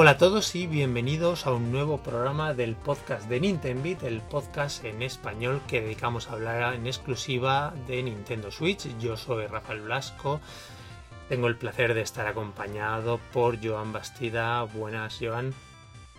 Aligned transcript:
Hola 0.00 0.12
a 0.12 0.16
todos 0.16 0.54
y 0.54 0.68
bienvenidos 0.68 1.44
a 1.44 1.52
un 1.52 1.72
nuevo 1.72 1.98
programa 1.98 2.54
del 2.54 2.76
podcast 2.76 3.28
de 3.28 3.40
Nintendo 3.40 4.06
el 4.06 4.20
podcast 4.20 4.84
en 4.84 5.02
español 5.02 5.60
que 5.66 5.80
dedicamos 5.80 6.28
a 6.28 6.34
hablar 6.34 6.74
en 6.74 6.86
exclusiva 6.86 7.74
de 7.88 8.04
Nintendo 8.04 8.52
Switch. 8.52 8.86
Yo 9.00 9.16
soy 9.16 9.48
Rafael 9.48 9.80
Blasco. 9.80 10.40
Tengo 11.28 11.48
el 11.48 11.56
placer 11.56 11.94
de 11.94 12.02
estar 12.02 12.28
acompañado 12.28 13.18
por 13.32 13.58
Joan 13.60 13.92
Bastida. 13.92 14.62
Buenas, 14.62 15.18
Joan. 15.20 15.52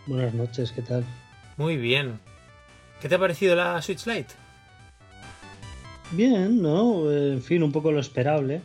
Buenas 0.07 0.33
noches, 0.33 0.73
¿qué 0.73 0.81
tal? 0.81 1.05
Muy 1.55 1.77
bien. 1.77 2.19
¿Qué 3.01 3.07
te 3.07 3.15
ha 3.15 3.19
parecido 3.19 3.55
la 3.55 3.81
Switch 3.81 4.05
Lite? 4.07 4.33
Bien, 6.11 6.61
¿no? 6.61 7.09
En 7.09 7.41
fin, 7.41 7.63
un 7.63 7.71
poco 7.71 7.93
lo 7.93 8.01
esperable. 8.01 8.61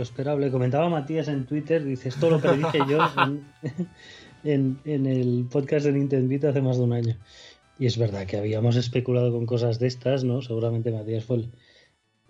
Lo 0.00 0.04
esperable. 0.04 0.50
Comentaba 0.50 0.88
Matías 0.88 1.28
en 1.28 1.44
Twitter, 1.44 1.84
dice, 1.84 2.08
esto 2.08 2.30
lo 2.30 2.40
predije 2.40 2.78
yo 2.88 3.00
en, 4.44 4.80
el 4.86 5.46
podcast 5.50 5.84
de 5.84 5.92
Nintendo 5.92 6.48
hace 6.48 6.62
más 6.62 6.78
de 6.78 6.84
un 6.84 6.94
año. 6.94 7.18
Y 7.78 7.84
es 7.84 7.98
verdad 7.98 8.26
que 8.26 8.38
habíamos 8.38 8.76
especulado 8.76 9.30
con 9.30 9.44
cosas 9.44 9.78
de 9.78 9.88
estas, 9.88 10.24
¿no? 10.24 10.40
Seguramente 10.40 10.90
Matías 10.90 11.26
fue 11.26 11.36
el, 11.36 11.50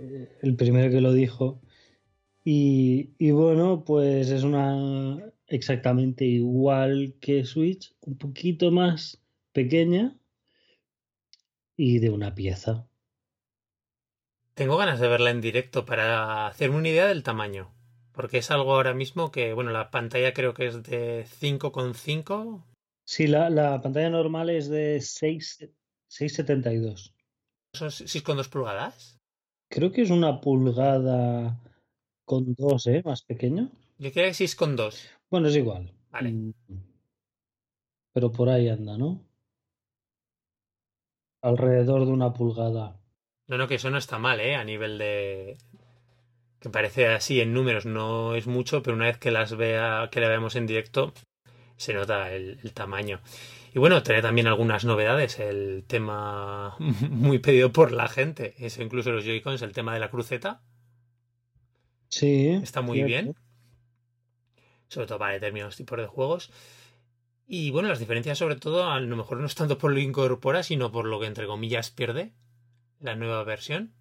eh, 0.00 0.52
primero 0.58 0.90
que 0.90 1.00
lo 1.00 1.12
dijo. 1.12 1.60
Y, 2.44 3.10
y, 3.18 3.30
bueno, 3.30 3.84
pues 3.84 4.30
es 4.30 4.42
una 4.42 5.32
exactamente 5.46 6.24
igual 6.24 7.14
que 7.20 7.44
Switch, 7.44 7.94
un 8.00 8.18
poquito 8.18 8.72
más 8.72 9.22
pequeña 9.52 10.18
y 11.76 12.00
de 12.00 12.10
una 12.10 12.34
pieza. 12.34 12.89
Tengo 14.60 14.76
ganas 14.76 15.00
de 15.00 15.08
verla 15.08 15.30
en 15.30 15.40
directo 15.40 15.86
para 15.86 16.46
hacerme 16.46 16.76
una 16.76 16.90
idea 16.90 17.06
del 17.06 17.22
tamaño. 17.22 17.72
Porque 18.12 18.36
es 18.36 18.50
algo 18.50 18.74
ahora 18.74 18.92
mismo 18.92 19.30
que, 19.30 19.54
bueno, 19.54 19.70
la 19.70 19.90
pantalla 19.90 20.34
creo 20.34 20.52
que 20.52 20.66
es 20.66 20.82
de 20.82 21.24
5,5. 21.24 22.62
Sí, 23.06 23.26
la, 23.26 23.48
la, 23.48 23.80
pantalla 23.80 24.10
normal 24.10 24.50
es 24.50 24.68
de 24.68 24.98
6,72. 24.98 27.14
¿Eso 27.72 27.86
es 27.86 28.02
6,2 28.02 28.50
pulgadas? 28.50 29.18
Creo 29.70 29.92
que 29.92 30.02
es 30.02 30.10
una 30.10 30.42
pulgada 30.42 31.58
con 32.26 32.54
2, 32.54 32.86
¿eh? 32.88 33.00
Más 33.02 33.22
pequeño. 33.22 33.70
Yo 33.96 34.12
creo 34.12 34.26
que 34.26 34.44
6,2. 34.44 35.08
Bueno, 35.30 35.48
es 35.48 35.56
igual. 35.56 35.90
Vale. 36.10 36.32
Mm. 36.32 36.52
Pero 38.12 38.30
por 38.30 38.50
ahí 38.50 38.68
anda, 38.68 38.98
¿no? 38.98 39.24
Alrededor 41.40 42.04
de 42.04 42.12
una 42.12 42.34
pulgada. 42.34 42.99
No, 43.50 43.58
no, 43.58 43.66
que 43.66 43.74
eso 43.74 43.90
no 43.90 43.98
está 43.98 44.20
mal, 44.20 44.38
¿eh? 44.38 44.54
A 44.54 44.62
nivel 44.62 44.96
de... 44.96 45.58
Que 46.60 46.70
parece 46.70 47.08
así 47.08 47.40
en 47.40 47.52
números, 47.52 47.84
no 47.84 48.36
es 48.36 48.46
mucho, 48.46 48.80
pero 48.80 48.94
una 48.94 49.06
vez 49.06 49.18
que 49.18 49.32
las 49.32 49.56
vea, 49.56 50.08
que 50.12 50.20
la 50.20 50.28
veamos 50.28 50.54
en 50.54 50.68
directo, 50.68 51.12
se 51.76 51.92
nota 51.92 52.32
el, 52.32 52.60
tamaño. 52.74 53.20
Y 53.74 53.80
bueno, 53.80 54.04
tiene 54.04 54.22
también 54.22 54.46
algunas 54.46 54.84
novedades. 54.84 55.40
El 55.40 55.82
tema 55.84 56.76
muy 57.10 57.40
pedido 57.40 57.72
por 57.72 57.90
la 57.90 58.06
gente. 58.06 58.54
Eso 58.58 58.84
incluso 58.84 59.10
los 59.10 59.24
Joy-Cons, 59.24 59.62
el 59.62 59.72
tema 59.72 59.94
de 59.94 60.00
la 60.00 60.10
cruceta. 60.10 60.62
Sí. 62.08 62.50
Está 62.62 62.82
muy 62.82 63.02
bien. 63.02 63.34
Sobre 64.86 65.08
todo 65.08 65.18
para 65.18 65.32
determinados 65.32 65.74
tipos 65.74 65.98
de 65.98 66.06
juegos. 66.06 66.52
Y 67.48 67.72
bueno, 67.72 67.88
las 67.88 67.98
diferencias 67.98 68.38
sobre 68.38 68.54
todo, 68.54 68.88
a 68.88 69.00
lo 69.00 69.16
mejor 69.16 69.38
no 69.38 69.46
es 69.46 69.56
tanto 69.56 69.76
por 69.76 69.90
lo 69.90 69.96
que 69.96 70.02
incorpora, 70.02 70.62
sino 70.62 70.92
por 70.92 71.06
lo 71.06 71.18
que 71.18 71.26
entre 71.26 71.48
comillas 71.48 71.90
pierde 71.90 72.32
la 73.00 73.16
nueva 73.16 73.42
versión. 73.44 73.94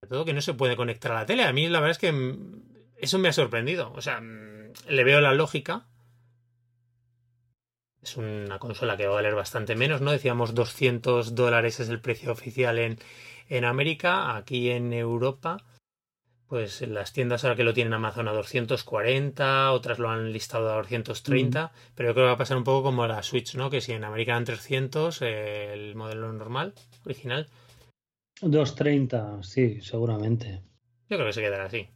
Sobre 0.00 0.10
todo 0.10 0.24
que 0.24 0.34
no 0.34 0.40
se 0.40 0.54
puede 0.54 0.76
conectar 0.76 1.12
a 1.12 1.16
la 1.16 1.26
tele. 1.26 1.44
A 1.44 1.52
mí 1.52 1.68
la 1.68 1.80
verdad 1.80 1.92
es 1.92 1.98
que 1.98 2.12
mm, 2.12 2.62
eso 2.96 3.18
me 3.18 3.28
ha 3.28 3.32
sorprendido. 3.32 3.92
O 3.94 4.02
sea, 4.02 4.20
mm, 4.20 4.72
le 4.88 5.04
veo 5.04 5.20
la 5.20 5.34
lógica. 5.34 5.86
Es 8.00 8.16
una 8.16 8.58
consola 8.58 8.96
que 8.96 9.06
va 9.06 9.12
a 9.12 9.16
valer 9.16 9.34
bastante 9.34 9.76
menos, 9.76 10.00
¿no? 10.00 10.10
Decíamos 10.10 10.54
200 10.54 11.36
dólares 11.36 11.78
es 11.78 11.88
el 11.88 12.00
precio 12.00 12.32
oficial 12.32 12.78
en, 12.78 12.98
en 13.48 13.64
América. 13.64 14.36
Aquí 14.36 14.70
en 14.70 14.92
Europa, 14.92 15.58
pues 16.52 16.82
las 16.82 17.12
tiendas 17.12 17.44
ahora 17.44 17.56
que 17.56 17.64
lo 17.64 17.72
tienen 17.72 17.94
Amazon 17.94 18.28
a 18.28 18.32
240, 18.32 19.72
otras 19.72 19.98
lo 19.98 20.10
han 20.10 20.32
listado 20.32 20.70
a 20.70 20.76
230, 20.76 21.72
pero 21.94 22.10
yo 22.10 22.14
creo 22.14 22.24
que 22.24 22.28
va 22.28 22.32
a 22.32 22.36
pasar 22.36 22.56
un 22.56 22.64
poco 22.64 22.82
como 22.82 23.06
la 23.06 23.22
Switch, 23.22 23.54
¿no? 23.54 23.70
Que 23.70 23.80
si 23.80 23.92
en 23.92 24.04
América 24.04 24.32
eran 24.32 24.44
300, 24.44 25.22
el 25.22 25.94
modelo 25.94 26.30
normal, 26.32 26.74
original, 27.06 27.48
2.30, 28.42 29.42
sí, 29.42 29.80
seguramente. 29.80 30.62
Yo 31.08 31.16
creo 31.16 31.26
que 31.26 31.32
se 31.32 31.40
quedará 31.40 31.66
así. 31.66 31.88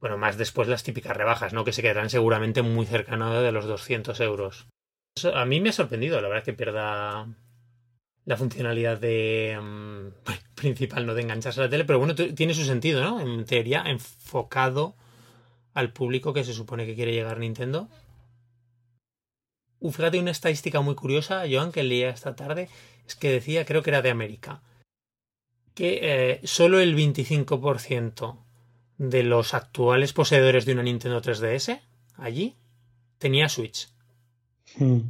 Bueno, 0.00 0.18
más 0.18 0.36
después 0.36 0.68
las 0.68 0.82
típicas 0.82 1.16
rebajas, 1.16 1.52
¿no? 1.52 1.64
Que 1.64 1.72
se 1.72 1.82
quedarán 1.82 2.10
seguramente 2.10 2.62
muy 2.62 2.86
cercano 2.86 3.40
de 3.40 3.52
los 3.52 3.66
200 3.66 4.18
euros. 4.20 4.66
a 5.32 5.44
mí 5.44 5.60
me 5.60 5.68
ha 5.68 5.72
sorprendido, 5.72 6.20
la 6.20 6.28
verdad, 6.28 6.44
que 6.44 6.54
pierda 6.54 7.28
la 8.24 8.36
funcionalidad 8.36 8.98
de 8.98 9.58
mm, 9.60 10.32
principal, 10.54 11.06
¿no? 11.06 11.14
De 11.14 11.22
engancharse 11.22 11.60
a 11.60 11.64
la 11.64 11.70
tele, 11.70 11.84
pero 11.84 11.98
bueno, 11.98 12.14
tiene 12.14 12.54
su 12.54 12.64
sentido, 12.64 13.02
¿no? 13.02 13.20
En 13.20 13.44
teoría, 13.44 13.84
enfocado 13.86 14.96
al 15.74 15.92
público 15.92 16.32
que 16.32 16.44
se 16.44 16.52
supone 16.52 16.86
que 16.86 16.94
quiere 16.94 17.12
llegar 17.12 17.38
Nintendo. 17.38 17.88
Uh, 19.80 19.90
fíjate 19.90 20.20
una 20.20 20.30
estadística 20.30 20.80
muy 20.80 20.94
curiosa, 20.94 21.44
Joan, 21.50 21.72
que 21.72 21.82
leía 21.82 22.10
esta 22.10 22.36
tarde, 22.36 22.68
es 23.06 23.16
que 23.16 23.30
decía, 23.30 23.64
creo 23.64 23.82
que 23.82 23.90
era 23.90 24.02
de 24.02 24.10
América, 24.10 24.62
que 25.74 26.00
eh, 26.02 26.40
solo 26.44 26.80
el 26.80 26.96
25% 26.96 28.38
de 28.98 29.22
los 29.22 29.54
actuales 29.54 30.12
poseedores 30.12 30.64
de 30.64 30.72
una 30.72 30.82
Nintendo 30.82 31.20
3DS 31.20 31.80
allí 32.16 32.56
tenía 33.18 33.48
Switch. 33.48 33.88
Hmm. 34.76 35.00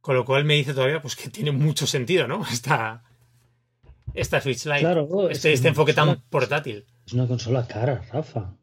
Con 0.00 0.16
lo 0.16 0.24
cual 0.24 0.44
me 0.44 0.54
dice 0.54 0.74
todavía 0.74 1.02
pues 1.02 1.16
que 1.16 1.28
tiene 1.30 1.52
mucho 1.52 1.86
sentido, 1.86 2.26
¿no? 2.26 2.44
Esta, 2.52 3.04
esta 4.14 4.40
Switch 4.40 4.64
Lite. 4.64 4.80
Claro, 4.80 5.28
este, 5.30 5.52
este 5.52 5.68
enfoque 5.68 5.92
tan 5.92 6.22
portátil. 6.30 6.86
Es 7.06 7.12
una 7.12 7.26
consola 7.26 7.66
cara, 7.66 8.02
Rafa. 8.12 8.56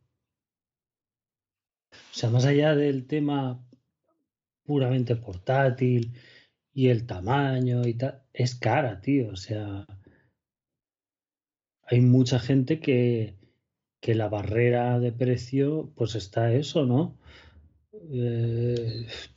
O 1.92 2.16
sea, 2.16 2.30
más 2.30 2.46
allá 2.46 2.76
del 2.76 3.06
tema 3.06 3.64
puramente 4.66 5.16
portátil 5.16 6.14
y 6.74 6.88
el 6.88 7.06
tamaño 7.06 7.88
y 7.88 7.94
tal, 7.94 8.24
es 8.34 8.56
cara, 8.56 9.00
tío. 9.00 9.30
O 9.30 9.36
sea, 9.36 9.86
hay 11.86 12.02
mucha 12.02 12.40
gente 12.40 12.80
que, 12.80 13.36
que 14.02 14.16
la 14.16 14.30
barrera 14.30 15.00
de 15.00 15.12
precio, 15.12 15.92
pues 15.96 16.16
está 16.16 16.54
eso, 16.54 16.86
¿no? 16.86 17.18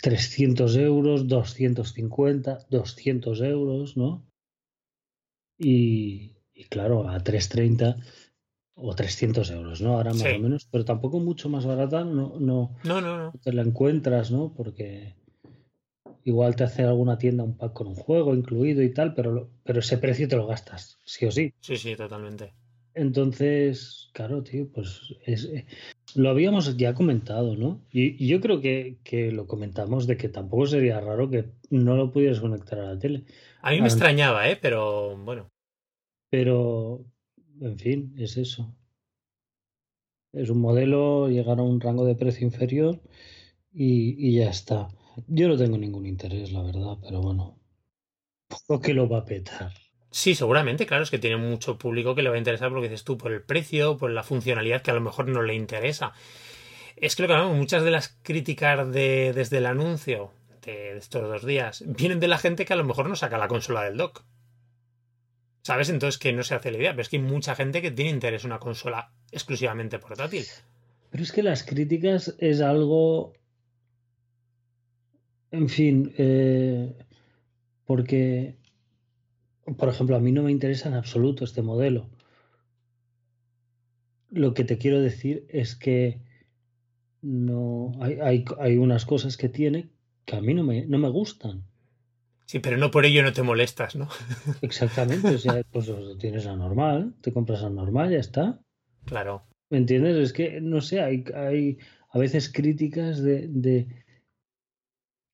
300 0.02 0.76
eh, 0.76 0.82
euros, 0.82 1.28
250, 1.28 2.66
200 2.70 3.40
euros, 3.42 3.96
¿no? 3.96 4.26
Y, 5.58 6.34
claro, 6.68 7.08
a 7.08 7.20
330 7.20 7.96
o 8.74 8.94
300 8.94 9.50
euros, 9.50 9.80
¿no? 9.80 9.94
Ahora 9.94 10.12
más 10.12 10.34
o 10.36 10.38
menos, 10.38 10.68
pero 10.70 10.84
tampoco 10.84 11.20
mucho 11.20 11.48
más 11.48 11.64
barata, 11.64 12.04
no, 12.04 12.38
no, 12.38 12.76
no, 12.84 13.00
no, 13.00 13.18
no. 13.18 13.32
te 13.42 13.52
la 13.52 13.62
encuentras, 13.62 14.30
¿no? 14.30 14.52
Porque 14.54 15.14
igual 16.26 16.56
te 16.56 16.64
hace 16.64 16.82
alguna 16.82 17.18
tienda 17.18 17.44
un 17.44 17.56
pack 17.56 17.72
con 17.72 17.86
un 17.86 17.94
juego 17.94 18.34
incluido 18.34 18.82
y 18.82 18.92
tal, 18.92 19.14
pero, 19.14 19.48
pero 19.62 19.78
ese 19.78 19.96
precio 19.96 20.26
te 20.26 20.36
lo 20.36 20.48
gastas, 20.48 20.98
sí 21.04 21.24
o 21.24 21.30
sí. 21.30 21.54
Sí, 21.60 21.76
sí, 21.76 21.94
totalmente. 21.94 22.52
Entonces, 22.94 24.10
claro, 24.12 24.42
tío, 24.42 24.66
pues 24.72 25.14
es, 25.24 25.44
eh, 25.44 25.66
lo 26.16 26.30
habíamos 26.30 26.76
ya 26.76 26.94
comentado, 26.94 27.54
¿no? 27.54 27.80
Y, 27.92 28.26
yo 28.26 28.40
creo 28.40 28.60
que, 28.60 28.98
lo 29.32 29.46
comentamos 29.46 30.08
de 30.08 30.16
que 30.16 30.28
tampoco 30.28 30.66
sería 30.66 31.00
raro 31.00 31.30
que 31.30 31.44
no 31.70 31.94
lo 31.96 32.10
pudieras 32.10 32.40
conectar 32.40 32.80
a 32.80 32.94
la 32.94 32.98
tele. 32.98 33.22
A 33.62 33.70
mí 33.70 33.80
me 33.80 33.86
extrañaba, 33.86 34.48
¿eh? 34.50 34.58
Pero 34.60 35.16
bueno. 35.16 35.48
Pero, 36.28 37.04
en 37.60 37.78
fin, 37.78 38.14
es 38.18 38.36
eso. 38.36 38.74
Es 40.32 40.50
un 40.50 40.60
modelo, 40.60 41.28
llegar 41.28 41.60
a 41.60 41.62
un 41.62 41.80
rango 41.80 42.04
de 42.04 42.16
precio 42.16 42.44
inferior 42.44 43.00
y, 43.72 44.16
y 44.18 44.38
ya 44.38 44.50
está. 44.50 44.88
Yo 45.26 45.48
no 45.48 45.56
tengo 45.56 45.78
ningún 45.78 46.06
interés, 46.06 46.52
la 46.52 46.62
verdad, 46.62 46.98
pero 47.02 47.20
bueno, 47.20 47.58
poco 48.48 48.80
que 48.80 48.94
lo 48.94 49.08
va 49.08 49.18
a 49.18 49.24
petar. 49.24 49.72
Sí, 50.10 50.34
seguramente, 50.34 50.86
claro, 50.86 51.02
es 51.02 51.10
que 51.10 51.18
tiene 51.18 51.36
mucho 51.36 51.78
público 51.78 52.14
que 52.14 52.22
le 52.22 52.30
va 52.30 52.36
a 52.36 52.38
interesar 52.38 52.70
porque 52.70 52.88
dices 52.88 53.04
tú, 53.04 53.18
por 53.18 53.32
el 53.32 53.42
precio, 53.42 53.96
por 53.96 54.10
la 54.10 54.22
funcionalidad 54.22 54.82
que 54.82 54.90
a 54.90 54.94
lo 54.94 55.00
mejor 55.00 55.28
no 55.28 55.42
le 55.42 55.54
interesa. 55.54 56.12
Es 56.96 57.14
que 57.14 57.22
lo 57.22 57.28
que 57.28 57.34
hablamos, 57.34 57.56
muchas 57.56 57.84
de 57.84 57.90
las 57.90 58.16
críticas 58.22 58.90
de, 58.90 59.32
desde 59.34 59.58
el 59.58 59.66
anuncio 59.66 60.32
de 60.62 60.96
estos 60.96 61.22
dos 61.22 61.44
días 61.44 61.84
vienen 61.86 62.20
de 62.20 62.28
la 62.28 62.38
gente 62.38 62.64
que 62.64 62.72
a 62.72 62.76
lo 62.76 62.84
mejor 62.84 63.08
no 63.08 63.16
saca 63.16 63.38
la 63.38 63.48
consola 63.48 63.82
del 63.82 63.96
dock. 63.96 64.24
¿Sabes? 65.62 65.90
Entonces 65.90 66.18
que 66.18 66.32
no 66.32 66.42
se 66.42 66.54
hace 66.54 66.70
la 66.70 66.78
idea, 66.78 66.90
pero 66.92 67.02
es 67.02 67.08
que 67.08 67.16
hay 67.16 67.22
mucha 67.22 67.54
gente 67.54 67.82
que 67.82 67.90
tiene 67.90 68.12
interés 68.12 68.44
en 68.44 68.52
una 68.52 68.60
consola 68.60 69.12
exclusivamente 69.32 69.98
portátil. 69.98 70.46
Pero 71.10 71.22
es 71.22 71.32
que 71.32 71.42
las 71.42 71.62
críticas 71.62 72.34
es 72.38 72.60
algo 72.60 73.34
en 75.56 75.68
fin, 75.68 76.12
eh, 76.18 76.94
porque, 77.84 78.56
por 79.76 79.88
ejemplo, 79.88 80.16
a 80.16 80.20
mí 80.20 80.32
no 80.32 80.42
me 80.42 80.52
interesa 80.52 80.88
en 80.88 80.94
absoluto 80.94 81.44
este 81.44 81.62
modelo. 81.62 82.08
Lo 84.30 84.54
que 84.54 84.64
te 84.64 84.78
quiero 84.78 85.00
decir 85.00 85.46
es 85.48 85.76
que 85.76 86.20
no 87.22 87.92
hay, 88.00 88.18
hay, 88.20 88.44
hay 88.58 88.76
unas 88.76 89.06
cosas 89.06 89.36
que 89.36 89.48
tiene 89.48 89.90
que 90.26 90.36
a 90.36 90.40
mí 90.40 90.52
no 90.52 90.64
me, 90.64 90.84
no 90.86 90.98
me 90.98 91.08
gustan. 91.08 91.64
Sí, 92.44 92.58
pero 92.58 92.76
no 92.76 92.90
por 92.90 93.06
ello 93.06 93.22
no 93.22 93.32
te 93.32 93.42
molestas, 93.42 93.96
¿no? 93.96 94.08
Exactamente, 94.60 95.28
o 95.28 95.38
sea, 95.38 95.62
pues 95.70 95.90
tienes 96.18 96.44
la 96.44 96.56
normal, 96.56 97.14
te 97.22 97.32
compras 97.32 97.62
la 97.62 97.70
normal, 97.70 98.10
ya 98.10 98.18
está. 98.18 98.60
Claro. 99.04 99.46
¿Me 99.70 99.78
entiendes? 99.78 100.16
Es 100.16 100.32
que, 100.32 100.60
no 100.60 100.80
sé, 100.80 101.00
hay, 101.00 101.24
hay 101.34 101.78
a 102.10 102.18
veces 102.18 102.52
críticas 102.52 103.22
de, 103.22 103.48
de 103.48 103.88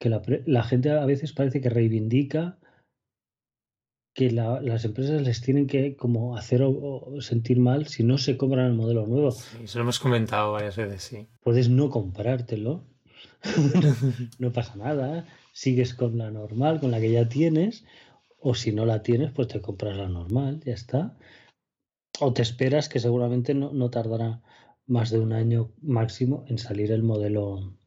que 0.02 0.10
la, 0.10 0.20
la, 0.46 0.64
gente 0.64 0.90
a 0.90 1.06
veces 1.06 1.32
parece 1.32 1.60
que 1.60 1.70
reivindica 1.70 2.58
que 4.12 4.32
la, 4.32 4.60
las 4.60 4.84
empresas 4.84 5.22
les 5.22 5.40
tienen 5.40 5.69
que 5.69 5.94
como 5.94 6.37
hacer 6.37 6.62
o, 6.62 6.72
o 6.72 7.20
sentir 7.20 7.60
mal 7.60 7.87
si 7.87 8.02
no 8.02 8.19
se 8.19 8.37
compran 8.37 8.66
el 8.66 8.72
modelo 8.75 9.06
nuevo. 9.06 9.31
Sí, 9.31 9.58
eso 9.62 9.78
lo 9.78 9.84
hemos 9.84 10.00
comentado 10.00 10.50
varias 10.50 10.76
veces, 10.76 11.04
sí. 11.04 11.28
Puedes 11.40 11.69
no 11.69 11.88
comprártelo, 11.88 12.84
no 14.40 14.52
pasa 14.52 14.75
nada, 14.75 15.25
sigues 15.52 15.94
con 15.94 16.19
la 16.19 16.32
normal, 16.32 16.81
con 16.81 16.90
la 16.90 16.98
que 16.98 17.12
ya 17.12 17.28
tienes, 17.28 17.84
o 18.40 18.56
si 18.56 18.72
no 18.72 18.84
la 18.87 19.05
tienes, 19.05 19.31
pues 19.31 19.46
te 19.46 19.60
compras 19.60 19.96
la 19.96 20.08
normal, 20.08 20.62
ya 20.64 20.75
está. 20.75 21.16
O 22.19 22.32
te 22.32 22.43
esperas 22.43 22.88
que 22.88 22.98
seguramente 22.98 23.55
no, 23.55 23.72
no 23.72 23.88
tardará 23.88 24.43
más 24.84 25.10
de 25.10 25.20
un 25.20 25.32
año 25.32 25.70
máximo 25.81 26.44
en 26.48 26.58
salir 26.58 26.90
el 26.90 27.05
modelo 27.05 27.78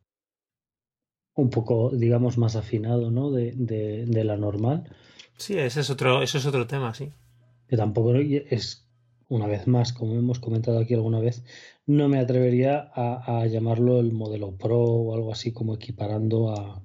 un 1.35 1.49
poco, 1.49 1.91
digamos, 1.91 2.37
más 2.37 2.55
afinado, 2.55 3.11
¿no? 3.11 3.29
De, 3.31 3.51
de, 3.51 4.05
de 4.05 4.23
la 4.23 4.37
normal. 4.37 4.89
Sí, 5.37 5.57
ese 5.57 5.81
es 5.81 5.89
otro, 5.89 6.21
eso 6.21 6.37
es 6.37 6.45
otro 6.45 6.65
tema, 6.65 6.93
sí. 6.93 7.11
Que 7.67 7.75
tampoco 7.75 8.15
es, 8.15 8.87
una 9.27 9.47
vez 9.47 9.67
más, 9.67 9.91
como 9.91 10.13
hemos 10.15 10.39
comentado 10.39 10.79
aquí 10.79 10.93
alguna 10.93 11.19
vez, 11.19 11.43
no 11.85 12.07
me 12.07 12.19
atrevería 12.19 12.89
a, 12.93 13.41
a 13.41 13.45
llamarlo 13.47 13.99
el 13.99 14.13
modelo 14.13 14.55
Pro 14.55 14.79
o 14.81 15.13
algo 15.13 15.31
así 15.31 15.51
como 15.51 15.75
equiparando 15.75 16.51
a, 16.51 16.81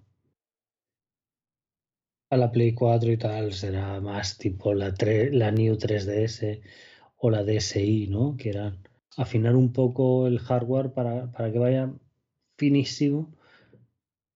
a 2.31 2.37
la 2.37 2.50
Play 2.50 2.75
4 2.75 3.12
y 3.12 3.17
tal. 3.19 3.52
Será 3.52 4.00
más 4.00 4.37
tipo 4.37 4.75
la, 4.75 4.94
3, 4.94 5.32
la 5.32 5.52
New 5.52 5.76
3DS 5.76 6.61
o 7.19 7.31
la 7.31 7.44
DSi, 7.44 8.08
¿no? 8.08 8.37
Que 8.37 8.50
eran 8.50 8.79
afinar 9.17 9.55
un 9.55 9.73
poco 9.73 10.26
el 10.26 10.41
hardware 10.41 10.93
para, 10.93 11.31
para 11.31 11.52
que 11.52 11.58
vaya 11.58 11.93
finísimo 12.56 13.32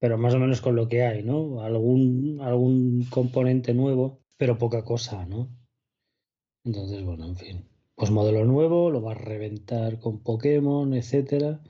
pero 0.04 0.18
más 0.18 0.34
o 0.34 0.38
menos 0.38 0.60
con 0.60 0.76
lo 0.76 0.86
que 0.86 1.02
hay, 1.02 1.22
¿no? 1.22 1.62
Algún, 1.62 2.38
algún 2.42 3.06
componente 3.08 3.72
nuevo, 3.72 4.20
pero 4.36 4.58
poca 4.58 4.84
cosa, 4.84 5.24
¿no? 5.24 5.48
Entonces, 6.62 7.02
bueno, 7.02 7.24
en 7.24 7.36
fin. 7.36 7.64
Pues 7.94 8.10
modelo 8.10 8.44
nuevo, 8.44 8.90
lo 8.90 9.00
va 9.00 9.12
a 9.12 9.14
reventar 9.14 9.98
con 10.00 10.22
Pokémon, 10.22 10.92
etcétera. 10.92 11.62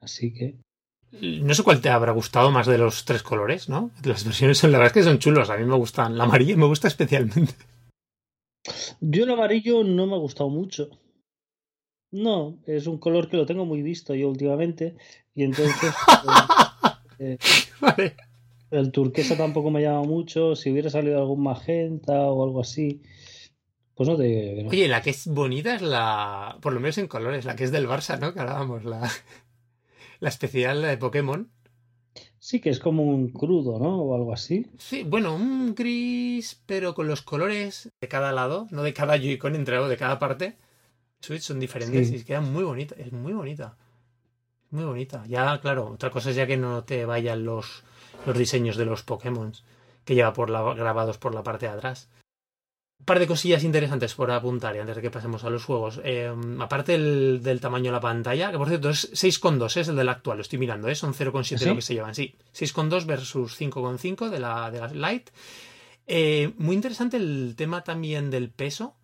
Así 0.00 0.34
que. 0.34 0.58
No 1.22 1.54
sé 1.54 1.62
cuál 1.62 1.80
te 1.80 1.88
habrá 1.88 2.10
gustado 2.10 2.50
más 2.50 2.66
de 2.66 2.78
los 2.78 3.04
tres 3.04 3.22
colores, 3.22 3.68
¿no? 3.68 3.92
Las 4.02 4.24
versiones 4.24 4.58
son 4.58 4.72
la 4.72 4.78
verdad 4.78 4.96
es 4.96 5.04
que 5.04 5.08
son 5.08 5.20
chulos. 5.20 5.48
A 5.48 5.56
mí 5.56 5.64
me 5.64 5.76
gustan. 5.76 6.18
La 6.18 6.24
amarilla 6.24 6.56
me 6.56 6.66
gusta 6.66 6.88
especialmente. 6.88 7.54
Yo 9.00 9.22
el 9.22 9.30
amarillo 9.30 9.84
no 9.84 10.08
me 10.08 10.16
ha 10.16 10.18
gustado 10.18 10.50
mucho. 10.50 10.90
No, 12.10 12.58
es 12.66 12.88
un 12.88 12.98
color 12.98 13.28
que 13.28 13.36
lo 13.36 13.46
tengo 13.46 13.64
muy 13.64 13.82
visto 13.82 14.16
yo 14.16 14.28
últimamente. 14.28 14.96
Y 15.32 15.44
entonces. 15.44 15.94
Eh, 15.94 16.64
vale. 17.80 18.16
El 18.70 18.92
turquesa 18.92 19.36
tampoco 19.36 19.70
me 19.70 19.82
llama 19.82 20.02
mucho. 20.02 20.54
Si 20.54 20.70
hubiera 20.70 20.90
salido 20.90 21.18
algún 21.18 21.42
magenta 21.42 22.12
o 22.12 22.44
algo 22.44 22.60
así, 22.60 23.02
pues 23.94 24.08
no 24.08 24.16
te 24.16 24.24
digo 24.24 24.56
que 24.56 24.62
no. 24.64 24.70
Oye, 24.70 24.88
la 24.88 25.02
que 25.02 25.10
es 25.10 25.26
bonita 25.26 25.74
es 25.74 25.82
la, 25.82 26.58
por 26.60 26.72
lo 26.72 26.80
menos 26.80 26.98
en 26.98 27.08
colores, 27.08 27.44
la 27.44 27.56
que 27.56 27.64
es 27.64 27.72
del 27.72 27.88
Barça, 27.88 28.18
¿no? 28.18 28.34
Que 28.34 28.40
hablábamos, 28.40 28.84
la, 28.84 29.10
la 30.20 30.28
especial 30.28 30.82
la 30.82 30.88
de 30.88 30.98
Pokémon. 30.98 31.50
Sí, 32.38 32.60
que 32.60 32.70
es 32.70 32.78
como 32.78 33.02
un 33.02 33.30
crudo, 33.30 33.78
¿no? 33.78 34.00
O 34.02 34.14
algo 34.14 34.32
así. 34.32 34.66
Sí, 34.78 35.02
bueno, 35.02 35.34
un 35.34 35.74
gris, 35.74 36.62
pero 36.66 36.94
con 36.94 37.08
los 37.08 37.22
colores 37.22 37.90
de 38.00 38.08
cada 38.08 38.32
lado, 38.32 38.68
no 38.70 38.82
de 38.82 38.94
cada 38.94 39.16
Joy-Con 39.16 39.56
entre 39.56 39.82
de 39.82 39.96
cada 39.96 40.18
parte. 40.18 40.56
Switch 41.20 41.42
son 41.42 41.58
diferentes 41.58 42.08
sí. 42.08 42.16
y 42.16 42.22
queda 42.22 42.40
muy 42.40 42.62
bonita, 42.62 42.94
es 42.96 43.12
muy 43.12 43.32
bonita. 43.32 43.76
Muy 44.70 44.84
bonita. 44.84 45.24
Ya, 45.26 45.58
claro, 45.60 45.86
otra 45.92 46.10
cosa 46.10 46.30
es 46.30 46.36
ya 46.36 46.46
que 46.46 46.56
no 46.56 46.84
te 46.84 47.04
vayan 47.04 47.44
los, 47.44 47.84
los 48.26 48.36
diseños 48.36 48.76
de 48.76 48.84
los 48.84 49.02
Pokémon 49.02 49.52
que 50.04 50.14
lleva 50.14 50.32
por 50.32 50.50
la, 50.50 50.62
grabados 50.74 51.18
por 51.18 51.34
la 51.34 51.42
parte 51.42 51.66
de 51.66 51.72
atrás. 51.72 52.08
Un 53.00 53.04
par 53.04 53.18
de 53.18 53.26
cosillas 53.26 53.62
interesantes 53.62 54.14
por 54.14 54.30
apuntar 54.30 54.74
y 54.74 54.80
antes 54.80 54.96
de 54.96 55.02
que 55.02 55.10
pasemos 55.10 55.44
a 55.44 55.50
los 55.50 55.64
juegos. 55.64 56.00
Eh, 56.02 56.34
aparte 56.58 56.92
del, 56.92 57.40
del, 57.42 57.60
tamaño 57.60 57.86
de 57.86 57.92
la 57.92 58.00
pantalla, 58.00 58.50
que 58.50 58.58
por 58.58 58.68
cierto 58.68 58.90
es 58.90 59.12
6,2, 59.12 59.76
es 59.76 59.88
el 59.88 59.96
del 59.96 60.08
actual, 60.08 60.38
lo 60.38 60.42
estoy 60.42 60.58
mirando, 60.58 60.88
¿eh? 60.88 60.94
son 60.94 61.14
0,7 61.14 61.58
¿Sí? 61.58 61.64
lo 61.66 61.76
que 61.76 61.82
se 61.82 61.94
llevan. 61.94 62.14
Sí, 62.14 62.34
6,2 62.54 63.06
versus 63.06 63.60
5,5 63.60 64.30
de 64.30 64.40
la, 64.40 64.70
de 64.70 64.80
la 64.80 65.10
Lite. 65.12 65.32
Eh, 66.06 66.54
muy 66.56 66.74
interesante 66.74 67.18
el 67.18 67.54
tema 67.56 67.84
también 67.84 68.30
del 68.30 68.50
peso 68.50 68.96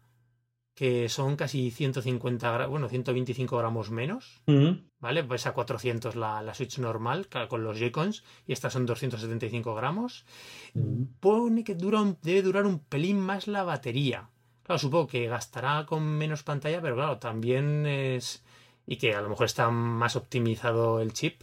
que 0.75 1.09
son 1.09 1.37
casi 1.37 1.71
150 1.71 2.67
bueno, 2.67 2.88
125 2.88 3.56
gramos 3.56 3.91
menos, 3.91 4.43
uh 4.47 4.53
-huh. 4.53 4.82
¿vale? 4.99 5.23
Pues 5.23 5.47
a 5.47 5.53
400 5.53 6.17
la, 6.17 6.43
la 6.43 6.55
Switch 6.55 6.79
normal 6.79 7.29
con 7.49 7.62
los 7.62 7.79
Joy-Cons 7.79 8.25
y 8.47 8.53
estas 8.53 8.73
son 8.73 8.85
275 8.87 9.75
gramos. 9.75 10.25
Uh 10.75 10.81
-huh. 10.81 11.06
Pone 11.21 11.62
que 11.62 11.75
dura 11.76 12.00
un, 12.03 12.19
debe 12.23 12.43
durar 12.43 12.67
un 12.67 12.81
pelín 12.81 13.21
más 13.21 13.47
la 13.47 13.62
batería. 13.62 14.29
Claro, 14.65 14.79
supongo 14.79 15.06
que 15.06 15.29
gastará 15.29 15.85
con 15.87 16.03
menos 16.03 16.43
pantalla, 16.43 16.81
pero 16.81 16.97
claro, 16.97 17.19
también 17.19 17.87
es... 17.87 18.43
y 18.87 18.97
que 18.97 19.15
a 19.15 19.20
lo 19.20 19.29
mejor 19.29 19.47
está 19.47 19.70
más 19.70 20.17
optimizado 20.17 21.00
el 21.00 21.12
chip. 21.12 21.43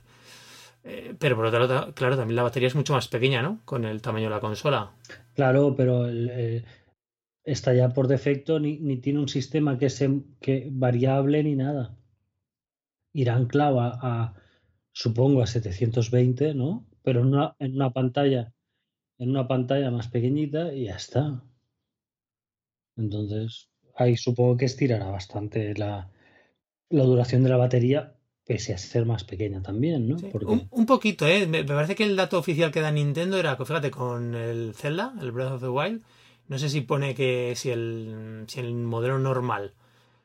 Eh, 0.84 1.14
pero 1.20 1.36
por 1.36 1.46
otro 1.46 1.60
lado, 1.60 1.94
claro, 1.94 2.18
también 2.18 2.36
la 2.36 2.44
batería 2.44 2.68
es 2.68 2.76
mucho 2.76 2.94
más 2.94 3.08
pequeña, 3.08 3.44
¿no? 3.44 3.60
Con 3.66 3.86
el 3.86 4.02
tamaño 4.02 4.26
de 4.26 4.32
la 4.32 4.40
consola. 4.40 4.92
Claro, 5.36 5.76
pero 5.78 6.06
el, 6.06 6.30
eh, 6.34 6.66
está 7.44 7.74
ya 7.74 7.90
por 7.90 8.08
defecto 8.08 8.60
ni, 8.60 8.78
ni 8.80 8.98
tiene 8.98 9.20
un 9.20 9.30
sistema 9.30 9.78
que 9.78 9.90
sea 9.90 10.10
que 10.40 10.68
variable 10.72 11.44
ni 11.44 11.56
nada. 11.56 11.98
Irá 13.14 13.36
anclado 13.36 13.82
a, 13.82 14.00
a, 14.02 14.34
supongo 14.92 15.42
a 15.42 15.48
720, 15.48 16.54
¿no? 16.54 16.88
Pero 17.04 17.22
en 17.22 17.28
una, 17.28 17.56
en 17.60 17.76
una 17.76 17.92
pantalla 17.92 18.54
en 19.22 19.30
una 19.30 19.48
pantalla 19.48 19.92
más 19.92 20.08
pequeñita 20.08 20.74
y 20.74 20.86
ya 20.86 20.96
está. 20.96 21.44
Entonces, 22.98 23.70
ahí 23.96 24.18
supongo 24.18 24.58
que 24.58 24.66
estirará 24.66 25.12
bastante 25.12 25.76
la, 25.76 26.10
la 26.90 27.04
duración 27.04 27.44
de 27.44 27.50
la 27.50 27.58
batería, 27.58 28.16
pese 28.46 28.74
a 28.74 28.80
ser 28.80 29.06
más 29.06 29.24
pequeña 29.24 29.62
también, 29.62 30.10
¿no? 30.10 30.18
Sí, 30.18 30.28
Porque... 30.32 30.48
un, 30.48 30.68
un, 30.72 30.86
poquito, 30.88 31.28
¿eh? 31.28 31.46
Me, 31.46 31.64
parece 31.64 31.94
que 31.94 32.04
el 32.04 32.16
dato 32.16 32.40
oficial 32.40 32.72
que 32.72 32.82
da 32.82 32.92
Nintendo 32.92 33.38
era, 33.38 33.56
fíjate, 33.56 33.92
con 33.92 34.34
el 34.34 34.74
Zelda, 34.74 35.14
el 35.22 35.32
Breath 35.32 35.52
of 35.52 35.62
the 35.62 35.70
Wild, 35.70 36.02
no 36.48 36.58
sé 36.58 36.70
si 36.70 36.82
pone 36.82 37.16
que 37.16 37.54
si 37.56 37.70
el, 37.70 38.46
si 38.48 38.60
el 38.60 38.74
modelo 38.74 39.20
normal 39.20 39.74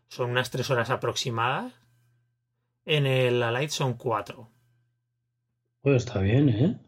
son 0.09 0.31
unas 0.31 0.51
tres 0.51 0.71
horas 0.71 0.91
aproximadas, 0.91 1.73
en 2.85 3.07
el 3.07 3.41
Lite 3.41 3.71
son 3.71 3.95
cuatro. 3.95 4.49
Pues 5.83 6.05
está 6.05 6.21
bien, 6.21 6.49
¿eh? 6.49 6.81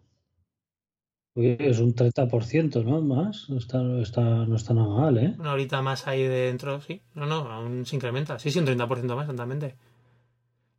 Es 1.35 1.79
un 1.79 1.95
30%, 1.95 2.83
¿no? 2.85 3.01
Más. 3.01 3.49
No 3.49 3.59
está, 3.59 3.81
está, 4.01 4.23
no 4.23 4.57
está 4.57 4.75
nada 4.75 4.89
mal, 4.89 5.19
¿eh? 5.19 5.35
Una 5.39 5.53
horita 5.53 5.83
más 5.83 6.09
ahí 6.09 6.25
dentro, 6.25 6.81
sí. 6.81 7.01
No, 7.15 7.27
no, 7.27 7.49
aún 7.51 7.87
se 7.87 7.95
incrementa. 7.95 8.41
Sí, 8.41 8.51
sí, 8.51 8.59
un 8.59 8.67
30% 8.67 9.15
más, 9.15 9.29
totalmente. 9.29 9.77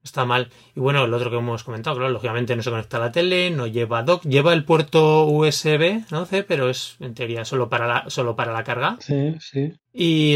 Está 0.09 0.25
mal. 0.25 0.49
Y 0.75 0.79
bueno, 0.79 1.05
el 1.05 1.13
otro 1.13 1.29
que 1.29 1.37
hemos 1.37 1.63
comentado, 1.63 1.97
claro, 1.97 2.11
lógicamente 2.11 2.55
no 2.55 2.63
se 2.63 2.71
conecta 2.71 2.97
a 2.97 2.99
la 2.99 3.11
tele, 3.11 3.51
no 3.51 3.67
lleva 3.67 4.01
dock, 4.01 4.23
lleva 4.23 4.53
el 4.53 4.65
puerto 4.65 5.25
USB, 5.25 6.01
¿no? 6.09 6.25
C, 6.25 6.41
pero 6.41 6.67
es 6.67 6.95
en 6.99 7.13
teoría 7.13 7.45
solo 7.45 7.69
para 7.69 7.87
la, 7.87 8.09
solo 8.09 8.35
para 8.35 8.51
la 8.51 8.63
carga. 8.63 8.97
Sí, 9.01 9.35
sí. 9.39 9.73
Y, 9.93 10.35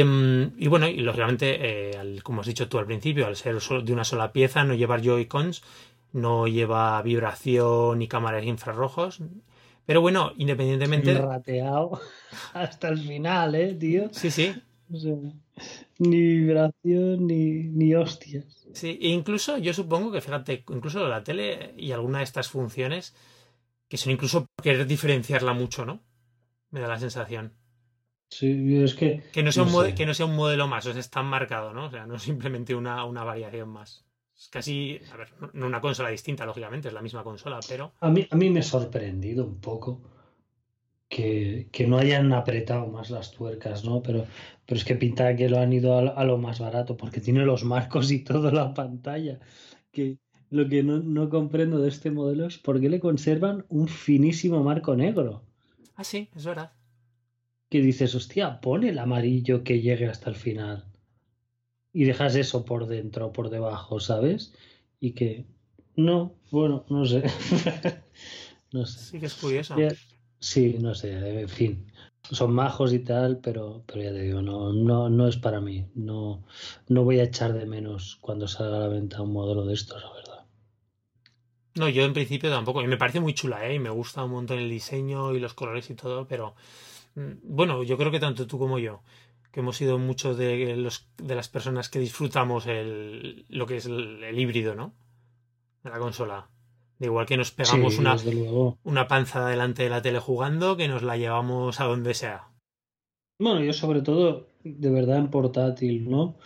y 0.58 0.68
bueno, 0.68 0.88
y 0.88 0.98
lógicamente, 1.00 1.90
eh, 1.90 1.98
al, 1.98 2.22
como 2.22 2.42
has 2.42 2.48
dicho 2.48 2.70
tú 2.70 2.78
al 2.78 2.86
principio, 2.86 3.26
al 3.26 3.36
ser 3.36 3.60
de 3.60 3.94
una 3.94 4.04
sola 4.04 4.32
pieza, 4.32 4.64
no 4.64 4.76
llevar 4.76 5.02
Joy-Cons, 5.02 5.64
no 6.12 6.46
lleva 6.46 7.02
vibración 7.02 7.98
ni 7.98 8.08
cámaras 8.08 8.46
infrarrojos. 8.46 9.22
Pero 9.88 10.02
bueno, 10.02 10.34
independientemente. 10.38 11.18
Rateado 11.18 12.00
hasta 12.54 12.90
el 12.90 13.00
final, 13.00 13.56
¿eh, 13.56 13.74
tío? 13.74 14.10
Sí, 14.12 14.30
sí. 14.30 14.54
Sea, 14.96 15.16
ni 16.10 16.38
vibración 16.38 17.28
ni, 17.28 17.70
ni 17.70 17.96
hostias. 17.96 18.68
Sí, 18.74 19.00
e 19.02 19.10
incluso 19.10 19.58
yo 19.58 19.74
supongo 19.74 20.12
que, 20.12 20.22
fíjate, 20.22 20.64
incluso 20.70 21.08
la 21.08 21.24
tele 21.24 21.74
y 21.78 21.92
alguna 21.92 22.20
de 22.20 22.24
estas 22.24 22.48
funciones 22.50 23.16
que 23.88 23.98
son 23.98 24.14
incluso 24.14 24.48
querer 24.62 24.88
diferenciarla 24.88 25.54
mucho, 25.54 25.86
¿no? 25.86 26.02
Me 26.72 26.80
da 26.80 26.88
la 26.88 27.00
sensación. 27.00 27.54
Sí, 28.30 28.78
es 28.78 28.96
que. 28.96 29.24
Que 29.32 29.44
no 29.44 29.52
sea, 29.52 29.64
no 29.64 29.78
un, 29.78 29.86
sé. 29.86 29.94
que 29.94 30.08
no 30.08 30.14
sea 30.16 30.26
un 30.26 30.36
modelo 30.36 30.68
más, 30.68 30.86
o 30.88 30.92
sea, 30.92 31.00
es 31.00 31.10
tan 31.12 31.28
marcado, 31.28 31.74
¿no? 31.74 31.86
O 31.86 31.92
sea, 31.92 32.08
no 32.08 32.16
es 32.16 32.24
simplemente 32.24 32.74
una, 32.74 33.06
una 33.06 33.24
variación 33.24 33.70
más. 33.70 34.06
Es 34.36 34.48
casi, 34.48 35.00
a 35.12 35.18
ver, 35.18 35.30
no 35.54 35.68
una 35.68 35.80
consola 35.80 36.10
distinta, 36.10 36.46
lógicamente, 36.46 36.88
es 36.88 36.94
la 36.94 37.04
misma 37.04 37.24
consola, 37.24 37.60
pero. 37.68 37.94
A 38.00 38.10
mí, 38.10 38.28
a 38.28 38.36
mí 38.36 38.50
me 38.50 38.62
ha 38.62 38.64
sorprendido 38.64 39.46
un 39.46 39.62
poco 39.62 40.02
que, 41.14 41.68
que, 41.72 41.86
no 41.86 42.00
hayan 42.00 42.34
apretado 42.34 42.88
más 42.88 43.12
las 43.12 43.32
tuercas, 43.32 43.86
¿no? 43.86 44.02
Pero, 44.02 44.26
pero 44.66 44.80
es 44.80 44.84
que 44.84 44.96
pinta 44.96 45.36
que 45.36 45.48
lo 45.48 45.60
han 45.60 45.72
ido 45.72 45.96
a, 45.96 46.10
a, 46.10 46.24
lo 46.24 46.40
más 46.40 46.60
barato, 46.60 46.98
porque 46.98 47.22
tiene 47.22 47.46
los 47.46 47.64
marcos 47.64 48.12
y 48.12 48.24
toda 48.24 48.52
la 48.52 48.74
pantalla. 48.74 49.40
Que 49.92 50.18
lo 50.50 50.68
que 50.68 50.82
no, 50.82 50.98
no 50.98 51.30
comprendo 51.30 51.78
de 51.78 51.90
este 51.90 52.10
modelo 52.10 52.48
es 52.48 52.58
por 52.58 52.82
qué 52.82 52.90
le 52.90 53.00
conservan 53.00 53.64
un 53.70 53.88
finísimo 53.88 54.64
marco 54.64 54.96
negro. 54.96 55.44
Ah, 55.96 56.04
sí, 56.04 56.30
es 56.36 56.46
verdad. 56.46 56.72
Que 57.70 57.82
dices, 57.82 58.16
hostia, 58.16 58.60
pone 58.60 58.90
el 58.90 58.98
amarillo 58.98 59.64
que 59.64 59.82
llegue 59.82 60.08
hasta 60.08 60.32
el 60.32 60.36
final. 60.36 60.86
Y 61.94 62.06
dejas 62.06 62.36
eso 62.36 62.66
por 62.66 62.88
dentro, 62.88 63.32
por 63.32 63.52
debajo, 63.52 64.00
¿sabes? 64.00 64.56
Y 65.00 65.12
que. 65.12 65.46
No, 65.96 66.34
bueno, 66.50 66.86
no 66.90 67.06
sé. 67.06 67.22
no 68.72 68.88
sé. 68.88 69.00
Sí 69.00 69.20
que 69.20 69.28
es 69.28 69.36
curioso. 69.36 69.78
Ya- 69.78 69.94
Sí, 70.48 70.64
no 70.80 70.94
sé, 70.94 71.10
en 71.42 71.50
fin. 71.50 71.92
Son 72.40 72.54
majos 72.54 72.94
y 72.94 73.00
tal, 73.00 73.40
pero, 73.40 73.84
pero 73.88 74.04
ya 74.04 74.12
te 74.12 74.22
digo, 74.22 74.42
no, 74.44 74.72
no, 74.74 75.10
no 75.10 75.28
es 75.28 75.38
para 75.38 75.60
mí. 75.60 75.88
No, 75.96 76.44
no 76.88 77.04
voy 77.04 77.20
a 77.20 77.24
echar 77.24 77.54
de 77.54 77.66
menos 77.66 78.18
cuando 78.22 78.48
salga 78.48 78.78
a 78.78 78.82
la 78.82 78.88
venta 78.90 79.22
un 79.24 79.34
modelo 79.34 79.66
de 79.66 79.74
estos, 79.74 80.04
la 80.04 80.14
verdad. 80.14 80.46
No, 81.76 81.90
yo 81.90 82.04
en 82.04 82.14
principio 82.14 82.50
tampoco. 82.50 82.82
Y 82.82 82.88
me 82.88 82.98
parece 82.98 83.20
muy 83.20 83.34
chula, 83.34 83.66
¿eh? 83.68 83.76
Y 83.76 83.80
me 83.80 83.90
gusta 83.90 84.24
un 84.24 84.32
montón 84.32 84.60
el 84.60 84.70
diseño 84.70 85.34
y 85.34 85.40
los 85.40 85.54
colores 85.54 85.90
y 85.90 85.96
todo, 85.96 86.28
pero 86.28 86.56
mm, 87.16 87.32
bueno, 87.44 87.84
yo 87.84 87.98
creo 87.98 88.12
que 88.12 88.20
tanto 88.20 88.48
tú 88.48 88.60
como 88.60 88.80
yo, 88.80 89.04
que 89.52 89.62
hemos 89.62 89.78
sido 89.78 89.98
muchos 90.00 90.38
de 90.38 90.76
los 90.78 91.08
de 91.18 91.36
las 91.36 91.50
personas 91.50 91.90
que 91.90 92.00
disfrutamos 92.00 92.68
el, 92.68 93.46
lo 93.50 93.66
que 93.68 93.78
es 93.78 93.86
el, 93.88 94.24
el 94.24 94.40
híbrido, 94.40 94.76
¿no? 94.76 94.94
De 95.84 95.92
la 95.92 96.00
consola. 96.00 96.50
De 97.00 97.08
igual 97.08 97.26
que 97.26 97.38
nos 97.38 97.52
pegamos 97.52 97.96
Sí, 97.96 98.00
una, 98.00 98.16
una 98.84 99.08
panza 99.08 99.48
delante 99.48 99.84
de 99.84 99.90
la 99.90 100.02
tele 100.02 100.20
jugando, 100.20 100.78
que 100.78 100.88
nos 100.88 101.04
la 101.04 101.18
llevamos 101.18 101.80
a 101.80 101.86
donde 101.86 102.14
sea. 102.14 102.50
Bueno, 103.40 103.62
yo 103.64 103.74
sobre 103.74 104.02
todo, 104.02 104.48
de 104.64 104.90
verdad 104.90 105.18
en 105.18 105.30
portátil, 105.30 106.10
¿no? 106.10 106.38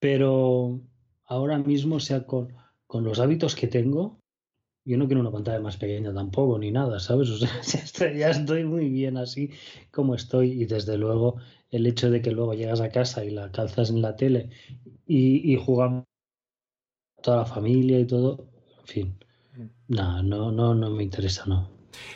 Pero 0.00 0.80
ahora 1.24 1.58
mismo, 1.58 1.96
o 1.96 2.00
sea, 2.00 2.24
con, 2.26 2.54
con 2.86 3.04
los 3.04 3.20
hábitos 3.20 3.54
que 3.54 3.68
tengo, 3.68 4.18
yo 4.84 4.96
no 4.96 5.06
quiero 5.06 5.20
una 5.20 5.32
pantalla 5.32 5.60
más 5.60 5.76
pequeña 5.76 6.14
tampoco, 6.14 6.58
ni 6.58 6.70
nada, 6.70 7.00
¿sabes? 7.00 7.28
O 7.30 7.36
sea, 7.36 7.50
ya 7.62 7.80
estoy, 7.80 8.18
ya 8.18 8.30
estoy 8.30 8.64
muy 8.64 8.88
bien 8.88 9.16
así 9.16 9.50
como 9.90 10.14
estoy. 10.14 10.62
Y 10.62 10.64
desde 10.64 10.96
luego, 10.96 11.36
el 11.70 11.86
hecho 11.86 12.10
de 12.10 12.22
que 12.22 12.30
luego 12.30 12.54
llegas 12.54 12.80
a 12.80 12.90
casa 12.90 13.24
y 13.24 13.30
la 13.30 13.50
calzas 13.52 13.90
en 13.90 14.00
la 14.02 14.16
tele 14.16 14.50
y, 15.06 15.52
y 15.52 15.56
jugamos 15.56 16.04
toda 17.22 17.38
la 17.38 17.46
familia 17.46 17.98
y 17.98 18.06
todo, 18.06 18.48
en 18.80 18.86
fin, 18.86 19.18
nada, 19.88 20.22
no, 20.22 20.50
no, 20.52 20.74
no 20.74 20.90
me 20.90 21.02
interesa, 21.02 21.44
no. 21.46 21.70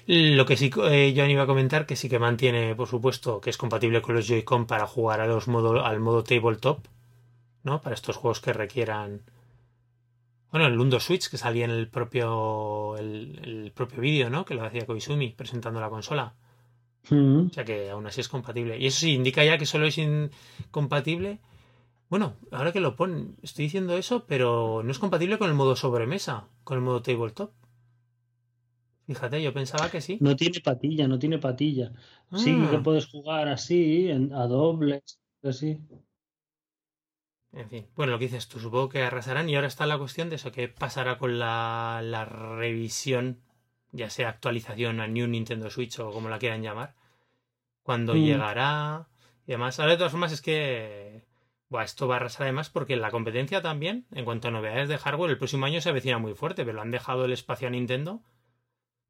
Lo 0.06 0.44
que 0.44 0.56
sí, 0.56 0.70
eh, 0.90 1.14
Joan 1.16 1.30
iba 1.30 1.44
a 1.44 1.46
comentar, 1.46 1.86
que 1.86 1.96
sí 1.96 2.08
que 2.08 2.18
mantiene, 2.18 2.74
por 2.74 2.88
supuesto, 2.88 3.40
que 3.40 3.50
es 3.50 3.56
compatible 3.56 4.02
con 4.02 4.14
los 4.14 4.26
Joy-Con 4.26 4.66
para 4.66 4.86
jugar 4.86 5.20
a 5.20 5.26
los 5.26 5.48
modo, 5.48 5.84
al 5.84 6.00
modo 6.00 6.24
tabletop, 6.24 6.86
¿no? 7.62 7.80
Para 7.80 7.94
estos 7.94 8.16
juegos 8.16 8.40
que 8.40 8.52
requieran. 8.52 9.22
Bueno, 10.50 10.66
el 10.66 10.74
Lundo 10.74 10.98
Switch, 11.00 11.30
que 11.30 11.38
salía 11.38 11.64
en 11.64 11.70
el 11.70 11.88
propio, 11.88 12.96
el, 12.96 13.40
el 13.42 13.72
propio 13.72 14.00
vídeo, 14.00 14.30
¿no? 14.30 14.44
Que 14.44 14.54
lo 14.54 14.64
hacía 14.64 14.84
Koizumi 14.84 15.30
presentando 15.30 15.80
la 15.80 15.88
consola. 15.88 16.34
Mm. 17.08 17.46
O 17.46 17.52
sea 17.52 17.64
que 17.64 17.90
aún 17.90 18.06
así 18.06 18.20
es 18.20 18.28
compatible. 18.28 18.78
Y 18.78 18.86
eso 18.86 19.00
sí, 19.00 19.14
indica 19.14 19.44
ya 19.44 19.58
que 19.58 19.66
solo 19.66 19.86
es 19.86 19.96
incompatible. 19.98 21.38
Bueno, 22.08 22.34
ahora 22.50 22.72
que 22.72 22.80
lo 22.80 22.96
ponen, 22.96 23.36
estoy 23.42 23.66
diciendo 23.66 23.96
eso, 23.96 24.24
pero 24.26 24.82
no 24.84 24.90
es 24.90 24.98
compatible 24.98 25.38
con 25.38 25.48
el 25.48 25.54
modo 25.54 25.76
sobremesa, 25.76 26.48
con 26.64 26.76
el 26.78 26.84
modo 26.84 27.02
tabletop. 27.02 27.52
Fíjate, 29.10 29.42
yo 29.42 29.52
pensaba 29.52 29.90
que 29.90 30.00
sí. 30.00 30.18
No 30.20 30.36
tiene 30.36 30.60
patilla, 30.60 31.08
no 31.08 31.18
tiene 31.18 31.38
patilla. 31.38 31.90
Sí, 32.36 32.56
Ah. 32.56 32.68
que 32.70 32.78
puedes 32.78 33.06
jugar 33.08 33.48
así, 33.48 34.08
en- 34.08 34.32
a 34.32 34.46
dobles, 34.46 35.18
así. 35.42 35.80
En 37.52 37.68
fin, 37.68 37.88
bueno, 37.96 38.12
lo 38.12 38.18
que 38.20 38.26
dices 38.26 38.46
tú, 38.46 38.60
supongo 38.60 38.88
que 38.88 39.02
arrasarán. 39.02 39.48
Y 39.48 39.56
ahora 39.56 39.66
está 39.66 39.84
la 39.86 39.98
cuestión 39.98 40.30
de 40.30 40.36
eso, 40.36 40.52
qué 40.52 40.68
pasará 40.68 41.18
con 41.18 41.40
la, 41.40 42.00
la 42.04 42.24
revisión, 42.24 43.40
ya 43.90 44.10
sea 44.10 44.28
actualización 44.28 45.00
a 45.00 45.08
New 45.08 45.26
Nintendo 45.26 45.70
Switch 45.70 45.98
o 45.98 46.12
como 46.12 46.28
la 46.28 46.38
quieran 46.38 46.62
llamar, 46.62 46.94
cuándo 47.82 48.14
Mm. 48.14 48.18
llegará 48.24 49.08
y 49.44 49.50
demás. 49.50 49.80
Ahora, 49.80 49.90
de 49.92 49.96
todas 49.98 50.12
formas, 50.12 50.30
es 50.30 50.40
que 50.40 51.24
esto 51.82 52.06
va 52.06 52.14
a 52.14 52.18
arrasar 52.18 52.42
además 52.44 52.70
porque 52.70 52.94
la 52.94 53.10
competencia 53.10 53.60
también, 53.60 54.06
en 54.12 54.24
cuanto 54.24 54.46
a 54.46 54.50
novedades 54.52 54.88
de 54.88 54.98
hardware, 54.98 55.32
el 55.32 55.38
próximo 55.38 55.66
año 55.66 55.80
se 55.80 55.88
avecina 55.88 56.18
muy 56.18 56.34
fuerte, 56.34 56.64
pero 56.64 56.80
han 56.80 56.92
dejado 56.92 57.24
el 57.24 57.32
espacio 57.32 57.66
a 57.66 57.72
Nintendo. 57.72 58.20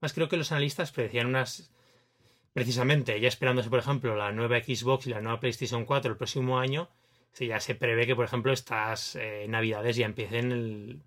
Más 0.01 0.13
creo 0.13 0.29
que 0.29 0.37
los 0.37 0.53
analistas 0.53 0.93
predecían 0.93 1.27
unas. 1.29 1.71
Precisamente, 2.55 3.21
ya 3.21 3.29
esperándose, 3.29 3.71
por 3.71 3.79
ejemplo, 3.81 4.17
la 4.17 4.33
nueva 4.33 4.59
Xbox 4.61 5.07
y 5.07 5.11
la 5.11 5.21
nueva 5.23 5.41
PlayStation 5.41 5.85
4 5.87 6.11
el 6.13 6.19
próximo 6.19 6.59
año, 6.61 6.89
si 7.33 7.47
ya 7.49 7.61
se 7.61 7.75
prevé 7.77 8.07
que, 8.07 8.17
por 8.17 8.25
ejemplo, 8.27 8.53
estas 8.53 9.17
eh, 9.17 9.47
navidades 9.49 9.97
ya 9.97 10.07
empiecen 10.07 10.53
el- 10.53 11.03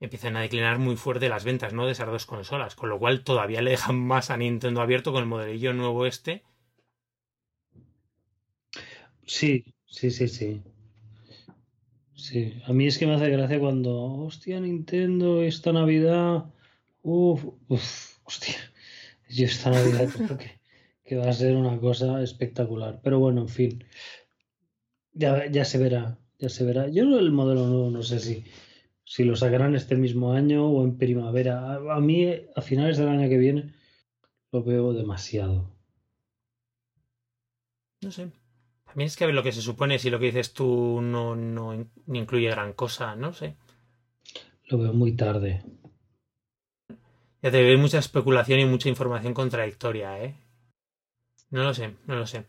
empiecen 0.00 0.36
a 0.36 0.42
declinar 0.42 0.78
muy 0.78 0.96
fuerte 0.96 1.28
las 1.30 1.44
ventas, 1.44 1.72
¿no? 1.74 1.86
De 1.86 1.92
esas 1.92 2.08
dos 2.08 2.26
consolas. 2.26 2.74
Con 2.76 2.88
lo 2.90 2.98
cual 3.00 3.24
todavía 3.24 3.62
le 3.62 3.72
dejan 3.72 3.98
más 4.00 4.30
a 4.30 4.36
Nintendo 4.38 4.80
abierto 4.82 5.12
con 5.12 5.22
el 5.22 5.28
modelillo 5.28 5.72
nuevo 5.74 6.06
este. 6.06 6.44
Sí, 9.26 9.64
sí, 9.86 10.10
sí, 10.10 10.28
sí. 10.28 10.62
Sí, 12.14 12.54
a 12.66 12.72
mí 12.72 12.86
es 12.86 12.98
que 12.98 13.06
me 13.06 13.14
hace 13.14 13.30
gracia 13.30 13.58
cuando, 13.58 13.92
hostia, 14.26 14.60
Nintendo, 14.60 15.42
esta 15.42 15.72
Navidad, 15.72 16.44
uff, 17.02 17.44
uff, 17.68 18.09
hostia, 18.30 18.56
yo 19.28 19.46
esta 19.46 19.70
Navidad 19.70 20.08
creo 20.08 20.38
que, 20.38 20.60
que 21.04 21.16
va 21.16 21.28
a 21.28 21.32
ser 21.32 21.56
una 21.56 21.78
cosa 21.80 22.22
espectacular. 22.22 23.00
Pero 23.02 23.18
bueno, 23.18 23.42
en 23.42 23.48
fin, 23.48 23.84
ya, 25.12 25.50
ya 25.50 25.64
se 25.64 25.78
verá, 25.78 26.18
ya 26.38 26.48
se 26.48 26.64
verá. 26.64 26.88
Yo 26.88 27.02
el 27.18 27.32
modelo 27.32 27.66
nuevo 27.66 27.90
no 27.90 28.02
sé 28.02 28.20
si, 28.20 28.44
si 29.04 29.24
lo 29.24 29.34
sacarán 29.34 29.74
este 29.74 29.96
mismo 29.96 30.32
año 30.32 30.68
o 30.68 30.84
en 30.84 30.96
primavera. 30.96 31.74
A, 31.74 31.96
a 31.96 32.00
mí, 32.00 32.32
a 32.54 32.60
finales 32.62 32.98
del 32.98 33.08
año 33.08 33.28
que 33.28 33.38
viene, 33.38 33.74
lo 34.52 34.62
veo 34.62 34.92
demasiado. 34.92 35.76
No 38.02 38.12
sé. 38.12 38.30
También 38.86 39.06
es 39.06 39.16
que 39.16 39.24
a 39.24 39.26
ver 39.26 39.36
lo 39.36 39.42
que 39.42 39.52
se 39.52 39.62
supone, 39.62 39.98
si 39.98 40.10
lo 40.10 40.18
que 40.18 40.26
dices 40.26 40.52
tú 40.52 41.00
no, 41.02 41.36
no 41.36 41.86
incluye 42.12 42.48
gran 42.48 42.72
cosa, 42.72 43.14
no 43.14 43.32
sé. 43.32 43.56
Lo 44.66 44.78
veo 44.78 44.92
muy 44.92 45.12
tarde. 45.16 45.62
Ya 47.42 47.50
te 47.50 47.62
ves 47.62 47.78
mucha 47.78 47.98
especulación 47.98 48.60
y 48.60 48.66
mucha 48.66 48.88
información 48.88 49.34
contradictoria, 49.34 50.22
¿eh? 50.22 50.36
No 51.50 51.64
lo 51.64 51.74
sé, 51.74 51.96
no 52.06 52.16
lo 52.16 52.26
sé. 52.26 52.46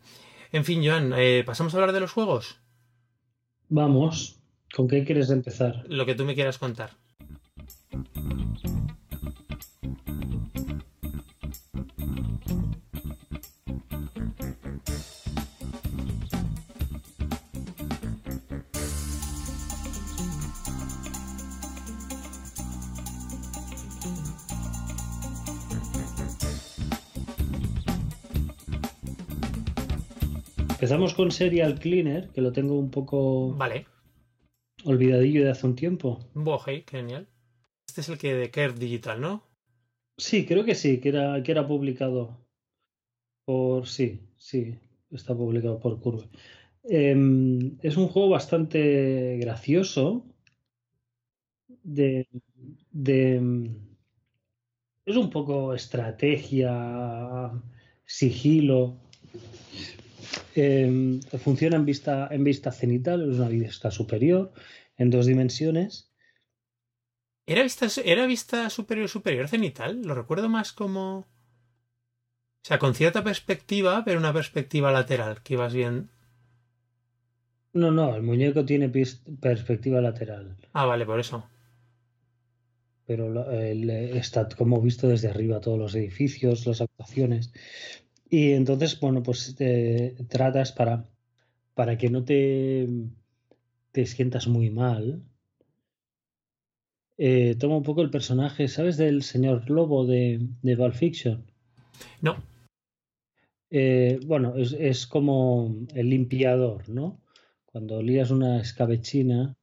En 0.52 0.64
fin, 0.64 0.82
Joan, 0.84 1.12
eh, 1.16 1.42
¿pasamos 1.44 1.74
a 1.74 1.78
hablar 1.78 1.92
de 1.92 2.00
los 2.00 2.12
juegos? 2.12 2.60
Vamos, 3.68 4.38
¿con 4.74 4.86
qué 4.86 5.04
quieres 5.04 5.30
empezar? 5.30 5.84
Lo 5.88 6.04
que 6.04 6.14
tú 6.14 6.24
me 6.24 6.34
quieras 6.34 6.58
contar. 6.58 6.90
Empezamos 30.82 31.14
con 31.14 31.30
Serial 31.30 31.78
Cleaner, 31.78 32.30
que 32.30 32.40
lo 32.40 32.50
tengo 32.50 32.76
un 32.76 32.90
poco 32.90 33.54
Vale. 33.54 33.86
olvidadillo 34.82 35.44
de 35.44 35.50
hace 35.50 35.64
un 35.64 35.76
tiempo. 35.76 36.28
Bohey, 36.34 36.84
genial. 36.90 37.28
Este 37.86 38.00
es 38.00 38.08
el 38.08 38.18
que 38.18 38.34
de 38.34 38.50
Kerr 38.50 38.76
Digital, 38.76 39.20
¿no? 39.20 39.44
Sí, 40.18 40.44
creo 40.44 40.64
que 40.64 40.74
sí, 40.74 40.98
que 40.98 41.10
era, 41.10 41.40
que 41.44 41.52
era 41.52 41.68
publicado 41.68 42.44
por... 43.44 43.86
Sí, 43.86 44.22
sí, 44.36 44.76
está 45.12 45.36
publicado 45.36 45.78
por 45.78 46.00
Curve. 46.00 46.28
Em, 46.82 47.78
es 47.80 47.96
un 47.96 48.08
juego 48.08 48.30
bastante 48.30 49.38
gracioso. 49.40 50.26
De, 51.84 52.26
de, 52.90 53.70
es 55.06 55.16
un 55.16 55.30
poco 55.30 55.74
estrategia, 55.74 57.52
sigilo. 58.04 59.11
Em, 60.54 61.20
funciona 61.38 61.76
en 61.76 61.84
vista, 61.84 62.28
en 62.30 62.44
vista 62.44 62.70
cenital, 62.72 63.30
es 63.30 63.38
una 63.38 63.48
vista 63.48 63.90
superior, 63.90 64.52
en 64.96 65.10
dos 65.10 65.26
dimensiones. 65.26 66.10
¿Era 67.46 67.62
vista, 67.62 67.88
era 68.04 68.26
vista 68.26 68.70
superior 68.70 69.08
superior 69.08 69.48
cenital? 69.48 70.02
Lo 70.02 70.14
recuerdo 70.14 70.48
más 70.48 70.72
como... 70.72 71.18
O 72.64 72.64
sea, 72.64 72.78
con 72.78 72.94
cierta 72.94 73.24
perspectiva, 73.24 74.04
pero 74.04 74.20
una 74.20 74.32
perspectiva 74.32 74.92
lateral, 74.92 75.42
que 75.42 75.54
ibas 75.54 75.74
bien... 75.74 76.10
No, 77.72 77.90
no, 77.90 78.14
el 78.14 78.22
muñeco 78.22 78.64
tiene 78.64 78.90
perspectiva 79.40 80.00
lateral, 80.00 80.56
Ah, 80.74 80.84
vale, 80.84 81.06
por 81.06 81.18
eso. 81.18 81.48
pero 83.06 83.50
el- 83.50 83.88
está 83.90 84.48
como 84.50 84.80
visto 84.80 85.08
desde 85.08 85.28
arriba 85.28 85.60
todos 85.60 85.78
los 85.78 85.94
edificios, 85.94 86.66
las 86.66 86.80
actuaciones. 86.80 87.52
Y 88.32 88.52
entonces, 88.54 88.98
bueno, 88.98 89.22
pues 89.22 89.54
te 89.56 90.16
tratas 90.26 90.72
para, 90.72 91.06
para 91.74 91.98
que 91.98 92.08
no 92.08 92.24
te, 92.24 92.88
te 93.92 94.06
sientas 94.06 94.48
muy 94.48 94.70
mal. 94.70 95.22
Eh, 97.18 97.56
toma 97.58 97.76
un 97.76 97.82
poco 97.82 98.00
el 98.00 98.08
personaje, 98.08 98.68
¿sabes 98.68 98.96
del 98.96 99.22
señor 99.22 99.68
Lobo 99.68 100.06
de, 100.06 100.40
de 100.62 100.76
Valve 100.76 100.96
Fiction? 100.96 101.44
No. 102.22 102.42
Eh, 103.68 104.18
bueno, 104.24 104.56
es, 104.56 104.72
es, 104.72 105.06
como 105.06 105.84
el 105.94 106.08
limpiador, 106.08 106.88
¿no? 106.88 107.20
Cuando 107.66 108.00
lías 108.00 108.30
una 108.30 108.62
escabechina, 108.62 109.58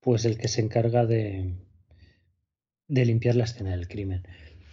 pues 0.00 0.24
el 0.24 0.38
que 0.38 0.48
se 0.48 0.62
encarga 0.62 1.04
de, 1.04 1.54
de 2.88 3.04
limpiar 3.04 3.36
la 3.36 3.44
escena 3.44 3.72
del 3.72 3.88
crimen. 3.88 4.22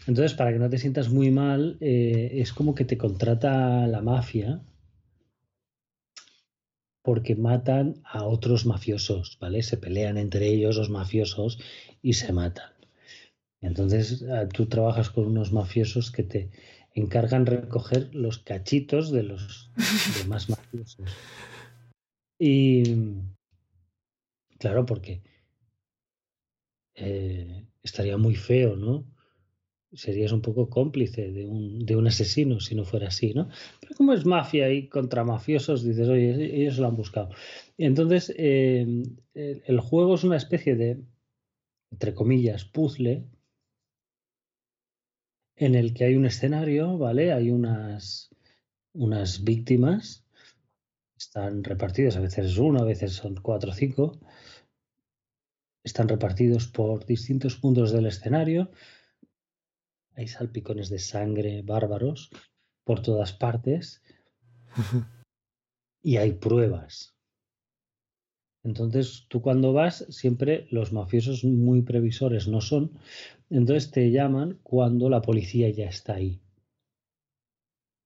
Entonces, 0.07 0.33
para 0.33 0.51
que 0.51 0.59
no 0.59 0.69
te 0.69 0.77
sientas 0.77 1.09
muy 1.09 1.31
mal, 1.31 1.77
eh, 1.81 2.31
es 2.35 2.53
como 2.53 2.73
que 2.73 2.85
te 2.85 2.97
contrata 2.97 3.85
la 3.87 4.01
mafia 4.01 4.61
porque 7.01 7.35
matan 7.35 8.01
a 8.03 8.25
otros 8.25 8.65
mafiosos, 8.65 9.37
¿vale? 9.39 9.63
Se 9.63 9.77
pelean 9.77 10.17
entre 10.17 10.47
ellos 10.47 10.77
los 10.77 10.89
mafiosos 10.89 11.59
y 12.01 12.13
se 12.13 12.31
matan. 12.33 12.71
Entonces, 13.61 14.23
ah, 14.29 14.47
tú 14.47 14.67
trabajas 14.67 15.09
con 15.09 15.25
unos 15.25 15.51
mafiosos 15.51 16.11
que 16.11 16.23
te 16.23 16.51
encargan 16.93 17.45
recoger 17.45 18.13
los 18.13 18.39
cachitos 18.39 19.11
de 19.11 19.23
los 19.23 19.71
demás 20.21 20.49
mafiosos. 20.49 21.09
Y 22.37 22.83
claro, 24.57 24.85
porque 24.85 25.21
eh, 26.95 27.65
estaría 27.83 28.17
muy 28.17 28.35
feo, 28.35 28.75
¿no? 28.75 29.05
Serías 29.91 30.31
un 30.31 30.41
poco 30.41 30.69
cómplice 30.69 31.31
de 31.31 31.45
un, 31.45 31.79
de 31.79 31.95
un 31.95 32.07
asesino 32.07 32.59
si 32.59 32.75
no 32.75 32.85
fuera 32.85 33.07
así, 33.07 33.33
¿no? 33.33 33.49
Pero 33.79 33.95
como 33.95 34.13
es 34.13 34.25
mafia 34.25 34.71
y 34.71 34.87
contra 34.87 35.23
mafiosos, 35.23 35.83
dices, 35.83 36.07
oye, 36.07 36.61
ellos 36.61 36.77
lo 36.77 36.87
han 36.87 36.95
buscado. 36.95 37.29
entonces, 37.77 38.33
eh, 38.37 38.85
el 39.33 39.79
juego 39.79 40.15
es 40.15 40.23
una 40.23 40.37
especie 40.37 40.75
de, 40.75 41.01
entre 41.91 42.13
comillas, 42.13 42.65
puzzle 42.65 43.25
en 45.55 45.75
el 45.75 45.93
que 45.93 46.05
hay 46.05 46.15
un 46.15 46.25
escenario, 46.25 46.97
¿vale? 46.97 47.33
Hay 47.33 47.51
unas, 47.51 48.29
unas 48.93 49.43
víctimas, 49.43 50.25
están 51.17 51.63
repartidas, 51.63 52.15
a 52.15 52.21
veces 52.21 52.45
es 52.45 52.57
uno, 52.57 52.79
a 52.79 52.85
veces 52.85 53.13
son 53.13 53.35
cuatro 53.35 53.71
o 53.71 53.73
cinco, 53.73 54.17
están 55.83 56.07
repartidos 56.07 56.67
por 56.67 57.05
distintos 57.05 57.57
puntos 57.57 57.91
del 57.91 58.05
escenario, 58.05 58.71
hay 60.19 60.27
salpicones 60.27 60.89
de 60.89 60.99
sangre 60.99 61.61
bárbaros 61.61 62.29
por 62.83 63.01
todas 63.01 63.31
partes 63.31 64.03
y 66.03 66.17
hay 66.17 66.33
pruebas. 66.33 67.15
Entonces, 68.65 69.27
tú 69.29 69.41
cuando 69.41 69.71
vas, 69.71 70.05
siempre 70.09 70.67
los 70.71 70.91
mafiosos 70.91 71.45
muy 71.45 71.83
previsores 71.83 72.49
no 72.49 72.59
son, 72.59 72.91
entonces 73.49 73.91
te 73.91 74.11
llaman 74.11 74.59
cuando 74.61 75.09
la 75.09 75.21
policía 75.21 75.69
ya 75.69 75.87
está 75.87 76.15
ahí. 76.15 76.41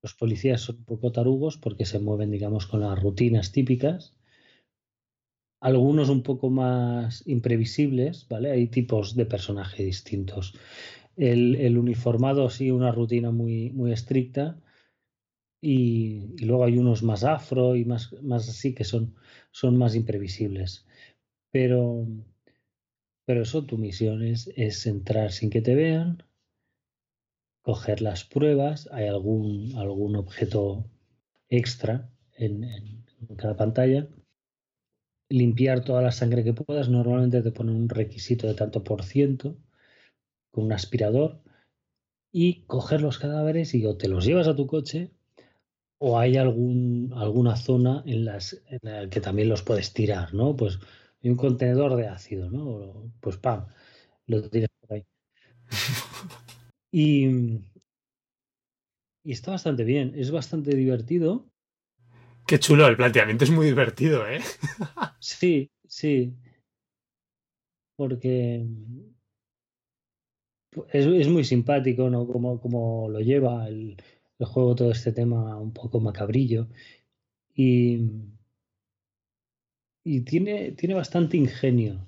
Los 0.04 0.14
policías 0.14 0.62
son 0.62 0.78
un 0.78 0.86
poco 0.86 1.12
tarugos 1.12 1.58
porque 1.58 1.86
se 1.86 1.98
mueven, 1.98 2.30
digamos, 2.30 2.68
con 2.68 2.82
las 2.82 3.02
rutinas 3.02 3.52
típicas. 3.52 4.14
Algunos 5.62 6.10
un 6.10 6.22
poco 6.22 6.52
más 6.52 7.28
imprevisibles, 7.28 8.28
¿vale? 8.30 8.52
Hay 8.52 8.68
tipos 8.68 9.16
de 9.16 9.26
personaje 9.26 9.84
distintos. 9.84 10.54
El, 11.18 11.78
uniformado 11.78 12.50
sí, 12.50 12.72
una 12.72 12.92
rutina 12.92 13.32
muy, 13.32 13.72
muy 13.72 13.92
estricta. 13.92 14.60
Y, 15.62 16.36
luego 16.46 16.66
hay 16.66 16.78
unos 16.78 17.04
más 17.04 17.24
afro 17.24 17.76
y 17.76 17.86
más, 17.86 18.14
más 18.22 18.50
así 18.50 18.74
que 18.76 18.84
son, 18.84 19.16
son 19.52 19.78
más 19.78 19.96
imprevisibles. 19.96 20.86
Pero 21.52 22.06
pero 23.26 23.42
eso, 23.42 23.66
tu 23.66 23.78
misión 23.78 24.24
es, 24.24 24.48
entrar 24.86 25.32
sin 25.32 25.50
que 25.50 25.62
te 25.62 25.76
vean, 25.76 26.24
coger 27.62 28.02
las 28.02 28.26
pruebas, 28.26 28.90
hay 28.92 29.08
algún, 29.08 29.74
algún 29.78 30.16
objeto 30.16 30.86
extra 31.50 32.10
en, 32.34 32.64
en, 32.66 33.06
cada 33.38 33.56
pantalla, 33.56 34.08
limpiar 35.30 35.84
toda 35.86 36.02
la 36.02 36.12
sangre 36.12 36.44
que 36.44 36.54
puedas, 36.54 36.90
normalmente 36.90 37.42
te 37.42 37.52
ponen 37.52 37.76
un 37.76 37.90
requisito 37.90 38.48
de 38.48 38.56
tanto 38.56 38.84
por 38.84 39.04
ciento 39.04 39.58
con 40.54 40.66
un 40.66 40.74
aspirador 40.74 41.42
y 42.32 42.64
coger 42.66 43.02
los 43.02 43.18
cadáveres 43.18 43.74
y 43.74 43.86
o 43.86 43.98
te 43.98 44.08
los 44.08 44.24
llevas 44.24 44.48
a 44.48 44.56
tu 44.56 44.68
coche 44.68 45.12
o 46.00 46.20
hay 46.20 46.38
algún, 46.38 47.12
alguna 47.16 47.56
zona 47.56 48.04
en, 48.06 48.26
las, 48.26 48.62
en 48.68 48.80
la 48.82 49.10
que 49.10 49.20
también 49.20 49.50
los 49.50 49.64
puedes 49.64 49.94
tirar, 49.94 50.34
¿no? 50.34 50.56
Pues 50.56 50.80
y 51.22 51.30
un 51.30 51.38
contenedor 51.38 51.96
de 51.96 52.08
ácido, 52.08 52.52
¿no? 52.52 53.12
Pues 53.22 53.38
pam, 53.38 53.66
lo 54.28 54.48
tiras 54.50 54.70
por 54.82 54.98
ahí. 54.98 55.06
y, 56.92 57.28
y 59.24 59.32
está 59.32 59.52
bastante 59.52 59.86
bien, 59.86 60.14
es 60.16 60.32
bastante 60.32 60.76
divertido. 60.76 61.50
Qué 62.46 62.60
chulo, 62.60 62.86
el 62.88 62.98
planteamiento 62.98 63.46
es 63.46 63.52
muy 63.52 63.66
divertido, 63.68 64.28
¿eh? 64.28 64.42
sí, 65.20 65.72
sí. 65.88 66.36
Porque 67.96 68.68
es, 70.92 71.06
es, 71.06 71.28
muy 71.30 71.44
simpático, 71.44 72.10
¿no? 72.10 72.28
Como, 72.28 72.60
como 72.60 73.10
lo 73.10 73.20
lleva 73.20 73.68
el, 73.68 73.98
el, 74.40 74.46
juego, 74.46 74.76
todo 74.76 74.92
este 74.92 75.12
tema 75.12 75.58
un 75.58 75.74
poco 75.74 76.00
macabrillo. 76.00 76.68
Y, 77.56 78.00
y 80.04 80.22
tiene, 80.22 80.72
tiene 80.72 80.96
bastante 80.96 81.38
ingenio 81.38 82.08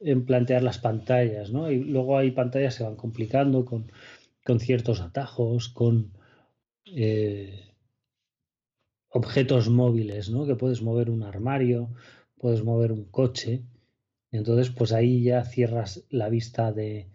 en 0.00 0.24
plantear 0.24 0.62
las 0.62 0.78
pantallas, 0.78 1.50
¿no? 1.50 1.70
Y 1.70 1.82
luego 1.84 2.18
hay 2.18 2.30
pantallas 2.32 2.74
que 2.74 2.78
se 2.78 2.84
van 2.84 2.96
complicando 2.96 3.64
con, 3.64 3.90
con 4.44 4.60
ciertos 4.60 5.00
atajos, 5.00 5.68
con 5.68 6.12
eh, 6.86 7.72
objetos 9.08 9.68
móviles, 9.68 10.30
¿no? 10.30 10.46
Que 10.46 10.54
puedes 10.56 10.82
mover 10.82 11.10
un 11.10 11.22
armario, 11.22 11.90
puedes 12.38 12.62
mover 12.62 12.92
un 12.92 13.04
coche. 13.04 13.62
Y 14.30 14.36
entonces, 14.36 14.70
pues 14.70 14.92
ahí 14.92 15.22
ya 15.22 15.44
cierras 15.44 16.04
la 16.10 16.28
vista 16.28 16.72
de, 16.72 17.08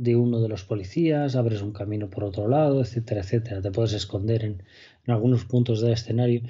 de 0.00 0.16
uno 0.16 0.40
de 0.40 0.48
los 0.48 0.64
policías, 0.64 1.36
abres 1.36 1.60
un 1.60 1.72
camino 1.72 2.08
por 2.08 2.24
otro 2.24 2.48
lado, 2.48 2.80
etcétera, 2.80 3.20
etcétera. 3.20 3.60
Te 3.60 3.70
puedes 3.70 3.92
esconder 3.92 4.44
en, 4.44 4.62
en 5.04 5.12
algunos 5.12 5.44
puntos 5.44 5.82
del 5.82 5.92
escenario. 5.92 6.40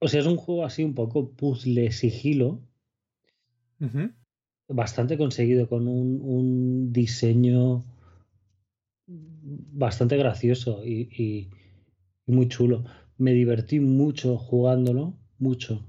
O 0.00 0.08
sea, 0.08 0.20
es 0.20 0.26
un 0.26 0.36
juego 0.36 0.64
así 0.64 0.82
un 0.82 0.94
poco 0.94 1.30
puzzle 1.30 1.92
sigilo. 1.92 2.60
Bastante 4.66 5.16
conseguido, 5.16 5.68
con 5.68 5.86
un, 5.86 6.92
diseño 6.92 7.84
bastante 9.06 10.16
gracioso 10.16 10.84
y, 10.84 11.50
muy 12.26 12.48
chulo. 12.48 12.84
Me 13.16 13.32
divertí 13.32 13.78
mucho 13.78 14.38
jugándolo, 14.38 15.14
mucho. 15.38 15.86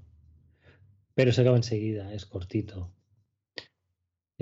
Pero 1.16 1.32
se 1.32 1.42
acaba 1.42 1.58
enseguida, 1.58 2.14
es 2.14 2.28
cortito. 2.28 2.93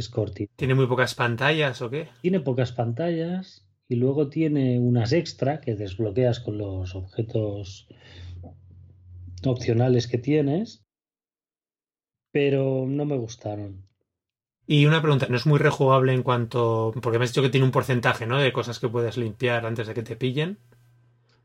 Es 0.01 0.09
cortito. 0.09 0.51
¿Tiene 0.55 0.73
muy 0.73 0.87
pocas 0.87 1.13
pantallas 1.13 1.79
o 1.83 1.91
qué? 1.91 2.07
Tiene 2.23 2.39
pocas 2.39 2.71
pantallas 2.71 3.67
y 3.87 3.97
luego 3.97 4.29
tiene 4.29 4.79
unas 4.79 5.13
extra 5.13 5.61
que 5.61 5.75
desbloqueas 5.75 6.39
con 6.39 6.57
los 6.57 6.95
objetos 6.95 7.87
opcionales 9.45 10.07
que 10.07 10.17
tienes, 10.17 10.83
pero 12.31 12.87
no 12.87 13.05
me 13.05 13.15
gustaron. 13.15 13.87
Y 14.65 14.87
una 14.87 15.03
pregunta, 15.03 15.27
¿no 15.29 15.37
es 15.37 15.45
muy 15.45 15.59
rejugable 15.59 16.13
en 16.13 16.23
cuanto... 16.23 16.93
Porque 16.99 17.19
me 17.19 17.25
has 17.25 17.31
dicho 17.31 17.43
que 17.43 17.49
tiene 17.49 17.65
un 17.65 17.71
porcentaje, 17.71 18.25
¿no? 18.25 18.39
De 18.39 18.51
cosas 18.51 18.79
que 18.79 18.89
puedes 18.89 19.17
limpiar 19.17 19.67
antes 19.67 19.85
de 19.85 19.93
que 19.93 20.01
te 20.01 20.15
pillen. 20.15 20.57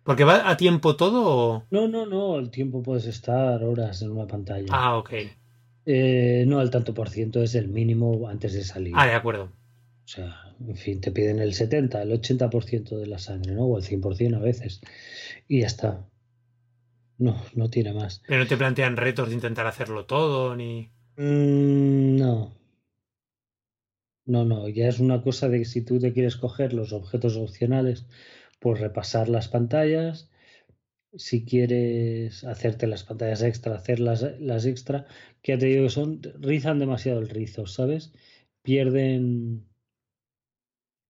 ¿Porque 0.03 0.25
va 0.25 0.49
a 0.49 0.57
tiempo 0.57 0.97
todo 0.97 1.25
o...? 1.27 1.65
No, 1.71 1.89
no, 1.89 2.07
no. 2.07 2.39
El 2.39 2.51
tiempo 2.51 2.83
puedes 2.83 3.05
estar 3.05 3.63
horas 3.63 4.01
en 4.01 4.13
una 4.13 4.27
pantalla. 4.27 4.69
Ah, 4.71 4.97
ok. 4.97 5.11
Eh, 5.87 6.45
no, 6.49 6.61
el 6.61 6.71
tanto 6.71 6.93
por 6.95 7.09
ciento 7.09 7.43
es 7.43 7.55
el 7.55 7.69
mínimo 7.69 8.29
antes 8.29 8.53
de 8.53 8.65
salir. 8.65 8.93
Ah, 8.97 9.07
de 9.07 9.15
acuerdo. 9.15 9.45
O 9.45 10.09
sea, 10.09 10.37
en 10.61 10.77
fin, 10.77 11.01
te 11.01 11.13
piden 11.13 11.39
el 11.39 11.55
70, 11.55 12.03
el 12.03 12.13
80% 12.13 12.99
de 12.99 13.07
la 13.07 13.19
sangre, 13.19 13.55
¿no? 13.55 13.67
O 13.67 13.79
el 13.79 13.85
100% 13.85 14.37
a 14.37 14.41
veces. 14.41 14.81
Y 15.49 15.61
ya 15.61 15.67
está. 15.67 16.09
No, 17.19 17.41
no 17.55 17.71
tiene 17.71 17.93
más. 17.93 18.23
Pero 18.27 18.41
no 18.41 18.47
te 18.47 18.57
plantean 18.57 18.97
retos 18.97 19.29
de 19.29 19.35
intentar 19.35 19.67
hacerlo 19.67 20.07
todo, 20.07 20.55
ni. 20.57 20.91
Mm, 21.17 22.17
no. 22.17 22.53
No, 24.27 24.45
no. 24.45 24.69
Ya 24.69 24.89
es 24.89 24.99
una 24.99 25.23
cosa 25.23 25.49
de 25.49 25.59
que 25.59 25.65
si 25.65 25.83
tú 25.83 26.01
te 26.01 26.13
quieres 26.13 26.37
coger 26.37 26.73
los 26.73 26.93
objetos 26.93 27.37
opcionales, 27.37 28.07
pues 28.61 28.81
repasar 28.81 29.29
las 29.29 29.49
pantallas. 29.49 30.31
Si 31.17 31.45
quieres 31.45 32.45
hacerte 32.45 32.87
las 32.87 33.05
pantallas 33.05 33.43
extra, 33.43 33.75
hacer 33.75 34.01
las, 34.01 34.23
extra, 34.67 35.07
que 35.43 35.53
ya 35.53 35.59
te 35.59 35.67
digo 35.67 35.85
que 35.85 35.91
son, 35.91 36.21
rizan 36.41 36.79
demasiado 36.79 37.21
el 37.21 37.29
rizo, 37.29 37.67
¿sabes? 37.67 38.13
Pierden 38.63 39.67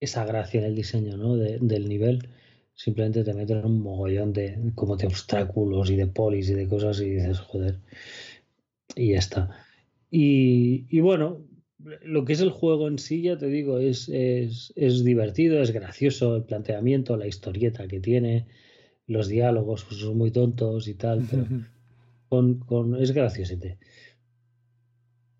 esa 0.01 0.25
gracia 0.25 0.61
en 0.61 0.66
el 0.66 0.75
diseño, 0.75 1.16
¿no? 1.16 1.37
del 1.37 1.88
nivel 1.88 2.29
simplemente 2.77 3.25
te 3.25 3.35
meten 3.35 3.64
un 3.64 3.81
mogollón 3.83 4.33
de 4.33 4.59
como 4.75 4.97
de 4.97 5.07
obstáculos 5.07 5.90
y 5.90 5.97
de 5.97 6.07
polis 6.07 6.51
y 6.51 6.55
de 6.55 6.69
cosas 6.69 7.01
y 7.01 7.11
dices, 7.11 7.40
joder, 7.40 7.81
y 8.95 9.12
ya 9.12 9.19
está. 9.19 9.51
Y, 10.11 10.87
y 10.90 11.01
bueno, 11.01 11.42
lo 12.03 12.25
que 12.25 12.35
es 12.35 12.40
el 12.40 12.51
juego 12.51 12.88
en 12.88 12.99
sí, 12.99 13.23
ya 13.23 13.38
te 13.38 13.47
digo, 13.47 13.79
es, 13.79 14.09
es, 14.11 14.73
es 14.77 15.05
divertido, 15.05 15.61
es 15.61 15.73
gracioso 15.73 16.37
el 16.37 16.45
planteamiento, 16.45 17.16
la 17.16 17.27
historieta 17.27 17.88
que 17.88 18.01
tiene, 18.01 18.47
los 19.07 19.29
diálogos 19.29 19.85
pues, 19.85 20.01
son 20.01 20.19
muy 20.19 20.31
tontos 20.31 20.88
y 20.88 20.95
tal, 20.95 21.27
pero 21.31 21.47
con, 22.29 22.59
con, 22.61 22.97
es 23.01 23.12
graciosete. 23.12 23.79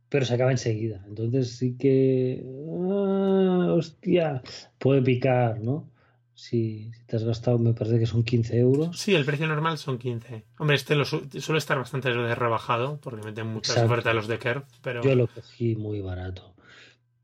Pero 0.09 0.25
se 0.25 0.35
acaba 0.35 0.53
enseguida. 0.53 1.05
Entonces 1.09 1.57
sí 1.57 1.77
que. 1.77 2.45
Ah, 2.91 3.73
hostia, 3.77 4.43
puede 4.79 5.03
picar, 5.03 5.61
¿no? 5.61 5.91
Si, 6.35 6.93
si, 6.93 7.05
te 7.07 7.17
has 7.17 7.25
gastado, 7.25 7.59
me 7.59 7.73
parece 7.73 7.99
que 7.99 8.07
son 8.07 8.23
15 8.23 8.59
euros. 8.59 8.99
Sí, 8.99 9.15
el 9.15 9.25
precio 9.25 9.47
normal 9.47 9.79
son 9.79 9.99
15. 9.99 10.45
Hombre, 10.59 10.77
este 10.77 10.95
lo 10.95 11.05
su 11.07 11.27
suele 11.41 11.59
estar 11.59 11.79
bastante 11.79 12.13
rebajado 12.13 13.01
porque 13.01 13.25
meten 13.25 13.47
muchas 13.47 13.77
Exacto. 13.77 13.93
ofertas 13.93 14.15
los 14.15 14.29
de 14.29 14.39
Kerr, 14.39 14.65
pero. 14.83 15.03
Yo 15.03 15.15
lo 15.15 15.27
cogí 15.29 15.75
muy 15.77 16.01
barato. 16.01 16.55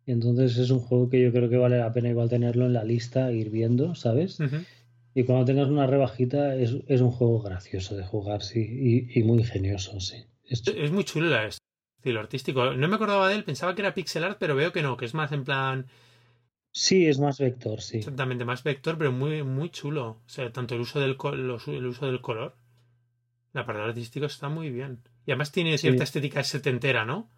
Entonces 0.07 0.57
es 0.57 0.71
un 0.71 0.81
juego 0.81 1.09
que 1.09 1.23
yo 1.23 1.31
creo 1.31 1.49
que 1.49 1.57
vale 1.57 1.79
la 1.79 1.93
pena 1.93 2.09
igual 2.09 2.29
tenerlo 2.29 2.67
en 2.67 2.73
la 2.73 2.83
lista, 2.83 3.31
ir 3.31 3.51
viendo, 3.51 3.95
¿sabes? 3.95 4.41
Uh 4.41 4.45
-huh. 4.45 4.67
Y 5.15 5.25
cuando 5.25 5.45
tengas 5.45 5.69
una 5.69 5.87
rebajita, 5.87 6.57
es, 6.57 6.77
es, 6.87 7.01
un 7.01 7.11
juego 7.11 7.43
gracioso 7.43 7.97
de 7.97 8.05
jugar, 8.05 8.43
sí, 8.43 8.61
y, 8.61 9.19
y 9.19 9.23
muy 9.25 9.39
ingenioso, 9.39 10.01
sí. 10.01 10.25
Es, 10.45 10.67
es 10.67 10.91
muy 10.91 11.05
chulo 11.05 11.27
el 11.27 11.51
estilo 12.03 12.21
artístico. 12.21 12.73
No 12.75 12.89
me 12.89 12.97
acordaba 12.97 13.29
de 13.29 13.35
él, 13.35 13.45
pensaba 13.45 13.75
que 13.75 13.83
era 13.83 13.95
pixel 13.95 14.25
art, 14.25 14.39
pero 14.41 14.57
veo 14.57 14.73
que 14.73 14.83
no, 14.83 14.97
que 14.97 15.05
es 15.05 15.15
más 15.15 15.33
en 15.33 15.45
plan. 15.45 15.87
Sí, 16.73 17.07
es 17.07 17.19
más 17.19 17.39
vector, 17.39 17.83
sí. 17.83 17.99
Exactamente, 17.99 18.45
más 18.45 18.63
vector, 18.63 18.97
pero 18.97 19.13
muy, 19.13 19.43
muy 19.43 19.71
chulo. 19.71 20.23
O 20.25 20.29
sea, 20.29 20.51
tanto 20.51 20.75
el 20.75 20.81
uso 20.81 20.99
del, 21.01 21.17
los, 21.47 21.69
el 21.69 21.87
uso 21.87 22.07
del 22.07 22.21
color. 22.21 22.57
La 23.53 23.67
parte 23.67 23.83
artística 23.83 24.27
está 24.27 24.49
muy 24.49 24.71
bien. 24.71 25.01
Y 25.27 25.33
además 25.33 25.53
tiene 25.53 25.77
cierta 25.77 25.99
sí. 25.99 26.05
estética 26.05 26.43
setentera, 26.43 27.05
¿no? 27.05 27.29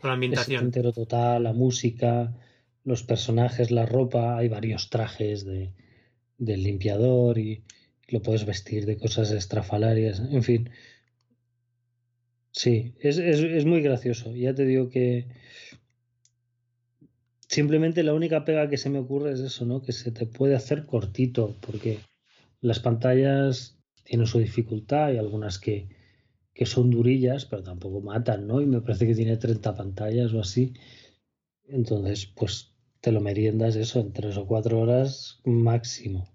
Con 0.00 0.08
la 0.08 0.14
ambientación. 0.14 0.58
Setentero 0.58 0.92
total, 0.92 1.44
la 1.44 1.52
música, 1.52 2.34
los 2.82 3.04
personajes, 3.04 3.70
la 3.70 3.86
ropa. 3.86 4.36
Hay 4.36 4.48
varios 4.48 4.90
trajes 4.90 5.44
de, 5.44 5.72
del 6.38 6.62
limpiador 6.62 7.38
y 7.38 7.62
lo 8.08 8.22
puedes 8.22 8.44
vestir 8.46 8.86
de 8.86 8.96
cosas 8.96 9.30
estrafalarias. 9.30 10.20
En 10.20 10.42
fin. 10.42 10.70
Sí, 12.52 12.94
es, 13.00 13.18
es, 13.18 13.40
es 13.40 13.64
muy 13.64 13.80
gracioso. 13.82 14.34
Ya 14.34 14.54
te 14.54 14.64
digo 14.64 14.88
que 14.88 15.26
Simplemente 17.54 18.02
la 18.02 18.14
única 18.14 18.44
pega 18.44 18.68
que 18.68 18.78
se 18.78 18.90
me 18.90 18.98
ocurre 18.98 19.30
es 19.30 19.38
eso, 19.38 19.64
¿no? 19.64 19.80
Que 19.80 19.92
se 19.92 20.10
te 20.10 20.26
puede 20.26 20.56
hacer 20.56 20.86
cortito, 20.86 21.54
porque 21.60 22.00
las 22.60 22.80
pantallas 22.80 23.78
tienen 24.02 24.26
su 24.26 24.40
dificultad 24.40 25.12
y 25.12 25.18
algunas 25.18 25.60
que, 25.60 25.88
que 26.52 26.66
son 26.66 26.90
durillas, 26.90 27.44
pero 27.44 27.62
tampoco 27.62 28.00
matan, 28.00 28.48
¿no? 28.48 28.60
Y 28.60 28.66
me 28.66 28.80
parece 28.80 29.06
que 29.06 29.14
tiene 29.14 29.36
30 29.36 29.72
pantallas 29.76 30.32
o 30.32 30.40
así. 30.40 30.72
Entonces, 31.68 32.26
pues 32.26 32.73
te 33.04 33.12
lo 33.12 33.20
meriendas 33.20 33.76
eso 33.76 34.00
en 34.00 34.14
tres 34.14 34.38
o 34.38 34.46
cuatro 34.46 34.80
horas 34.80 35.38
máximo. 35.44 36.26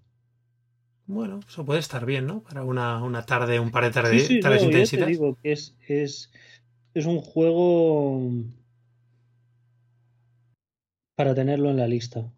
Bueno, 1.04 1.40
eso 1.48 1.64
puede 1.64 1.80
estar 1.80 2.06
bien, 2.06 2.28
¿no? 2.28 2.44
Para 2.44 2.62
una, 2.62 3.02
una 3.02 3.26
tarde, 3.26 3.58
un 3.58 3.72
par 3.72 3.82
de 3.82 3.90
tardes, 3.90 4.28
sí, 4.28 4.34
sí, 4.34 4.40
tardes 4.40 4.62
no, 4.62 4.68
intensas. 4.68 5.00
Te 5.00 5.06
digo 5.06 5.36
que 5.42 5.50
es, 5.50 5.76
es, 5.88 6.30
es 6.94 7.06
un 7.06 7.20
juego 7.20 8.30
para 11.16 11.34
tenerlo 11.34 11.70
en 11.70 11.78
la 11.78 11.88
lista. 11.88 12.32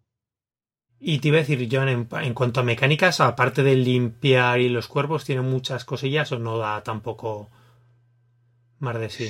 Y 0.99 1.19
te 1.19 1.27
iba 1.27 1.37
a 1.37 1.41
decir, 1.41 1.69
John, 1.71 1.87
en, 1.87 2.07
en, 2.23 2.33
cuanto 2.33 2.61
a 2.61 2.63
mecánicas, 2.63 3.21
aparte 3.21 3.61
de 3.61 3.75
limpiar 3.75 4.59
y 4.59 4.69
los 4.69 4.87
cuerpos, 4.87 5.25
¿tiene 5.25 5.43
muchas 5.43 5.85
cosillas 5.85 6.31
o 6.31 6.39
no 6.39 6.57
da 6.57 6.81
tampoco 6.81 7.51
más 8.79 8.99
de 8.99 9.09
sí? 9.11 9.29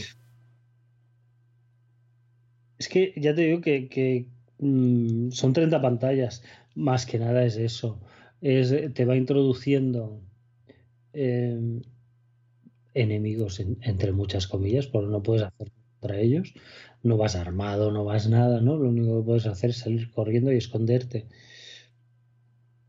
Es 2.77 2.87
que 2.87 3.13
ya 3.17 3.35
te 3.35 3.41
digo 3.41 3.59
que, 3.59 3.89
que 3.89 4.27
mmm, 4.63 5.31
son 5.31 5.53
30 5.53 5.81
pantallas. 5.81 6.43
Más 6.75 7.05
que 7.05 7.19
nada 7.19 7.45
es 7.45 7.57
eso. 7.57 7.99
Es, 8.41 8.73
te 8.93 9.05
va 9.05 9.15
introduciendo 9.15 10.21
eh, 11.13 11.81
enemigos, 12.93 13.59
en, 13.59 13.77
entre 13.81 14.11
muchas 14.11 14.47
comillas, 14.47 14.87
porque 14.87 15.09
no 15.11 15.23
puedes 15.23 15.43
hacer 15.43 15.71
contra 15.99 16.19
ellos 16.19 16.53
no 17.03 17.17
vas 17.17 17.35
armado, 17.35 17.91
no 17.91 18.05
vas 18.05 18.29
nada, 18.29 18.61
¿no? 18.61 18.77
Lo 18.77 18.89
único 18.89 19.17
que 19.17 19.25
puedes 19.25 19.45
hacer 19.45 19.71
es 19.71 19.77
salir 19.77 20.09
corriendo 20.11 20.51
y 20.51 20.57
esconderte. 20.57 21.27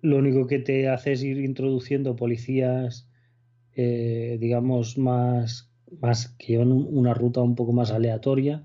Lo 0.00 0.18
único 0.18 0.46
que 0.46 0.60
te 0.60 0.88
hace 0.88 1.12
es 1.12 1.22
ir 1.22 1.38
introduciendo 1.38 2.14
policías, 2.14 3.08
eh, 3.74 4.38
digamos, 4.40 4.98
más, 4.98 5.70
más 6.00 6.28
que 6.38 6.52
llevan 6.52 6.72
una 6.72 7.12
ruta 7.12 7.40
un 7.42 7.56
poco 7.56 7.72
más 7.72 7.90
aleatoria 7.90 8.62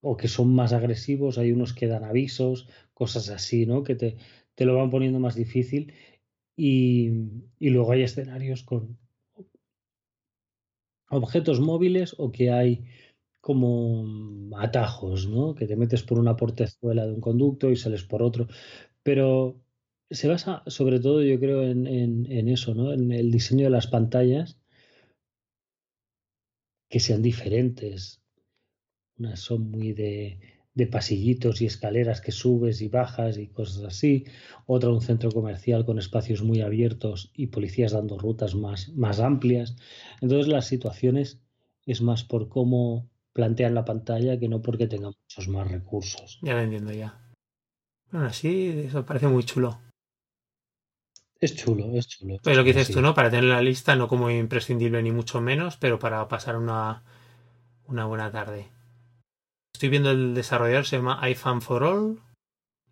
o 0.00 0.16
que 0.16 0.28
son 0.28 0.54
más 0.54 0.72
agresivos. 0.72 1.38
Hay 1.38 1.52
unos 1.52 1.74
que 1.74 1.86
dan 1.86 2.04
avisos, 2.04 2.68
cosas 2.94 3.28
así, 3.30 3.66
¿no? 3.66 3.82
Que 3.82 3.94
te, 3.96 4.16
te 4.54 4.64
lo 4.64 4.76
van 4.76 4.90
poniendo 4.90 5.20
más 5.20 5.34
difícil. 5.34 5.94
Y, 6.56 7.10
y 7.58 7.70
luego 7.70 7.92
hay 7.92 8.02
escenarios 8.02 8.62
con 8.64 8.98
objetos 11.10 11.58
móviles 11.60 12.14
o 12.18 12.30
que 12.32 12.50
hay 12.50 12.84
como 13.40 14.04
atajos, 14.58 15.26
¿no? 15.28 15.54
Que 15.54 15.66
te 15.66 15.76
metes 15.76 16.02
por 16.02 16.18
una 16.18 16.36
portezuela 16.36 17.06
de 17.06 17.14
un 17.14 17.20
conducto 17.20 17.70
y 17.70 17.76
sales 17.76 18.04
por 18.04 18.22
otro. 18.22 18.46
Pero 19.02 19.60
se 20.10 20.28
basa 20.28 20.62
sobre 20.66 21.00
todo, 21.00 21.22
yo 21.22 21.38
creo, 21.40 21.62
en, 21.64 21.86
en, 21.86 22.30
en 22.30 22.48
eso, 22.48 22.74
¿no? 22.74 22.92
En 22.92 23.12
el 23.12 23.30
diseño 23.30 23.64
de 23.64 23.70
las 23.70 23.86
pantallas 23.86 24.58
que 26.90 27.00
sean 27.00 27.22
diferentes. 27.22 28.19
Unas 29.20 29.38
son 29.38 29.70
muy 29.70 29.92
de, 29.92 30.40
de 30.74 30.86
pasillitos 30.86 31.60
y 31.60 31.66
escaleras 31.66 32.20
que 32.20 32.32
subes 32.32 32.80
y 32.80 32.88
bajas 32.88 33.36
y 33.38 33.48
cosas 33.48 33.84
así. 33.84 34.24
Otra 34.66 34.90
un 34.90 35.02
centro 35.02 35.30
comercial 35.30 35.84
con 35.84 35.98
espacios 35.98 36.42
muy 36.42 36.62
abiertos 36.62 37.30
y 37.34 37.48
policías 37.48 37.92
dando 37.92 38.18
rutas 38.18 38.54
más, 38.54 38.88
más 38.94 39.20
amplias. 39.20 39.76
Entonces 40.20 40.48
las 40.48 40.66
situaciones 40.66 41.40
es 41.86 42.00
más 42.00 42.24
por 42.24 42.48
cómo 42.48 43.08
plantean 43.32 43.74
la 43.74 43.84
pantalla 43.84 44.38
que 44.38 44.48
no 44.48 44.62
porque 44.62 44.86
tenga 44.86 45.08
muchos 45.10 45.48
más 45.48 45.70
recursos. 45.70 46.38
Ya 46.42 46.54
lo 46.54 46.60
entiendo 46.60 46.92
ya. 46.92 47.20
Bueno, 48.10 48.26
así 48.26 48.84
eso 48.86 49.04
parece 49.04 49.28
muy 49.28 49.44
chulo. 49.44 49.80
Es 51.40 51.56
chulo, 51.56 51.94
es 51.94 52.06
chulo. 52.06 52.36
Pues 52.42 52.56
lo 52.56 52.64
que 52.64 52.72
dices 52.72 52.88
sí. 52.88 52.92
tú, 52.92 53.00
¿no? 53.00 53.14
Para 53.14 53.30
tener 53.30 53.44
la 53.44 53.62
lista, 53.62 53.96
no 53.96 54.08
como 54.08 54.30
imprescindible 54.30 55.02
ni 55.02 55.10
mucho 55.10 55.40
menos, 55.40 55.76
pero 55.78 55.98
para 55.98 56.26
pasar 56.28 56.56
una, 56.56 57.02
una 57.86 58.04
buena 58.04 58.30
tarde. 58.30 58.70
Estoy 59.80 59.88
viendo 59.88 60.10
el 60.10 60.34
desarrollador, 60.34 60.84
se 60.84 60.96
llama 60.96 61.26
iFan 61.30 61.62
for 61.62 61.84
All. 61.84 62.20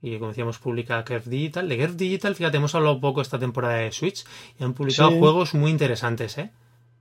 Y 0.00 0.14
como 0.16 0.28
decíamos, 0.28 0.58
publica 0.58 1.04
Kerf 1.04 1.26
Digital. 1.26 1.68
De 1.68 1.76
Kerf 1.76 1.96
Digital, 1.96 2.34
fíjate, 2.34 2.56
hemos 2.56 2.74
hablado 2.74 2.98
poco 2.98 3.20
esta 3.20 3.38
temporada 3.38 3.74
de 3.74 3.92
Switch 3.92 4.24
y 4.58 4.64
han 4.64 4.72
publicado 4.72 5.10
sí. 5.10 5.18
juegos 5.18 5.52
muy 5.52 5.70
interesantes, 5.70 6.38
¿eh? 6.38 6.50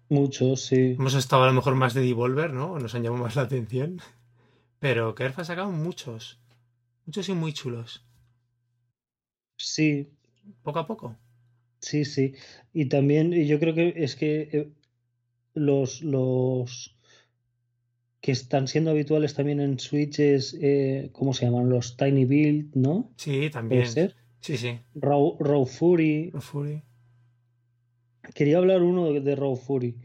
Muchos, 0.10 0.66
sí. 0.66 0.98
Hemos 1.00 1.14
estado 1.14 1.44
a 1.44 1.48
lo 1.48 1.54
mejor 1.54 1.76
más 1.76 1.94
de 1.94 2.02
Devolver, 2.02 2.52
¿no? 2.52 2.78
Nos 2.80 2.96
han 2.96 3.04
llamado 3.04 3.24
más 3.24 3.38
la 3.38 3.44
atención. 3.44 4.02
Pero 4.80 5.16
Kerf 5.16 5.40
ha 5.40 5.46
sacado 5.46 5.72
muchos. 5.72 6.38
Muchos 7.06 7.30
y 7.30 7.34
muy 7.34 7.54
chulos. 7.54 8.04
Sí. 9.56 10.10
Poco 10.64 10.80
a 10.80 10.86
poco. 10.86 11.16
Sí, 11.80 12.04
sí. 12.04 12.34
Y 12.74 12.90
también, 12.90 13.32
yo 13.32 13.58
creo 13.58 13.74
que 13.74 13.94
es 13.96 14.18
que 14.18 14.70
los, 15.54 16.02
los 16.02 16.97
que 18.28 18.34
están 18.34 18.68
siendo 18.68 18.92
habituales 18.92 19.36
también 19.36 19.62
en 19.62 19.80
Switch 19.80 20.20
es, 20.20 20.54
eh, 20.60 21.12
¿cómo 21.14 21.34
se 21.34 21.46
llaman? 21.46 21.70
Los 21.70 21.96
Tiny 21.96 22.26
Build, 22.26 22.76
¿no? 22.76 23.14
Sí, 23.16 23.50
también. 23.50 23.84
¿Puede 23.84 23.94
ser? 23.94 24.16
Sí, 24.42 24.58
sí. 24.58 24.78
Raw, 24.96 25.38
Raw 25.40 25.66
Fury. 25.66 26.32
Raw 26.32 26.42
Fury. 26.42 26.84
Quería 28.36 28.58
hablar 28.58 28.84
uno 28.84 29.14
de 29.14 29.34
Raw 29.34 29.56
Fury. 29.56 29.96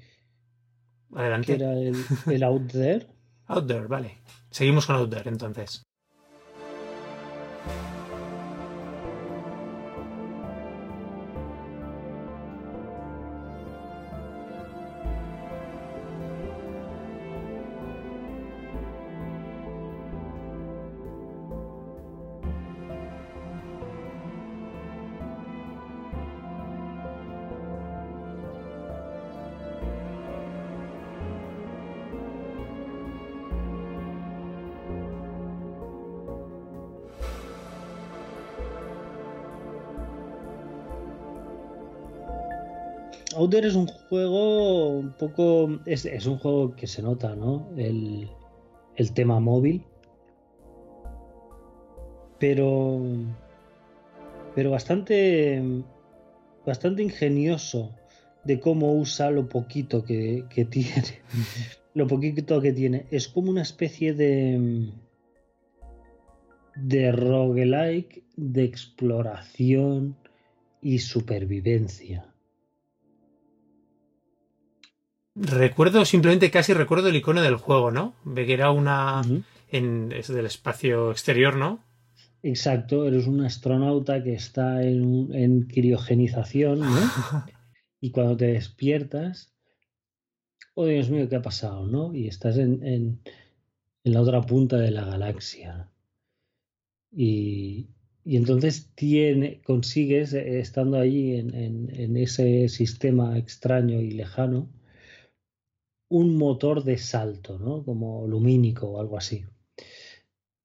Adelante. 1.13 1.47
Que 1.49 1.53
era 1.55 1.73
el, 1.73 1.97
el 2.31 2.43
Out 2.45 2.71
There. 2.71 3.07
Out 3.49 3.67
There, 3.67 3.89
vale. 3.89 4.19
Seguimos 4.51 4.87
con 4.87 4.95
Out 4.95 5.11
There 5.11 5.29
entonces. 5.29 5.83
Outer 43.53 43.67
es 43.67 43.75
un 43.75 43.87
juego 43.87 44.89
un 44.89 45.13
poco. 45.13 45.79
Es, 45.85 46.07
es, 46.07 46.25
un 46.25 46.39
juego 46.39 46.75
que 46.75 46.87
se 46.87 47.03
nota, 47.03 47.37
¿no? 47.37 47.69
El, 47.77 48.31
el 48.97 49.13
tema 49.13 49.41
móvil. 49.41 49.85
pero 52.43 53.01
pero 54.55 54.71
bastante 54.71 55.63
bastante 56.65 57.03
ingenioso 57.03 57.95
de 58.43 58.59
cómo 58.59 58.95
usa 58.95 59.31
lo 59.31 59.49
poquito 59.49 60.03
que, 60.03 60.47
que 60.49 60.65
tiene 60.77 61.21
lo 61.95 62.07
poquito 62.07 62.61
que 62.63 62.73
tiene 62.73 63.07
es 63.11 63.29
como 63.29 63.51
una 63.51 63.63
especie 63.63 64.15
de 64.15 64.91
de 66.75 67.13
roguelike 67.13 68.25
de 68.37 68.65
exploración 68.65 70.17
y 70.81 70.99
supervivencia 71.01 72.32
Recuerdo, 75.35 76.05
simplemente 76.05 76.51
casi 76.51 76.75
recuerdo 76.75 77.09
el 77.09 77.17
icono 77.17 77.41
del 77.43 77.57
juego, 77.57 77.91
¿no? 77.91 78.15
Ve 78.25 78.47
que 78.47 78.53
era 78.53 78.71
una. 78.71 79.23
en, 79.71 80.13
es 80.13 80.29
del 80.29 80.47
espacio 80.47 81.11
exterior, 81.11 81.57
¿no? 81.57 81.83
Exacto, 82.43 83.07
eres 83.07 83.27
un 83.27 83.41
astronauta 83.45 84.23
que 84.23 84.35
está 84.35 84.83
en, 84.83 85.33
en 85.33 85.63
criogenización, 85.63 86.81
¿no? 86.81 86.87
y 88.01 88.11
cuando 88.11 88.37
te 88.37 88.47
despiertas, 88.47 89.55
oh 90.75 90.87
Dios 90.87 91.09
mío, 91.09 91.29
¿qué 91.29 91.37
ha 91.37 91.43
pasado, 91.43 91.87
no? 91.87 92.15
Y 92.15 92.27
estás 92.27 92.59
en, 92.59 92.85
en, 92.85 93.21
en 94.05 94.13
la 94.13 94.21
otra 94.21 94.43
punta 94.43 94.77
de 94.79 94.91
la 94.91 95.05
galaxia. 95.05 95.89
Y, 97.11 97.91
y 98.25 98.37
entonces 98.37 98.91
tiene, 98.95 99.61
consigues, 99.63 100.33
eh, 100.33 100.61
estando 100.61 100.99
allí 100.99 101.37
en, 101.37 101.55
en, 101.55 102.17
ese 102.17 102.69
sistema 102.69 103.37
extraño 103.39 104.01
y 104.01 104.13
lejano, 104.13 104.69
un 106.13 106.37
motor 106.37 106.85
de 106.85 106.99
salto, 106.99 107.59
¿no? 107.59 107.85
Como 107.85 108.27
lumínico 108.29 108.87
o 108.89 109.01
algo 109.01 109.17
así, 109.17 109.47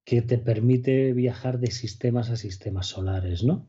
que 0.05 0.21
te 0.21 0.37
permite 0.37 1.13
viajar 1.13 1.59
de 1.59 1.71
sistemas 1.71 2.29
a 2.29 2.35
sistemas 2.35 2.87
solares, 2.87 3.45
¿no? 3.45 3.65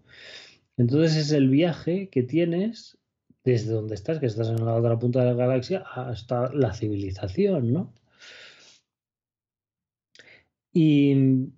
Entonces 0.77 1.17
es 1.17 1.31
el 1.31 1.49
viaje 1.49 2.09
que 2.09 2.25
tienes 2.25 2.99
desde 3.45 3.73
donde 3.73 3.95
estás, 3.95 4.19
que 4.19 4.27
estás 4.27 4.49
en 4.49 4.65
la 4.65 4.75
otra 4.75 4.99
punta 4.99 5.21
de 5.21 5.27
la 5.27 5.35
galaxia, 5.35 5.85
hasta 5.95 6.53
la 6.53 6.75
civilización, 6.75 7.73
¿no? 7.73 7.95
Y 10.73 11.53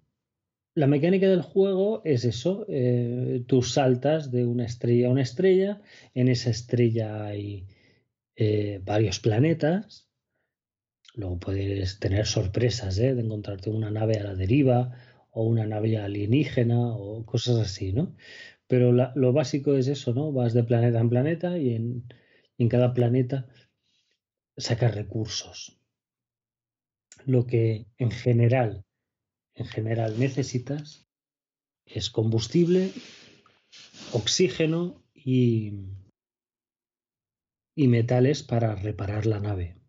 la 0.75 0.87
mecánica 0.87 1.29
del 1.29 1.43
juego 1.43 2.03
es 2.05 2.27
eso, 2.27 2.67
eh, 2.69 3.43
tú 3.47 3.63
saltas 3.63 4.31
de 4.31 4.45
una 4.45 4.67
estrella 4.67 5.09
a 5.09 5.11
una 5.11 5.23
estrella, 5.23 5.81
en 6.15 6.29
esa 6.29 6.51
estrella 6.51 7.25
hay 7.25 7.67
eh, 8.37 8.81
varios 8.85 9.19
planetas, 9.19 10.10
Luego 11.14 11.38
puedes 11.38 11.99
tener 11.99 12.27
sorpresas 12.27 12.99
¿eh? 12.99 13.14
de 13.14 13.23
encontrarte 13.23 13.70
una 13.70 13.90
nave 13.90 14.18
a 14.18 14.25
la 14.25 14.35
deriva 14.35 14.96
o 15.33 15.44
una 15.44 15.66
nave 15.66 15.99
alienígena 15.99 16.94
o 16.94 17.25
cosas 17.25 17.59
así, 17.59 17.92
¿no? 17.92 18.14
Pero 18.66 18.92
lo 18.92 19.33
básico 19.33 19.75
es 19.75 19.88
eso, 19.88 20.14
¿no? 20.14 20.33
Vas 20.33 20.55
de 20.55 20.62
planeta 20.62 21.01
en 21.01 21.11
planeta 21.11 21.59
y 21.59 21.75
en, 21.75 22.05
en 22.59 22.68
cada 22.68 22.94
planeta 22.94 23.49
sacas 24.57 24.94
recursos. 24.94 25.81
Lo 27.27 27.46
que 27.46 27.87
en 27.99 28.11
general, 28.11 28.85
en 29.55 29.66
general 29.66 30.18
necesitas 30.18 31.09
es 31.85 32.11
combustible, 32.11 32.92
oxígeno 34.12 35.03
y, 35.12 35.73
y 37.75 37.88
metales 37.88 38.42
para 38.42 38.77
reparar 38.77 39.27
la 39.27 39.40
nave. 39.40 39.80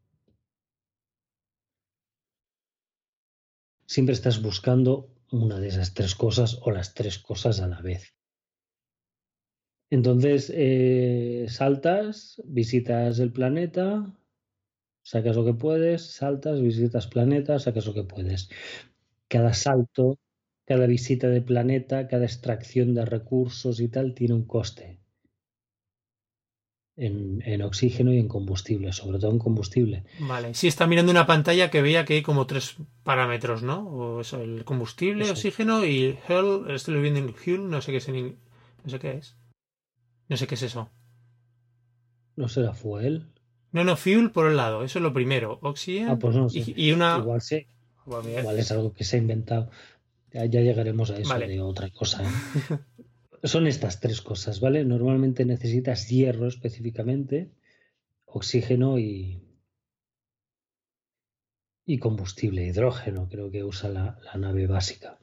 Siempre 3.91 4.13
estás 4.13 4.41
buscando 4.41 5.09
una 5.31 5.59
de 5.59 5.67
esas 5.67 5.93
tres 5.93 6.15
cosas 6.15 6.59
o 6.61 6.71
las 6.71 6.93
tres 6.93 7.19
cosas 7.19 7.59
a 7.59 7.67
la 7.67 7.81
vez. 7.81 8.15
Entonces, 9.89 10.49
eh, 10.55 11.47
saltas, 11.49 12.41
visitas 12.45 13.19
el 13.19 13.33
planeta, 13.33 14.17
sacas 15.03 15.35
lo 15.35 15.43
que 15.43 15.55
puedes, 15.55 16.03
saltas, 16.03 16.61
visitas 16.61 17.07
planeta, 17.07 17.59
sacas 17.59 17.85
lo 17.85 17.93
que 17.93 18.05
puedes. 18.05 18.49
Cada 19.27 19.53
salto, 19.53 20.19
cada 20.65 20.87
visita 20.87 21.27
de 21.27 21.41
planeta, 21.41 22.07
cada 22.07 22.23
extracción 22.23 22.93
de 22.93 23.03
recursos 23.03 23.81
y 23.81 23.89
tal 23.89 24.13
tiene 24.13 24.35
un 24.35 24.45
coste 24.45 25.00
en, 26.97 27.61
oxígeno 27.61 28.13
y 28.13 28.19
en 28.19 28.27
combustible, 28.27 28.91
sobre 28.93 29.19
todo 29.19 29.31
en 29.31 29.39
combustible. 29.39 30.03
Vale, 30.19 30.53
sí, 30.53 30.67
está 30.67 30.87
mirando 30.87 31.11
una 31.11 31.25
pantalla 31.25 31.71
que 31.71 31.81
veía 31.81 32.05
que 32.05 32.15
hay 32.15 32.21
como 32.21 32.47
tres 32.47 32.75
parámetros, 33.03 33.63
¿no? 33.63 33.87
O 33.87 34.21
eso, 34.21 34.41
el 34.41 34.63
combustible, 34.65 35.29
oxígeno 35.29 35.85
y 35.85 36.17
Hull, 36.29 36.69
estoy 36.69 37.01
viendo 37.01 37.19
en 37.19 37.33
Hull, 37.45 37.69
no 37.69 37.81
sé 37.81 37.91
qué 37.91 37.97
es 37.97 38.07
en, 38.09 38.37
no 38.83 38.89
sé 38.89 38.99
qué 38.99 39.11
es. 39.17 39.35
No 40.27 40.37
sé 40.37 40.47
qué 40.47 40.55
es 40.55 40.63
eso. 40.63 40.89
¿No 42.35 42.47
será 42.47 42.73
fuel? 42.73 43.27
No, 43.71 43.83
no, 43.83 43.95
fuel 43.95 44.31
por 44.31 44.47
el 44.47 44.57
lado, 44.57 44.83
eso 44.83 44.99
es 44.99 45.03
lo 45.03 45.13
primero. 45.13 45.59
Oxígeno 45.61 46.13
ah, 46.13 46.19
pues 46.19 46.35
no 46.35 46.47
y, 46.51 46.91
una... 46.91 47.17
Igual, 47.17 47.41
sí. 47.41 47.67
Igual 48.05 48.59
es 48.59 48.71
algo 48.71 48.93
que 48.93 49.03
se 49.03 49.15
ha 49.15 49.19
inventado. 49.19 49.69
Ya, 50.33 50.45
llegaremos 50.45 51.11
a 51.11 51.17
eso 51.17 51.37
de 51.37 51.61
otra 51.61 51.89
cosa. 51.89 52.23
¿eh? 52.23 52.27
son 53.43 53.67
estas 53.67 53.99
tres 53.99 54.21
cosas, 54.21 54.59
¿vale? 54.59 54.83
Normalmente 54.85 55.45
necesitas 55.45 56.09
hierro 56.09 56.47
específicamente, 56.47 57.51
oxígeno 58.25 58.99
y, 58.99 59.41
y 61.85 61.97
combustible, 61.97 62.65
hidrógeno, 62.65 63.27
creo 63.29 63.51
que 63.51 63.63
usa 63.63 63.89
la, 63.89 64.19
nave 64.37 64.67
básica. 64.67 65.19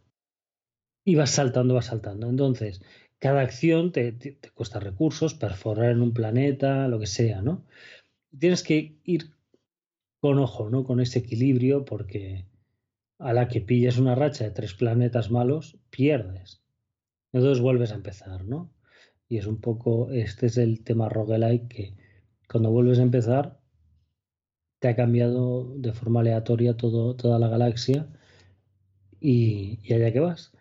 Y 1.05 1.15
vas 1.15 1.31
saltando, 1.31 1.75
vas 1.75 1.87
saltando. 1.87 2.29
Entonces, 2.29 2.83
cada 3.19 3.41
acción 3.41 3.93
te, 3.93 4.13
te, 4.13 4.51
cuesta 4.51 4.81
recursos, 4.81 5.35
perforar 5.35 5.93
en 5.93 6.03
un 6.03 6.13
planeta, 6.13 6.89
lo 6.89 6.99
que 6.99 7.07
sea, 7.07 7.41
¿no? 7.41 7.65
Tienes 8.39 8.63
que 8.63 8.99
ir 9.05 9.31
con 10.21 10.39
ojo, 10.39 10.69
¿no? 10.69 10.85
Con 10.85 11.01
ese 11.01 11.21
equilibrio, 11.21 11.85
porque 11.85 12.47
a 13.19 13.33
la 13.33 13.49
que 13.49 13.61
pillas 13.61 13.99
una 13.99 14.15
racha 14.15 14.45
de 14.45 14.51
tres 14.51 14.75
planetas 14.75 15.31
malos, 15.31 15.79
pierdes. 15.91 16.61
Entonces 17.33 17.63
vuelves 17.63 17.93
a 17.93 17.97
empezar, 17.97 18.45
¿no? 18.45 18.73
Y 19.29 19.39
es 19.39 19.47
un 19.47 19.61
poco, 19.61 20.11
este 20.11 20.47
es 20.47 20.57
el 20.57 20.83
tema 20.83 21.09
roguelike 21.09 21.69
que 21.69 21.97
cuando 22.49 22.71
vuelves 22.71 22.99
a 22.99 23.03
empezar 23.03 23.61
te 24.79 24.89
ha 24.89 24.97
cambiado 24.97 25.75
de 25.77 25.93
forma 25.93 26.21
aleatoria 26.21 26.77
todo, 26.77 27.17
toda 27.17 27.39
la 27.39 27.49
galaxia 27.49 28.09
y, 29.21 29.93
allá 29.93 30.13
que 30.13 30.21
vas. 30.21 30.53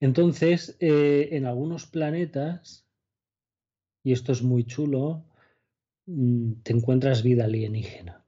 Entonces, 0.00 0.76
eh, 0.80 1.30
en 1.32 1.44
algunos 1.44 1.86
planetas, 1.86 2.86
y 4.04 4.12
esto 4.12 4.32
es 4.32 4.42
muy 4.42 4.64
chulo, 4.64 5.24
mm, 6.06 6.62
te 6.62 6.72
encuentras 6.72 7.22
vida 7.22 7.44
alienígena. 7.44 8.24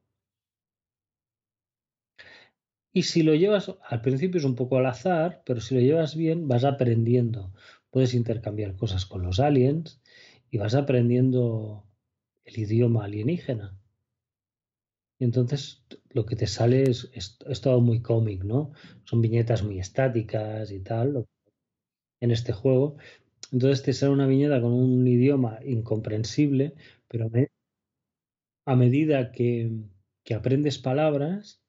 Y 2.93 3.03
si 3.05 3.23
lo 3.23 3.35
llevas, 3.35 3.73
al 3.89 4.03
principio 4.03 4.39
es 4.39 4.45
un 4.45 4.57
poco 4.57 4.77
al 4.77 4.87
azar, 4.87 5.43
pero 5.47 5.61
si 5.61 5.75
lo 5.75 5.81
llevas 5.81 6.17
bien, 6.17 6.49
vas 6.49 6.65
aprendiendo. 6.65 7.53
Puedes 7.91 8.15
intercambiar 8.15 8.77
cosas 8.77 9.07
con 9.07 9.23
los 9.23 9.39
aliens 9.39 10.01
y 10.51 10.59
vas 10.59 10.75
aprendiendo 10.75 11.87
el 12.45 12.59
idioma 12.59 13.05
alienígena. 13.05 13.79
Y 15.19 15.25
entonces 15.25 15.85
lo 16.11 16.27
que 16.27 16.35
te 16.35 16.47
sale 16.47 16.83
es, 16.85 17.11
es, 17.15 17.61
todo 17.61 17.81
muy 17.81 18.01
cómic, 18.01 18.43
¿no? 18.43 18.73
Son 19.05 19.21
viñetas 19.21 19.63
muy 19.63 19.79
estáticas 19.79 20.73
y 20.73 20.81
tal 20.81 21.27
en 22.21 22.31
este 22.31 22.53
juego. 22.53 22.97
Entonces 23.53 23.83
te 23.83 23.93
sale 23.93 24.13
una 24.13 24.27
viñeta 24.27 24.61
con 24.61 24.73
un 24.73 25.07
idioma 25.07 25.61
incomprensible, 25.65 26.75
pero 27.07 27.31
a 28.67 28.77
medida 28.77 29.31
que, 29.31 29.71
que 30.25 30.35
aprendes 30.35 30.79
palabras, 30.79 31.60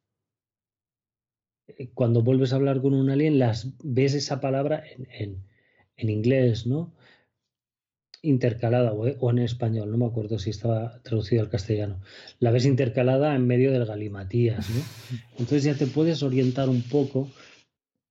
cuando 1.94 2.22
vuelves 2.22 2.54
a 2.54 2.58
hablar 2.58 2.82
con 2.82 2.94
un 2.94 3.10
alien, 3.10 3.40
las 3.40 3.74
ves 3.84 4.14
esa 4.14 4.40
palabra 4.40 4.84
en, 5.18 5.44
inglés, 5.98 6.66
¿no? 6.66 6.94
Intercalada 8.22 8.94
o, 8.94 9.30
en 9.32 9.40
español, 9.40 9.92
no 9.92 9.98
me 9.98 10.06
acuerdo 10.06 10.40
si 10.40 10.50
estaba 10.50 11.02
traducido 11.04 11.42
al 11.42 11.50
castellano. 11.50 12.02
La 12.40 12.52
ves 12.52 12.66
intercalada 12.66 13.36
en 13.36 13.48
medio 13.48 13.72
del 13.72 13.86
galimatías, 13.86 14.70
¿no? 14.70 14.82
Entonces 15.40 15.64
ya 15.64 15.76
te 15.76 15.88
puedes 15.88 16.24
orientar 16.24 16.70
un 16.70 16.84
poco 16.84 17.30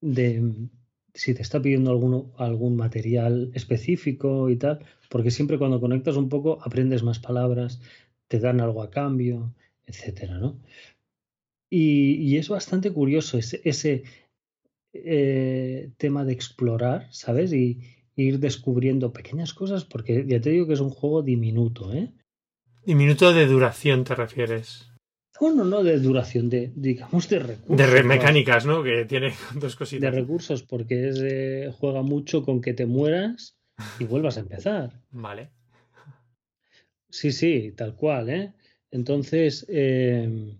de 0.00 0.68
si 1.14 1.34
te 1.34 1.42
está 1.42 1.60
pidiendo 1.60 1.90
alguno, 1.90 2.32
algún 2.38 2.76
material 2.76 3.50
específico 3.54 4.48
y 4.50 4.56
tal, 4.56 4.84
porque 5.08 5.30
siempre 5.30 5.58
cuando 5.58 5.80
conectas 5.80 6.16
un 6.16 6.28
poco 6.28 6.58
aprendes 6.62 7.02
más 7.02 7.18
palabras, 7.18 7.80
te 8.28 8.38
dan 8.38 8.60
algo 8.60 8.82
a 8.82 8.90
cambio, 8.90 9.54
etcétera, 9.86 10.38
¿no? 10.38 10.60
Y, 11.70 12.36
es 12.36 12.48
bastante 12.48 12.90
curioso 12.90 13.38
ese, 13.38 13.60
ese 13.64 14.02
eh, 14.92 15.90
tema 15.96 16.24
de 16.24 16.32
explorar, 16.32 17.06
¿sabes? 17.12 17.52
Y, 17.52 17.80
ir 18.16 18.38
descubriendo 18.38 19.14
pequeñas 19.14 19.54
cosas, 19.54 19.84
porque 19.84 20.26
ya 20.26 20.40
te 20.40 20.50
digo 20.50 20.66
que 20.66 20.74
es 20.74 20.80
un 20.80 20.90
juego 20.90 21.22
diminuto, 21.22 21.94
¿eh? 21.94 22.12
Diminuto 22.84 23.32
de 23.32 23.46
duración, 23.46 24.04
¿te 24.04 24.14
refieres? 24.14 24.90
Bueno, 25.40 25.64
no 25.64 25.82
de 25.82 25.98
duración, 25.98 26.50
de, 26.50 26.70
digamos, 26.74 27.30
de 27.30 27.38
recursos. 27.38 27.94
De 27.94 28.02
mecánicas, 28.02 28.66
¿no? 28.66 28.82
Que 28.82 29.06
tiene 29.06 29.32
dos 29.54 29.74
cositas. 29.74 30.12
De 30.12 30.20
recursos, 30.20 30.62
porque 30.62 31.08
es, 31.08 31.74
juega 31.76 32.02
mucho 32.02 32.42
con 32.42 32.60
que 32.60 32.74
te 32.74 32.84
mueras 32.84 33.56
y 33.98 34.04
vuelvas 34.04 34.36
a 34.36 34.40
empezar. 34.40 35.00
Vale. 35.10 35.50
Sí, 37.08 37.32
sí, 37.32 37.72
tal 37.74 37.96
cual, 37.96 38.28
¿eh? 38.28 38.52
Entonces, 38.90 39.64
em, 39.68 40.58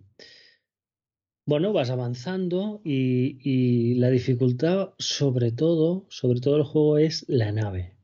bueno, 1.51 1.73
vas 1.73 1.91
avanzando 1.91 2.81
y, 2.85 3.39
y, 3.43 3.97
la 3.97 4.09
dificultad, 4.09 4.91
sobre 4.99 5.51
todo, 5.51 6.07
sobre 6.09 6.39
todo 6.39 6.57
el 6.59 6.63
juego 6.63 6.99
es 6.99 7.25
la 7.29 7.51
nave. 7.51 7.97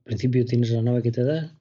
Al 0.00 0.04
principio 0.04 0.44
tienes 0.44 0.70
la 0.72 0.82
nave 0.82 1.00
que 1.00 1.10
te 1.10 1.24
da, 1.24 1.56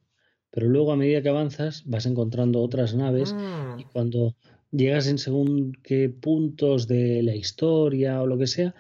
pero 0.50 0.68
luego 0.68 0.92
a 0.92 0.98
medida 0.98 1.22
que 1.22 1.30
avanzas 1.30 1.84
vas 1.86 2.06
encontrando 2.06 2.60
otras 2.60 2.94
naves 2.96 3.34
Mm. 3.34 3.80
y 3.80 3.86
cuando 3.86 4.36
llegas 4.72 5.08
en 5.08 5.20
según 5.20 5.72
qué 5.84 6.10
puntos 6.10 6.86
de 6.86 7.24
la 7.24 7.34
historia 7.34 8.22
o 8.22 8.28
lo 8.28 8.38
que 8.38 8.48
sea, 8.48 8.76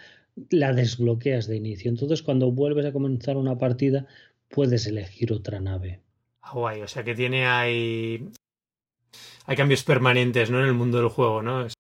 la 0.50 0.74
desbloqueas 0.74 1.48
de 1.48 1.56
inicio. 1.56 1.90
Entonces 1.90 2.22
cuando 2.22 2.52
vuelves 2.52 2.86
a 2.86 2.92
comenzar 2.92 3.38
una 3.38 3.58
partida 3.58 4.08
puedes 4.50 4.88
elegir 4.88 5.32
otra 5.32 5.62
nave. 5.62 6.02
Ah, 6.42 6.52
guay, 6.54 6.82
o 6.82 6.88
sea 6.90 7.06
que 7.06 7.16
tiene 7.16 7.46
hay 7.46 8.30
hay 9.46 9.56
cambios 9.56 9.84
permanentes, 9.84 10.50
¿no? 10.50 10.60
En 10.60 10.66
el 10.68 10.74
mundo 10.74 10.98
del 11.00 11.10
juego, 11.10 11.42
¿no? 11.42 11.66
Es- 11.66 11.74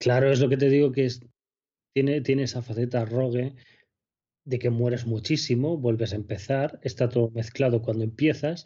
Claro, 0.00 0.30
es 0.32 0.40
lo 0.40 0.48
que 0.48 0.56
te 0.56 0.68
digo 0.70 0.92
que 0.92 1.04
es, 1.04 1.20
tiene, 1.94 2.20
tiene 2.22 2.44
esa 2.44 2.62
faceta 2.62 3.04
rogue 3.04 3.54
de 4.44 4.58
que 4.58 4.70
mueres 4.70 5.06
muchísimo, 5.06 5.76
vuelves 5.76 6.12
a 6.12 6.16
empezar, 6.16 6.80
está 6.82 7.08
todo 7.08 7.30
mezclado 7.30 7.82
cuando 7.82 8.04
empiezas, 8.04 8.64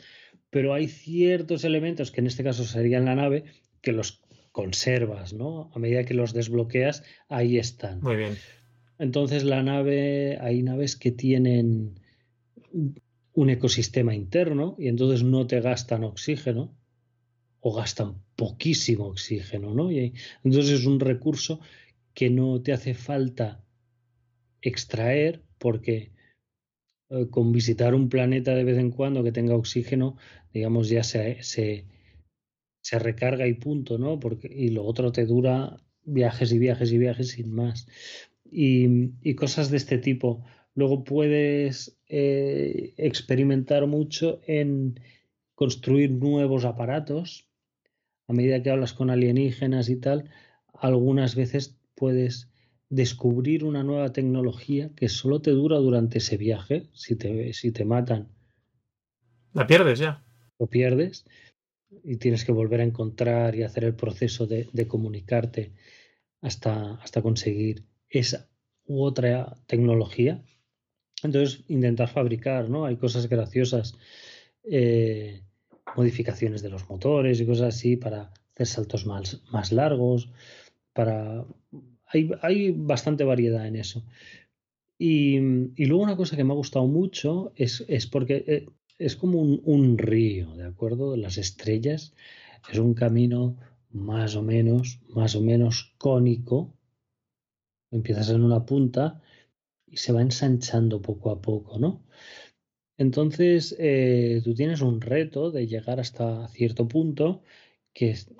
pero 0.50 0.72
hay 0.72 0.86
ciertos 0.86 1.64
elementos 1.64 2.12
que 2.12 2.20
en 2.20 2.28
este 2.28 2.44
caso 2.44 2.64
serían 2.64 3.04
la 3.04 3.16
nave 3.16 3.44
que 3.80 3.90
los 3.92 4.22
conservas, 4.52 5.32
¿no? 5.32 5.72
A 5.74 5.78
medida 5.80 6.04
que 6.04 6.14
los 6.14 6.32
desbloqueas, 6.32 7.02
ahí 7.28 7.58
están. 7.58 8.00
Muy 8.00 8.16
bien. 8.16 8.36
Entonces 8.98 9.42
la 9.42 9.64
nave, 9.64 10.38
hay 10.40 10.62
naves 10.62 10.96
que 10.96 11.10
tienen 11.10 11.98
un 13.32 13.50
ecosistema 13.50 14.14
interno 14.14 14.76
y 14.78 14.86
entonces 14.86 15.24
no 15.24 15.48
te 15.48 15.60
gastan 15.60 16.04
oxígeno 16.04 16.76
o 17.66 17.72
gastan 17.72 18.10
poquísimo 18.36 19.06
oxígeno, 19.06 19.72
¿no? 19.72 19.90
Y 19.90 20.12
entonces 20.44 20.80
es 20.80 20.84
un 20.86 21.00
recurso 21.00 21.60
que 22.12 22.28
no 22.28 22.60
te 22.60 22.74
hace 22.74 22.92
falta 22.92 23.64
extraer 24.60 25.42
porque 25.56 26.12
eh, 27.08 27.26
con 27.30 27.52
visitar 27.52 27.94
un 27.94 28.10
planeta 28.10 28.54
de 28.54 28.64
vez 28.64 28.76
en 28.76 28.90
cuando 28.90 29.24
que 29.24 29.32
tenga 29.32 29.56
oxígeno, 29.56 30.18
digamos, 30.52 30.90
ya 30.90 31.02
se, 31.04 31.42
se, 31.42 31.86
se 32.82 32.98
recarga 32.98 33.46
y 33.46 33.54
punto, 33.54 33.96
¿no? 33.96 34.20
Porque, 34.20 34.48
y 34.54 34.68
lo 34.68 34.84
otro 34.84 35.10
te 35.10 35.24
dura 35.24 35.78
viajes 36.04 36.52
y 36.52 36.58
viajes 36.58 36.92
y 36.92 36.98
viajes 36.98 37.28
sin 37.28 37.50
más. 37.50 37.86
Y, 38.44 39.34
cosas 39.36 39.70
de 39.70 39.78
este 39.78 39.96
tipo. 39.96 40.44
Luego 40.74 41.02
puedes 41.02 41.98
eh, 42.08 42.92
experimentar 42.98 43.86
mucho 43.86 44.42
en 44.46 45.00
construir 45.54 46.10
nuevos 46.10 46.66
aparatos. 46.66 47.48
A 48.28 48.32
medida 48.32 48.62
que 48.62 48.70
hablas 48.70 48.92
con 48.92 49.10
alienígenas 49.10 49.88
y 49.88 49.96
tal, 49.96 50.30
algunas 50.74 51.34
veces 51.36 51.78
puedes 51.94 52.50
descubrir 52.90 53.64
una 53.64 53.82
nueva 53.82 54.12
tecnología 54.12 54.90
que 54.94 55.08
solo 55.08 55.40
te 55.40 55.50
dura 55.52 55.78
durante 55.78 56.18
ese 56.18 56.36
viaje. 56.36 56.88
Si 56.92 57.16
te, 57.16 57.52
si 57.54 57.72
te 57.72 57.84
matan, 57.84 58.28
La 59.54 59.66
pierdes 59.66 59.98
ya. 59.98 60.22
lo 60.58 60.66
pierdes 60.66 61.24
y 62.04 62.16
tienes 62.18 62.44
que 62.44 62.52
volver 62.52 62.80
a 62.80 62.84
encontrar 62.84 63.54
y 63.56 63.62
hacer 63.62 63.84
el 63.84 63.94
proceso 63.94 64.46
de, 64.46 64.68
de 64.72 64.88
comunicarte 64.88 65.72
hasta, 66.42 66.94
hasta 66.96 67.22
conseguir 67.22 67.84
esa 68.08 68.48
u 68.86 69.02
otra 69.04 69.56
tecnología. 69.66 70.44
Entonces, 71.22 71.64
intentar 71.68 72.08
fabricar, 72.08 72.70
¿no? 72.70 72.86
Hay 72.86 72.96
cosas 72.96 73.28
graciosas, 73.28 73.96
eh, 74.64 75.42
modificaciones 75.96 76.62
de 76.62 76.70
los 76.70 76.88
motores 76.88 77.40
y 77.40 77.46
cosas 77.46 77.74
así 77.74 77.96
para 77.96 78.32
hacer 78.54 78.66
saltos 78.66 79.06
más, 79.06 79.42
más 79.50 79.72
largos, 79.72 80.30
para... 80.92 81.44
Hay, 82.06 82.30
hay 82.42 82.70
bastante 82.70 83.24
variedad 83.24 83.66
en 83.66 83.76
eso. 83.76 84.04
Y, 84.98 85.36
y, 85.74 85.86
luego 85.86 86.04
una 86.04 86.16
cosa 86.16 86.36
que 86.36 86.44
me 86.44 86.52
ha 86.52 86.56
gustado 86.56 86.86
mucho 86.86 87.52
es, 87.56 87.84
es 87.88 88.06
porque 88.06 88.44
eh, 88.46 88.66
es 88.98 89.16
como 89.16 89.40
un, 89.40 89.60
un, 89.64 89.98
río, 89.98 90.54
¿de 90.54 90.64
acuerdo? 90.64 91.16
Las 91.16 91.38
estrellas 91.38 92.14
es 92.70 92.78
un 92.78 92.94
camino 92.94 93.56
más 93.90 94.36
o 94.36 94.42
menos, 94.42 95.00
más 95.08 95.34
o 95.34 95.40
menos 95.40 95.94
cónico. 95.98 96.76
Empiezas 97.90 98.30
en 98.30 98.42
una 98.42 98.64
punta 98.64 99.20
y 99.86 99.96
se 99.96 100.12
va 100.12 100.22
ensanchando 100.22 101.02
poco 101.02 101.30
a 101.30 101.40
poco, 101.40 101.78
¿no? 101.78 102.04
Entonces, 102.96 103.74
eh, 103.78 104.40
tú 104.44 104.54
tienes 104.54 104.80
un 104.80 105.00
reto 105.00 105.50
de 105.50 105.66
llegar 105.66 106.00
hasta 106.00 106.46
cierto 106.48 106.86
punto, 106.86 107.42
que 107.92 108.10
es, 108.10 108.32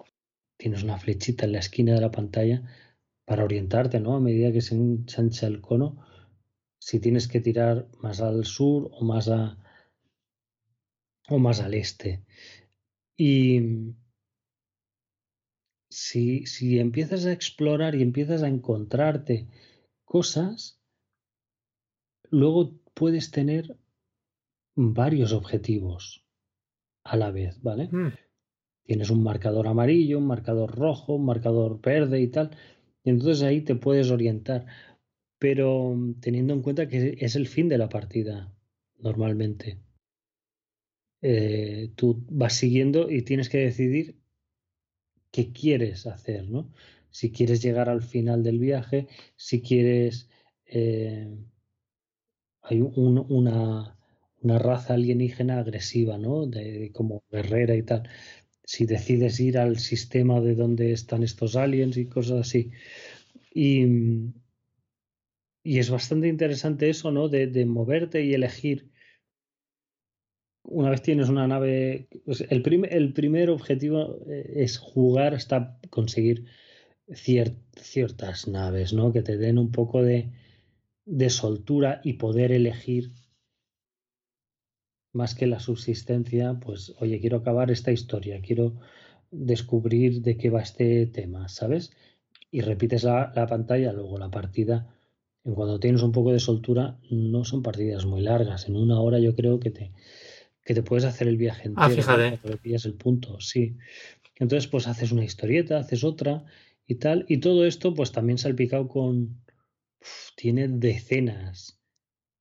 tienes 0.56 0.82
una 0.82 0.98
flechita 0.98 1.44
en 1.46 1.52
la 1.52 1.58
esquina 1.58 1.94
de 1.94 2.00
la 2.00 2.10
pantalla 2.10 2.62
para 3.24 3.44
orientarte, 3.44 4.00
¿no? 4.00 4.14
A 4.16 4.20
medida 4.20 4.52
que 4.52 4.60
se 4.60 4.74
ensancha 4.76 5.46
el 5.46 5.60
cono, 5.60 6.04
si 6.78 7.00
tienes 7.00 7.28
que 7.28 7.40
tirar 7.40 7.88
más 8.00 8.20
al 8.20 8.44
sur 8.44 8.90
o 8.92 9.04
más 9.04 9.28
a 9.28 9.58
o 11.28 11.38
más 11.38 11.60
al 11.60 11.74
este. 11.74 12.24
Y 13.16 13.94
si, 15.90 16.46
si 16.46 16.78
empiezas 16.78 17.24
a 17.24 17.32
explorar 17.32 17.94
y 17.94 18.02
empiezas 18.02 18.42
a 18.42 18.48
encontrarte 18.48 19.48
cosas, 20.04 20.80
luego 22.30 22.78
puedes 22.94 23.30
tener 23.30 23.78
varios 24.74 25.32
objetivos 25.32 26.24
a 27.04 27.16
la 27.16 27.30
vez, 27.30 27.60
¿vale? 27.62 27.88
Mm. 27.90 28.12
Tienes 28.84 29.10
un 29.10 29.22
marcador 29.22 29.66
amarillo, 29.66 30.18
un 30.18 30.26
marcador 30.26 30.74
rojo, 30.76 31.14
un 31.14 31.24
marcador 31.24 31.80
verde 31.80 32.20
y 32.20 32.28
tal. 32.28 32.50
Y 33.02 33.10
entonces 33.10 33.42
ahí 33.42 33.62
te 33.62 33.76
puedes 33.76 34.10
orientar. 34.10 34.66
Pero 35.38 35.96
teniendo 36.20 36.54
en 36.54 36.62
cuenta 36.62 36.88
que 36.88 37.16
es 37.18 37.36
el 37.36 37.46
fin 37.46 37.68
de 37.68 37.78
la 37.78 37.88
partida, 37.88 38.54
normalmente. 38.98 39.78
Eh, 41.22 41.92
tú 41.96 42.24
vas 42.28 42.52
siguiendo 42.52 43.10
y 43.10 43.22
tienes 43.22 43.48
que 43.48 43.58
decidir 43.58 44.20
qué 45.30 45.52
quieres 45.52 46.06
hacer, 46.06 46.50
¿no? 46.50 46.70
Si 47.10 47.32
quieres 47.32 47.62
llegar 47.62 47.88
al 47.88 48.02
final 48.02 48.42
del 48.42 48.58
viaje, 48.58 49.08
si 49.36 49.62
quieres... 49.62 50.28
Eh, 50.66 51.34
hay 52.62 52.80
un, 52.80 53.24
una, 53.28 53.98
una, 54.44 54.58
raza 54.58 54.94
alienígena 54.94 55.58
agresiva, 55.58 56.18
¿no? 56.18 56.46
De, 56.46 56.90
como 56.92 57.24
guerrera 57.30 57.74
y 57.76 57.82
tal. 57.82 58.08
Si 58.64 58.86
decides 58.86 59.40
ir 59.40 59.58
al 59.58 59.78
sistema 59.78 60.40
de 60.40 60.54
donde 60.54 60.92
están 60.92 61.22
estos 61.22 61.56
aliens 61.56 61.96
y 61.96 62.06
cosas 62.06 62.40
así. 62.40 62.70
Y, 63.52 63.86
y 65.62 65.78
es 65.78 65.90
bastante 65.90 66.28
interesante 66.28 66.90
eso, 66.90 67.10
¿no? 67.10 67.28
De, 67.28 67.46
de 67.46 67.66
moverte 67.66 68.22
y 68.24 68.34
elegir 68.34 68.90
una 70.64 70.90
vez 70.90 71.02
tienes 71.02 71.28
una 71.28 71.46
nave, 71.46 72.08
pues 72.24 72.40
el, 72.48 72.62
el, 72.90 73.12
primer 73.12 73.50
objetivo 73.50 74.18
eh, 74.26 74.52
es 74.56 74.78
jugar 74.78 75.34
hasta 75.34 75.78
conseguir 75.90 76.46
cier, 77.12 77.54
ciertas 77.76 78.48
naves, 78.48 78.92
¿no? 78.92 79.12
Que 79.12 79.22
te 79.22 79.36
den 79.36 79.58
un 79.58 79.70
poco 79.70 80.02
de, 80.02 80.32
de, 81.04 81.30
soltura 81.30 82.00
y 82.02 82.14
poder 82.14 82.50
elegir 82.50 83.12
más 85.14 85.34
que 85.34 85.46
la 85.46 85.60
subsistencia, 85.60 86.58
pues, 86.60 86.94
oye, 86.98 87.20
quiero 87.20 87.38
acabar 87.38 87.70
esta 87.70 87.92
historia, 87.92 88.42
quiero 88.42 88.74
descubrir 89.30 90.22
de 90.22 90.36
qué 90.36 90.50
va 90.50 90.60
este 90.60 91.06
tema, 91.06 91.48
¿sabes? 91.48 91.92
Y 92.50 92.60
repites 92.60 93.04
la, 93.04 93.32
la 93.34 93.46
pantalla, 93.46 93.92
luego 93.92 94.18
la 94.18 94.30
partida. 94.30 94.94
En 95.44 95.54
cuando 95.54 95.80
tienes 95.80 96.02
un 96.02 96.12
poco 96.12 96.32
de 96.32 96.40
soltura, 96.40 96.98
no 97.10 97.44
son 97.44 97.62
partidas 97.62 98.06
muy 98.06 98.22
largas. 98.22 98.68
En 98.68 98.76
una 98.76 99.00
hora 99.00 99.18
yo 99.18 99.34
creo 99.34 99.60
que 99.60 99.70
te, 99.70 99.92
que 100.64 100.74
te 100.74 100.82
puedes 100.82 101.04
hacer 101.04 101.28
el 101.28 101.36
viaje 101.36 101.68
entero. 101.68 101.86
Ah, 101.86 101.90
fíjate. 101.90 102.38
Pillas 102.58 102.86
el 102.86 102.94
punto, 102.94 103.40
sí. 103.40 103.76
Entonces, 104.36 104.68
pues 104.68 104.86
haces 104.86 105.12
una 105.12 105.24
historieta, 105.24 105.78
haces 105.78 106.02
otra 106.04 106.44
y 106.86 106.96
tal. 106.96 107.24
Y 107.28 107.38
todo 107.38 107.64
esto, 107.64 107.94
pues 107.94 108.12
también 108.12 108.38
salpicado 108.38 108.88
con. 108.88 109.42
Uf, 110.00 110.34
tiene 110.36 110.68
decenas 110.68 111.78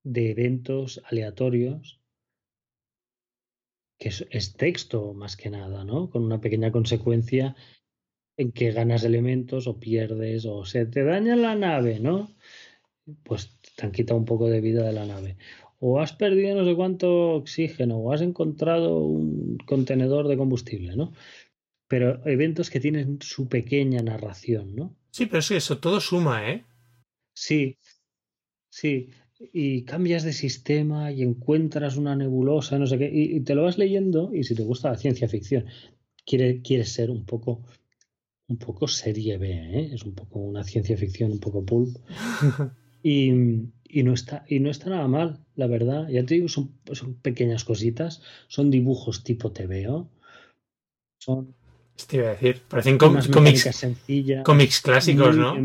de 0.04 0.32
eventos 0.32 1.02
aleatorios. 1.06 2.00
Que 4.04 4.10
es, 4.10 4.28
es, 4.30 4.54
texto 4.54 5.14
más 5.14 5.38
que 5.38 5.50
nada, 5.50 5.86
¿no? 5.86 6.10
Con 6.10 6.24
una 6.24 6.42
pequeña 6.42 6.72
consecuencia 6.72 7.56
en 8.38 8.52
que 8.52 8.72
ganas 8.72 9.04
elementos 9.04 9.68
o 9.68 9.80
pierdes 9.80 10.46
o 10.46 10.66
se 10.66 10.86
te 10.86 11.04
daña 11.04 11.36
la 11.36 11.56
nave, 11.56 12.00
¿no? 12.00 12.30
Pues 13.24 13.58
te 13.76 13.86
han 13.86 13.92
quitado 13.92 14.20
un 14.20 14.26
poco 14.26 14.50
de 14.50 14.62
vida 14.62 14.84
de 14.84 14.94
la 14.94 15.06
nave 15.06 15.38
o 15.86 16.00
has 16.00 16.14
perdido 16.14 16.56
no 16.56 16.64
sé 16.64 16.76
cuánto 16.76 17.34
oxígeno, 17.34 17.98
o 17.98 18.14
has 18.14 18.22
encontrado 18.22 19.00
un 19.00 19.58
contenedor 19.66 20.30
de 20.30 20.38
combustible, 20.38 20.96
¿no? 20.96 21.12
pero 21.94 22.26
eventos 22.26 22.72
que 22.72 22.80
tienen 22.80 23.22
su 23.22 23.48
pequeña 23.48 24.02
narración, 24.02 24.76
¿no? 24.76 24.96
Sí, 25.12 25.28
pero 25.28 25.42
es 25.42 25.50
que 25.50 25.58
eso 25.58 25.78
todo 25.78 26.02
suma, 26.02 26.50
¿eh? 26.50 26.66
Sí, 27.36 27.78
sí. 28.72 29.12
Y 29.52 29.84
cambias 29.84 30.24
de 30.24 30.34
sistema 30.34 31.12
y 31.12 31.22
encuentras 31.24 31.98
una 31.98 32.16
nebulosa, 32.16 32.80
no 32.80 32.88
sé 32.88 32.98
qué, 32.98 33.12
y, 33.14 33.40
te 33.42 33.56
lo 33.56 33.64
vas 33.64 33.78
leyendo, 33.78 34.34
y 34.34 34.44
si 34.44 34.56
te 34.56 34.64
gusta 34.64 34.92
la 34.92 34.98
ciencia 34.98 35.28
ficción, 35.28 35.66
quieres 36.26 36.62
quiere 36.64 36.86
ser 36.86 37.10
un 37.12 37.26
poco 37.26 37.64
un 38.48 38.58
poco 38.58 38.88
serie 38.88 39.38
B, 39.38 39.52
¿eh? 39.52 39.90
es 39.94 40.04
un 40.04 40.14
poco 40.14 40.40
una 40.40 40.64
ciencia 40.64 40.98
ficción, 40.98 41.32
un 41.32 41.40
poco 41.40 41.66
pulp. 41.66 41.98
y, 43.04 43.32
y, 43.88 44.04
no 44.04 44.14
está, 44.14 44.46
y 44.48 44.60
no 44.60 44.70
está 44.70 44.90
nada 44.90 45.08
mal, 45.08 45.46
la 45.56 45.68
verdad. 45.68 46.08
Ya 46.10 46.26
te 46.26 46.36
digo, 46.36 46.50
son, 46.50 46.72
son 46.92 47.16
pequeñas 47.16 47.64
cositas, 47.64 48.22
son 48.48 48.70
dibujos 48.70 49.24
tipo 49.24 49.52
TVO, 49.52 50.10
son 51.20 51.56
te 52.08 52.18
iba 52.18 52.28
a 52.28 52.32
decir, 52.32 52.62
parecen 52.68 52.98
cómics, 52.98 53.30
cómics 54.44 54.82
clásicos, 54.82 55.36
¿no? 55.36 55.56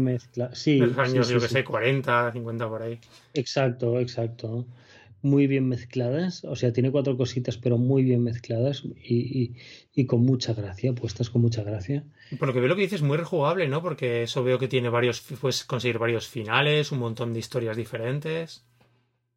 Sí, 0.53 0.79
de 0.79 0.87
los 0.87 0.99
años, 0.99 1.29
yo 1.29 1.41
que 1.41 1.49
sé, 1.49 1.65
40, 1.65 2.33
50 2.33 2.69
por 2.69 2.83
ahí. 2.83 3.01
Exacto, 3.35 3.99
exacto. 3.99 4.67
Muy 5.21 5.49
bien 5.49 5.67
mezcladas, 5.69 6.45
o 6.45 6.55
sea, 6.55 6.73
tiene 6.73 6.93
cuatro 6.93 7.17
cositas, 7.17 7.57
pero 7.57 7.77
muy 7.77 8.05
bien 8.05 8.23
mezcladas 8.23 8.85
y, 8.85 9.55
y, 9.93 10.07
con 10.07 10.21
mucha 10.25 10.55
gracia, 10.55 10.93
puestas 10.93 11.29
con 11.29 11.43
mucha 11.43 11.65
gracia. 11.65 12.05
Por 12.39 12.49
lo 12.49 12.55
que 12.55 12.61
veo 12.61 12.69
lo 12.69 12.77
que 12.77 12.83
dices, 12.83 13.03
muy 13.03 13.17
rejugable, 13.17 13.67
¿no? 13.67 13.83
Porque 13.83 14.23
eso 14.23 14.45
veo 14.45 14.61
que 14.61 14.69
tiene 14.69 14.91
varios, 14.91 15.21
puedes 15.41 15.65
conseguir 15.65 15.99
varios 15.99 16.29
finales, 16.29 16.93
un 16.93 17.01
montón 17.01 17.33
de 17.33 17.41
historias 17.41 17.77
diferentes. 17.77 18.65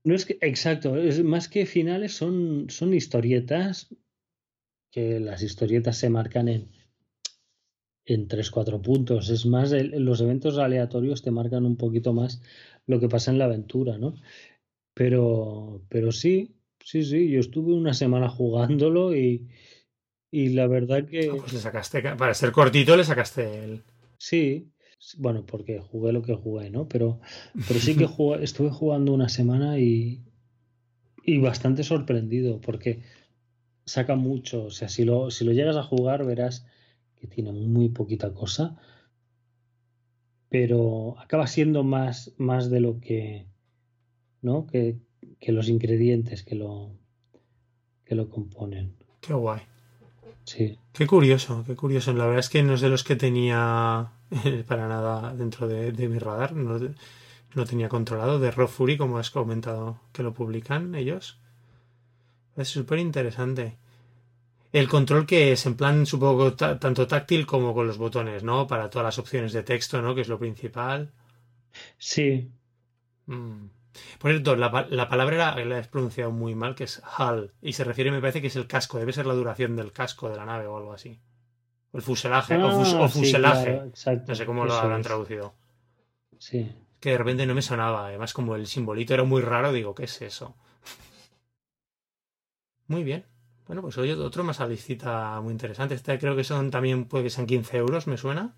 No 0.04 0.14
es 0.14 0.26
que, 0.26 0.38
exacto, 0.42 0.98
es 0.98 1.24
más 1.24 1.48
que 1.48 1.66
finales, 1.66 2.14
son, 2.14 2.70
son 2.70 2.94
historietas 2.94 3.90
que 4.92 5.20
las 5.20 5.42
historietas 5.42 5.98
se 5.98 6.10
marcan 6.10 6.48
en, 6.48 6.70
en 8.06 8.28
3-4 8.28 8.82
puntos. 8.82 9.30
Es 9.30 9.46
más, 9.46 9.72
los 9.72 10.22
eventos 10.22 10.58
aleatorios 10.58 11.22
te 11.22 11.32
marcan 11.32 11.66
un 11.66 11.78
poquito 11.78 12.14
más 12.14 12.42
lo 12.88 13.00
que 13.00 13.10
pasa 13.10 13.32
en 13.32 13.38
la 13.38 13.46
aventura, 13.46 13.98
¿no? 13.98 14.16
Pero, 14.94 15.84
pero 15.90 16.12
sí, 16.12 16.56
sí, 16.84 17.04
sí, 17.04 17.30
yo 17.30 17.40
estuve 17.40 17.74
una 17.74 17.94
semana 17.94 18.28
jugándolo 18.30 19.16
y, 19.16 19.48
y 20.32 20.50
la 20.50 20.68
verdad 20.68 21.06
que... 21.06 21.30
Ah, 21.32 21.36
pues 21.38 21.54
le 21.54 21.60
sacaste, 21.60 22.02
para 22.02 22.34
ser 22.34 22.52
cortito 22.52 22.96
le 22.96 23.04
sacaste 23.04 23.64
el... 23.64 23.84
Sí, 24.18 24.72
bueno, 25.18 25.46
porque 25.46 25.80
jugué 25.80 26.12
lo 26.12 26.22
que 26.22 26.36
jugué, 26.36 26.70
¿no? 26.70 26.88
Pero, 26.88 27.20
pero 27.68 27.80
sí 27.80 27.96
que 27.96 28.08
estuve 28.44 28.70
jugando 28.70 29.14
una 29.14 29.30
semana 29.30 29.80
y, 29.80 30.24
y 31.24 31.40
bastante 31.40 31.84
sorprendido 31.84 32.60
porque 32.62 33.02
saca 33.86 34.16
mucho. 34.16 34.66
O 34.66 34.72
sea, 34.72 34.90
si 34.90 35.06
lo, 35.06 35.32
si 35.32 35.46
lo 35.46 35.54
llegas 35.54 35.76
a 35.76 35.84
jugar 35.84 36.26
verás 36.26 36.66
que 37.22 37.28
tiene 37.28 37.52
muy 37.52 37.90
poquita 37.90 38.34
cosa, 38.34 38.76
pero 40.50 41.16
acaba 41.20 41.46
siendo 41.46 41.84
más, 41.84 42.34
más 42.38 42.72
de 42.72 42.80
lo 42.80 43.00
que, 43.00 43.46
¿no? 44.42 44.66
Que, 44.66 44.98
que 45.40 45.52
los 45.52 45.70
ingredientes 45.70 46.44
que 46.44 46.56
lo, 46.56 46.98
que 48.04 48.16
lo 48.16 48.28
componen. 48.28 48.96
Qué 49.22 49.34
guay. 49.34 49.62
Sí. 50.46 50.80
Qué 50.94 51.06
curioso, 51.06 51.64
qué 51.66 51.76
curioso. 51.76 52.12
La 52.14 52.26
verdad 52.26 52.40
es 52.40 52.50
que 52.50 52.64
no 52.64 52.74
es 52.74 52.82
de 52.82 52.90
los 52.90 53.04
que 53.04 53.16
tenía 53.16 54.12
para 54.68 54.88
nada 54.88 55.36
dentro 55.36 55.68
de, 55.68 55.94
mi 56.10 56.18
radar. 56.18 56.56
No, 56.56 56.80
no, 57.56 57.66
tenía 57.66 57.88
controlado. 57.88 58.40
De 58.40 58.50
Raw 58.50 58.68
Fury, 58.68 58.98
como 58.98 59.20
has 59.20 59.30
comentado, 59.30 60.00
que 60.12 60.24
lo 60.24 60.34
publican 60.34 60.96
ellos. 60.96 61.40
Es 62.58 62.70
súper 62.70 62.98
interesante. 62.98 63.78
El 64.72 64.88
control 64.88 65.26
que 65.26 65.52
es 65.52 65.66
en 65.66 65.76
plan, 65.76 66.06
supongo, 66.06 66.54
tanto 66.54 67.08
táctil 67.08 67.46
como 67.46 67.74
con 67.74 67.88
los 67.88 67.98
botones, 67.98 68.44
¿no? 68.44 68.68
Para 68.68 68.90
todas 68.90 69.06
las 69.06 69.20
opciones 69.20 69.52
de 69.52 69.64
texto, 69.64 70.02
¿no? 70.02 70.16
Que 70.16 70.22
es 70.22 70.30
lo 70.30 70.40
principal. 70.40 71.12
Sí. 71.98 72.50
Mm. 73.26 73.66
Por 74.20 74.32
cierto, 74.32 74.56
la, 74.56 74.88
la 74.90 75.10
palabra 75.10 75.56
la 75.66 75.80
he 75.80 75.84
pronunciado 75.84 76.32
muy 76.32 76.56
mal, 76.56 76.76
que 76.76 76.86
es 76.86 77.02
hull. 77.20 77.52
Y 77.62 77.74
se 77.74 77.84
refiere, 77.84 78.12
me 78.12 78.22
parece 78.22 78.42
que 78.42 78.48
es 78.48 78.56
el 78.56 78.68
casco. 78.68 78.98
Debe 78.98 79.12
ser 79.12 79.26
la 79.26 79.34
duración 79.34 79.76
del 79.76 79.92
casco 79.92 80.30
de 80.30 80.38
la 80.38 80.46
nave 80.46 80.68
o 80.68 80.78
algo 80.78 80.94
así. 80.94 81.20
O 81.92 81.98
el 81.98 82.04
fuselaje. 82.04 82.56
o, 82.56 83.04
ah, 83.04 83.10
fuselaje. 83.10 83.92
no 84.28 84.36
sé 84.36 84.46
cómo 84.46 84.66
lo 84.66 84.74
habrán 84.74 85.02
traducido. 85.02 85.54
Sí. 86.38 86.72
Que 87.02 87.12
de 87.12 87.18
repente 87.18 87.46
no 87.46 87.56
me 87.56 87.62
sonaba. 87.62 88.08
Además, 88.08 88.34
como 88.34 88.56
el 88.56 88.68
simbolito 88.68 89.14
era 89.14 89.24
muy 89.24 89.42
raro, 89.42 89.74
digo, 89.74 89.94
¿qué 89.94 90.06
es 90.06 90.22
eso? 90.22 90.56
Muy 92.88 93.04
bien. 93.04 93.26
Bueno, 93.72 93.84
pues 93.84 93.98
hoy 93.98 94.12
otro 94.12 94.44
más 94.44 94.60
a 94.60 94.68
licita 94.68 95.40
muy 95.40 95.54
interesante. 95.54 95.96
Este 95.96 96.20
creo 96.20 96.36
que 96.36 96.44
son 96.44 96.72
también, 96.72 97.06
puede 97.06 97.24
que 97.24 97.30
sean 97.30 97.48
15 97.48 97.78
euros, 97.78 98.06
me 98.06 98.18
suena. 98.18 98.54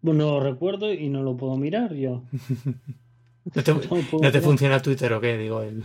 No 0.00 0.12
lo 0.12 0.38
recuerdo 0.38 0.92
y 0.92 1.08
no 1.08 1.24
lo 1.24 1.36
puedo 1.36 1.56
mirar 1.56 1.92
yo. 1.92 2.22
¿No 3.52 4.30
te, 4.30 4.40
funciona 4.40 4.80
Twitter 4.80 5.12
o 5.12 5.20
qué? 5.20 5.36
Digo, 5.36 5.60
el... 5.62 5.82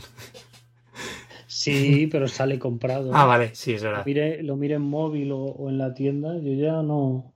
Sí, 1.47 2.05
pero 2.11 2.27
sale 2.27 2.59
comprado. 2.59 3.09
Ah, 3.11 3.25
vale, 3.25 3.55
sí, 3.55 3.73
es 3.73 3.81
verdad. 3.81 4.05
Lo 4.43 4.55
mire, 4.55 4.75
en 4.75 4.83
móvil 4.83 5.31
o, 5.31 5.69
en 5.69 5.79
la 5.79 5.95
tienda, 5.95 6.37
yo 6.37 6.53
ya 6.53 6.83
no. 6.83 7.33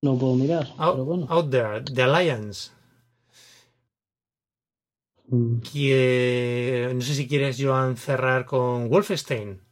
No 0.00 0.16
puedo 0.16 0.36
mirar. 0.36 0.68
pero 0.78 1.04
bueno. 1.04 1.26
out 1.28 1.50
there, 1.50 1.82
The 1.82 2.04
Alliance. 2.04 2.70
Mm. 5.32 5.60
no 6.94 7.00
sé 7.00 7.14
si 7.14 7.26
quieres, 7.26 7.56
Joan, 7.58 7.96
cerrar 7.96 8.44
con 8.44 8.90
Wolfenstein. 8.90 9.62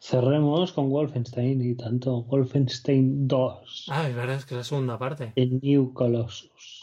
Cerremos 0.00 0.72
con 0.72 0.90
Wolfenstein 0.90 1.62
y 1.62 1.76
tanto. 1.76 2.24
Wolfenstein 2.24 3.28
2. 3.28 3.86
Ah, 3.90 4.08
es 4.08 4.16
verdad, 4.16 4.36
es 4.36 4.44
que 4.44 4.54
es 4.54 4.58
la 4.58 4.64
segunda 4.64 4.98
parte. 4.98 5.32
El 5.36 5.60
New 5.62 5.92
Colossus. 5.92 6.81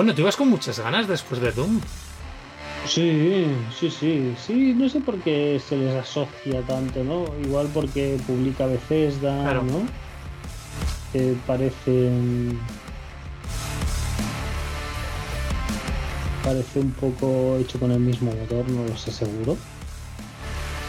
Bueno, 0.00 0.14
tú 0.14 0.22
ibas 0.22 0.38
con 0.38 0.48
muchas 0.48 0.80
ganas 0.80 1.06
después 1.06 1.42
de 1.42 1.52
Doom. 1.52 1.78
Sí, 2.86 3.44
sí, 3.78 3.90
sí, 3.90 4.34
sí, 4.46 4.72
no 4.74 4.88
sé 4.88 4.98
por 5.00 5.20
qué 5.20 5.60
se 5.60 5.76
les 5.76 5.94
asocia 5.94 6.62
tanto, 6.62 7.04
¿no? 7.04 7.26
Igual 7.44 7.68
porque 7.74 8.18
publica 8.26 8.64
Bethesda, 8.64 9.42
claro. 9.42 9.62
¿no? 9.62 9.82
Que 11.12 11.36
parece... 11.46 12.10
Parece 16.44 16.80
un 16.80 16.92
poco 16.92 17.58
hecho 17.58 17.78
con 17.78 17.92
el 17.92 18.00
mismo 18.00 18.32
motor, 18.32 18.70
no 18.70 18.84
lo 18.84 18.96
sé 18.96 19.12
seguro. 19.12 19.58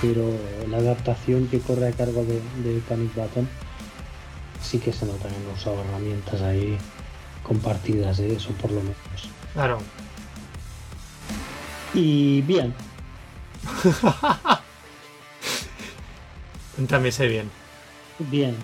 Pero 0.01 0.23
la 0.69 0.77
adaptación 0.77 1.49
que 1.49 1.59
corre 1.59 1.89
a 1.89 1.91
cargo 1.91 2.23
de, 2.23 2.39
de 2.63 2.79
Panic 2.87 3.13
Button 3.13 3.49
sí 4.61 4.79
que 4.79 4.93
se 4.93 5.05
notan 5.05 5.33
en 5.33 5.53
usado 5.53 5.81
herramientas 5.81 6.41
ahí 6.41 6.77
compartidas, 7.43 8.17
de 8.17 8.35
eso 8.35 8.51
por 8.53 8.71
lo 8.71 8.79
menos. 8.81 9.00
Claro. 9.53 9.79
Y 11.93 12.41
bien. 12.41 12.73
Cuéntame 16.75 17.09
ese 17.09 17.27
bien. 17.27 17.49
Bien. 18.19 18.55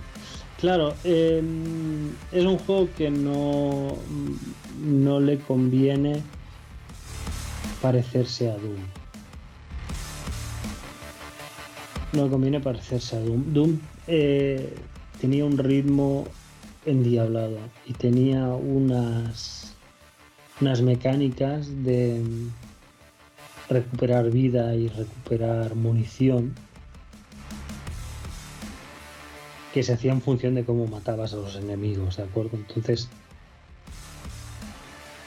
Claro, 0.60 0.96
em, 1.04 2.10
es 2.32 2.46
un 2.46 2.58
juego 2.58 2.90
que 2.98 3.12
no, 3.12 3.96
no 4.82 5.20
le 5.20 5.38
conviene 5.40 6.24
parecerse 7.82 8.50
a 8.50 8.58
Doom. 8.58 8.98
no 12.14 12.30
conviene 12.30 12.60
parecerse 12.60 13.16
a 13.16 13.20
Doom. 13.20 13.54
Doom 13.54 13.80
eh, 14.08 14.74
tenía 15.20 15.46
un 15.46 15.58
ritmo 15.58 16.26
endiablado 16.86 17.58
y 17.86 17.94
tenía 17.94 18.48
unas, 18.48 19.76
unas 20.62 20.82
mecánicas 20.82 21.84
de 21.84 22.24
recuperar 23.70 24.32
vida 24.32 24.76
y 24.76 24.88
recuperar 24.88 25.76
munición 25.76 26.56
que 29.74 29.84
se 29.84 29.94
hacía 29.94 30.12
en 30.12 30.22
función 30.22 30.56
de 30.56 30.66
cómo 30.66 30.88
matabas 30.88 31.34
a 31.34 31.38
los 31.38 31.56
enemigos, 31.56 32.18
¿de 32.18 32.24
acuerdo? 32.24 32.58
Entonces, 32.58 33.10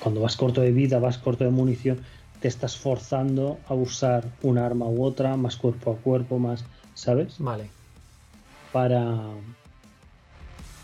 cuando 0.02 0.20
vas 0.20 0.36
corto 0.36 0.60
de 0.60 0.72
vida, 0.72 0.98
vas 0.98 1.18
corto 1.18 1.44
de 1.44 1.50
munición, 1.50 2.00
te 2.40 2.48
estás 2.48 2.76
forzando 2.76 3.58
a 3.68 3.74
usar 3.74 4.26
un 4.42 4.58
arma 4.58 4.86
u 4.86 5.04
otra, 5.04 5.36
más 5.36 5.56
cuerpo 5.56 5.92
a 5.92 5.96
cuerpo, 5.96 6.38
más, 6.38 6.64
¿sabes? 6.94 7.36
Vale. 7.38 7.68
Para, 8.72 9.18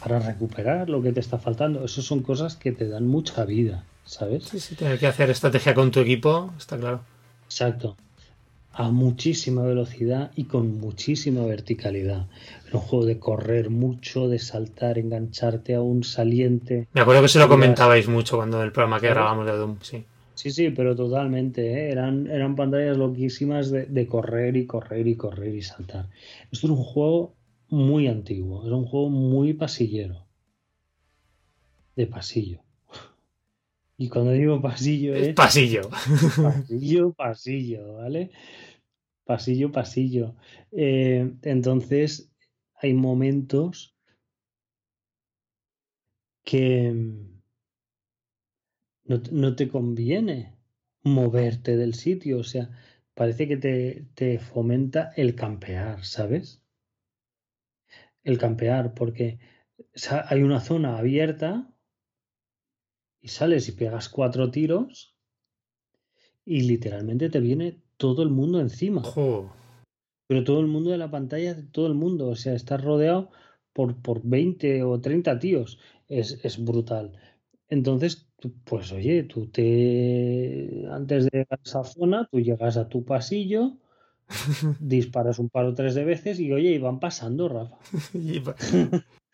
para 0.01 0.21
recuperar 0.21 0.91
lo 0.91 1.03
que 1.03 1.13
te 1.13 1.21
está 1.21 1.39
faltando. 1.39 1.85
Eso 1.85 2.03
son 2.03 2.23
cosas 2.23 2.57
que 2.57 2.73
te 2.73 2.89
dan 2.89 3.09
mucha 3.09 3.45
vida, 3.45 3.85
¿sabes? 4.07 4.45
Sí, 4.45 4.61
sí, 4.61 4.75
tener 4.75 4.99
que 4.99 5.07
hacer 5.07 5.29
estrategia 5.29 5.75
con 5.75 5.91
tu 5.91 6.01
equipo, 6.01 6.55
está 6.57 6.79
claro. 6.79 7.01
Exacto. 7.45 7.97
A 8.73 8.91
muchísima 8.91 9.63
velocidad 9.63 10.31
y 10.37 10.45
con 10.45 10.79
muchísima 10.79 11.45
verticalidad. 11.45 12.27
Era 12.67 12.79
un 12.79 12.81
juego 12.81 13.07
de 13.07 13.19
correr 13.19 13.71
mucho, 13.71 14.29
de 14.29 14.39
saltar, 14.39 14.99
engancharte 14.99 15.75
a 15.75 15.81
un 15.81 16.05
saliente. 16.05 16.89
Me 16.93 17.01
acuerdo 17.01 17.23
que 17.23 17.29
se 17.29 17.39
lo 17.39 17.49
comentabais 17.49 18.07
mucho 18.09 18.37
cuando 18.37 18.63
el 18.63 18.73
programa 18.73 19.01
que 19.01 19.09
grabamos 19.09 19.47
de 19.47 19.53
Doom, 19.53 19.79
sí. 19.81 20.05
Sí, 20.35 20.51
sí, 20.51 20.69
pero 20.71 20.95
totalmente. 20.95 21.73
¿eh? 21.73 21.91
Eran, 21.91 22.27
eran 22.27 22.55
pantallas 22.55 22.99
loquísimas 22.99 23.71
de, 23.71 23.87
de, 23.87 24.07
correr 24.07 24.57
y 24.57 24.67
correr 24.67 25.07
y 25.07 25.17
correr 25.17 25.55
y 25.55 25.63
saltar. 25.63 26.11
Esto 26.53 26.67
es 26.67 26.71
un 26.71 26.77
juego 26.77 27.35
muy 27.69 28.07
antiguo, 28.07 28.67
era 28.67 28.77
un 28.77 28.85
juego 28.85 29.09
muy 29.09 29.55
pasillero. 29.55 30.27
De 31.97 32.07
pasillo. 32.07 32.66
Y 33.99 34.09
cuando 34.09 34.33
digo 34.33 34.61
pasillo 34.61 35.15
es... 35.15 35.35
Pasillo. 35.35 35.89
Pasillo, 36.43 37.13
pasillo, 37.13 37.95
¿vale? 37.95 38.31
Pasillo, 39.25 39.73
pasillo. 39.73 40.37
Eh, 40.71 41.33
entonces, 41.43 42.31
hay 42.75 42.93
momentos 42.93 43.97
que 46.45 46.93
no, 49.05 49.23
no, 49.33 49.57
te 49.57 49.69
conviene 49.69 50.55
moverte 51.03 51.77
del 51.77 51.95
sitio. 51.95 52.39
O 52.39 52.45
sea, 52.45 52.71
parece 53.15 53.49
que 53.49 53.57
te, 53.57 54.07
te 54.15 54.39
fomenta 54.39 55.13
el 55.17 55.35
campear, 55.35 56.05
¿sabes? 56.05 56.63
El 58.23 58.39
campear, 58.39 58.93
porque 58.95 59.39
hay 60.29 60.43
una 60.43 60.61
zona 60.61 60.99
abierta 60.99 61.73
y 63.27 63.29
sales 63.29 63.69
y 63.69 63.73
pegas 63.73 64.09
cuatro 64.09 64.53
tiros 64.53 65.17
y 66.45 66.61
literalmente 66.61 67.29
te 67.29 67.41
viene 67.41 67.81
todo 67.97 68.23
el 68.23 68.31
mundo 68.31 68.61
encima. 68.61 69.03
Oh. 69.17 69.51
Pero 70.29 70.45
todo 70.45 70.61
el 70.61 70.69
mundo 70.69 70.91
de 70.91 70.99
la 70.99 71.11
pantalla, 71.11 71.57
todo 71.73 71.89
el 71.89 71.95
mundo, 71.95 72.29
o 72.29 72.37
sea, 72.37 72.55
estás 72.55 72.83
rodeado 72.83 73.31
por, 73.73 73.97
por 74.01 74.23
20 74.23 74.85
o 74.85 75.01
30 75.01 75.41
tíos. 75.41 75.81
Es, 76.09 76.39
es 76.45 76.65
brutal. 76.65 77.19
Entonces, 77.69 78.29
pues 78.63 78.93
oye, 78.93 79.25
tú 79.25 79.49
te. 79.49 80.85
Antes 80.89 81.25
de 81.25 81.31
llegar 81.33 81.59
a 81.59 81.63
esa 81.65 81.83
zona, 81.83 82.29
tú 82.31 82.39
llegas 82.39 82.77
a 82.77 82.89
tu 82.89 83.05
pasillo, 83.05 83.77
disparas 84.79 85.41
un 85.41 85.49
par 85.49 85.65
o 85.65 85.75
tres 85.75 85.97
de 85.97 86.05
veces 86.05 86.39
y 86.39 86.53
oye, 86.53 86.71
y 86.71 86.79
van 86.79 87.01
pasando, 87.01 87.49
Rafa. 87.49 87.77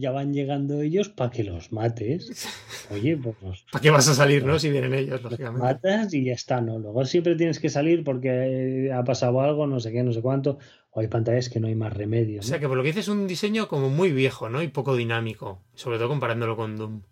ya 0.00 0.10
van 0.10 0.32
llegando 0.32 0.80
ellos 0.80 1.08
para 1.08 1.30
que 1.30 1.44
los 1.44 1.72
mates. 1.72 2.46
Oye, 2.90 3.16
pues 3.16 3.36
¿Para 3.70 3.82
qué 3.82 3.90
vas 3.90 4.08
a 4.08 4.14
salir, 4.14 4.44
no? 4.44 4.58
Si 4.58 4.70
vienen 4.70 4.94
ellos, 4.94 5.22
lógicamente. 5.22 5.60
matas 5.60 6.14
y 6.14 6.24
ya 6.24 6.32
está, 6.32 6.60
¿no? 6.60 6.78
Luego 6.78 7.04
siempre 7.04 7.36
tienes 7.36 7.58
que 7.58 7.68
salir 7.68 8.04
porque 8.04 8.90
ha 8.92 9.04
pasado 9.04 9.40
algo, 9.40 9.66
no 9.66 9.80
sé 9.80 9.92
qué, 9.92 10.02
no 10.02 10.12
sé 10.12 10.22
cuánto. 10.22 10.58
O 10.90 11.00
hay 11.00 11.08
pantallas 11.08 11.48
que 11.48 11.60
no 11.60 11.68
hay 11.68 11.74
más 11.74 11.92
remedio. 11.92 12.36
¿no? 12.36 12.40
O 12.40 12.42
sea 12.44 12.58
que 12.58 12.68
por 12.68 12.76
lo 12.76 12.82
que 12.82 12.88
dices 12.88 13.04
es 13.04 13.08
un 13.08 13.26
diseño 13.26 13.68
como 13.68 13.90
muy 13.90 14.12
viejo, 14.12 14.48
¿no? 14.48 14.62
Y 14.62 14.68
poco 14.68 14.96
dinámico. 14.96 15.62
Sobre 15.74 15.98
todo 15.98 16.08
comparándolo 16.08 16.56
con 16.56 16.76
Doom. 16.76 17.02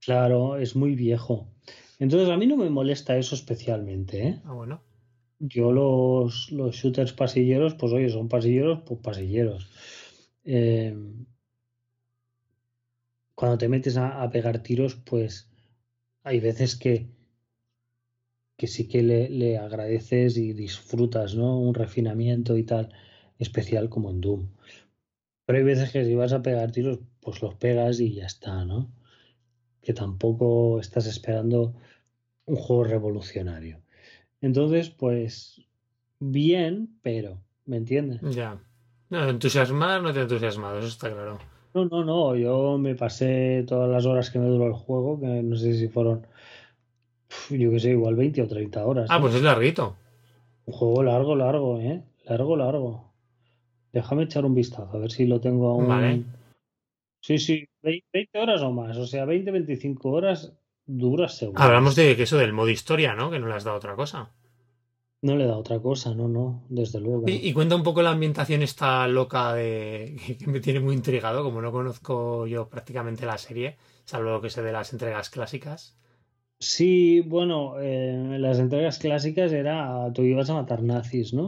Claro, 0.00 0.56
es 0.56 0.76
muy 0.76 0.94
viejo. 0.94 1.48
Entonces 1.98 2.28
a 2.28 2.36
mí 2.36 2.46
no 2.46 2.56
me 2.56 2.70
molesta 2.70 3.16
eso 3.16 3.34
especialmente, 3.34 4.28
¿eh? 4.28 4.42
Ah, 4.44 4.52
bueno. 4.52 4.82
Yo 5.40 5.72
los, 5.72 6.50
los 6.50 6.74
shooters 6.74 7.12
pasilleros, 7.12 7.74
pues 7.74 7.92
oye, 7.92 8.08
son 8.08 8.28
pasilleros, 8.28 8.82
pues 8.86 9.00
pasilleros. 9.00 9.68
Eh, 10.44 10.96
cuando 13.38 13.56
te 13.56 13.68
metes 13.68 13.96
a, 13.96 14.28
pegar 14.30 14.64
tiros, 14.64 14.96
pues 14.96 15.48
hay 16.24 16.40
veces 16.40 16.74
que, 16.74 17.06
que 18.56 18.66
sí 18.66 18.88
que 18.88 19.04
le, 19.04 19.30
le, 19.30 19.58
agradeces 19.58 20.36
y 20.36 20.52
disfrutas, 20.54 21.36
¿no? 21.36 21.56
Un 21.60 21.72
refinamiento 21.72 22.56
y 22.56 22.64
tal 22.64 22.92
especial 23.38 23.88
como 23.90 24.10
en 24.10 24.20
Doom. 24.20 24.48
Pero 25.46 25.56
hay 25.56 25.64
veces 25.64 25.92
que 25.92 26.04
si 26.04 26.16
vas 26.16 26.32
a 26.32 26.42
pegar 26.42 26.72
tiros, 26.72 26.98
pues 27.20 27.40
los 27.40 27.54
pegas 27.54 28.00
y 28.00 28.12
ya 28.12 28.26
está, 28.26 28.64
¿no? 28.64 28.90
Que 29.82 29.92
tampoco 29.92 30.80
estás 30.80 31.06
esperando 31.06 31.76
un 32.44 32.56
juego 32.56 32.82
revolucionario. 32.82 33.80
Entonces, 34.40 34.90
pues 34.90 35.64
bien, 36.18 36.98
pero, 37.02 37.40
¿me 37.66 37.76
entiendes? 37.76 38.20
Ya. 38.34 38.60
No, 39.10 39.28
entusiasmar 39.28 40.02
no 40.02 40.12
te 40.12 40.22
entusiasmado, 40.22 40.80
eso 40.80 40.88
está 40.88 41.12
claro. 41.12 41.38
No, 41.78 41.84
no, 41.84 42.04
no, 42.04 42.36
yo 42.36 42.76
me 42.78 42.94
pasé 42.94 43.64
todas 43.66 43.88
las 43.88 44.04
horas 44.06 44.30
que 44.30 44.38
me 44.38 44.48
duró 44.48 44.66
el 44.66 44.72
juego, 44.72 45.20
que 45.20 45.26
no 45.26 45.56
sé 45.56 45.74
si 45.74 45.88
fueron, 45.88 46.26
yo 47.50 47.70
que 47.70 47.78
sé, 47.78 47.90
igual 47.90 48.16
20 48.16 48.42
o 48.42 48.48
30 48.48 48.84
horas. 48.84 49.06
Ah, 49.10 49.18
¿eh? 49.18 49.20
pues 49.20 49.34
es 49.34 49.42
larguito. 49.42 49.96
Un 50.66 50.74
juego 50.74 51.02
largo, 51.02 51.36
largo, 51.36 51.80
¿eh? 51.80 52.02
Largo, 52.26 52.56
largo. 52.56 53.12
Déjame 53.92 54.24
echar 54.24 54.44
un 54.44 54.54
vistazo, 54.54 54.90
a 54.96 54.98
ver 54.98 55.10
si 55.10 55.26
lo 55.26 55.40
tengo 55.40 55.68
aún. 55.68 55.88
Vale. 55.88 56.22
Sí, 57.20 57.38
sí, 57.38 57.68
20 57.82 58.38
horas 58.38 58.62
o 58.62 58.72
más, 58.72 58.96
o 58.96 59.06
sea, 59.06 59.24
20, 59.24 59.50
25 59.50 60.08
horas 60.10 60.52
duras 60.86 61.36
seguro. 61.36 61.62
Hablamos 61.62 61.94
de 61.94 62.16
que 62.16 62.24
eso 62.24 62.38
del 62.38 62.52
modo 62.52 62.70
historia, 62.70 63.14
¿no? 63.14 63.30
Que 63.30 63.38
no 63.38 63.46
le 63.46 63.54
has 63.54 63.64
dado 63.64 63.76
otra 63.76 63.94
cosa. 63.94 64.30
No 65.20 65.36
le 65.36 65.46
da 65.46 65.56
otra 65.56 65.80
cosa, 65.80 66.14
no, 66.14 66.28
no, 66.28 66.64
desde 66.68 67.00
luego. 67.00 67.24
Y, 67.26 67.48
y, 67.48 67.52
cuenta 67.52 67.74
un 67.74 67.82
poco 67.82 68.02
la 68.02 68.10
ambientación 68.10 68.62
esta 68.62 69.08
loca 69.08 69.52
de 69.54 70.16
que 70.38 70.46
me 70.46 70.60
tiene 70.60 70.80
muy 70.80 70.94
intrigado, 70.94 71.42
como 71.42 71.60
no 71.60 71.72
conozco 71.72 72.46
yo 72.46 72.68
prácticamente 72.68 73.26
la 73.26 73.38
serie, 73.38 73.76
salvo 74.04 74.30
lo 74.30 74.40
que 74.40 74.50
sé 74.50 74.62
de 74.62 74.72
las 74.72 74.92
entregas 74.92 75.30
clásicas. 75.30 75.98
Sí, 76.60 77.20
bueno, 77.20 77.80
eh, 77.80 78.36
las 78.38 78.58
entregas 78.58 78.98
clásicas 78.98 79.52
era 79.52 80.12
tú 80.12 80.22
ibas 80.22 80.50
a 80.50 80.54
matar 80.54 80.82
nazis, 80.82 81.32
¿no? 81.32 81.46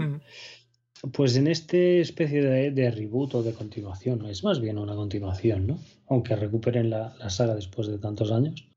Pues 1.13 1.37
en 1.37 1.47
este 1.47 2.01
especie 2.01 2.43
de, 2.43 2.71
de, 2.71 2.91
reboot 2.91 3.35
o 3.35 3.43
de 3.43 3.55
continuación, 3.55 4.27
es 4.27 4.45
más 4.45 4.61
bien 4.61 4.79
una 4.79 4.95
continuación, 4.95 5.67
¿no? 5.67 5.79
Aunque 6.09 6.37
recuperen 6.37 6.91
la, 6.91 7.15
la 7.19 7.31
saga 7.31 7.55
después 7.55 7.89
de 7.89 7.99
tantos 7.99 8.31
años. 8.31 8.70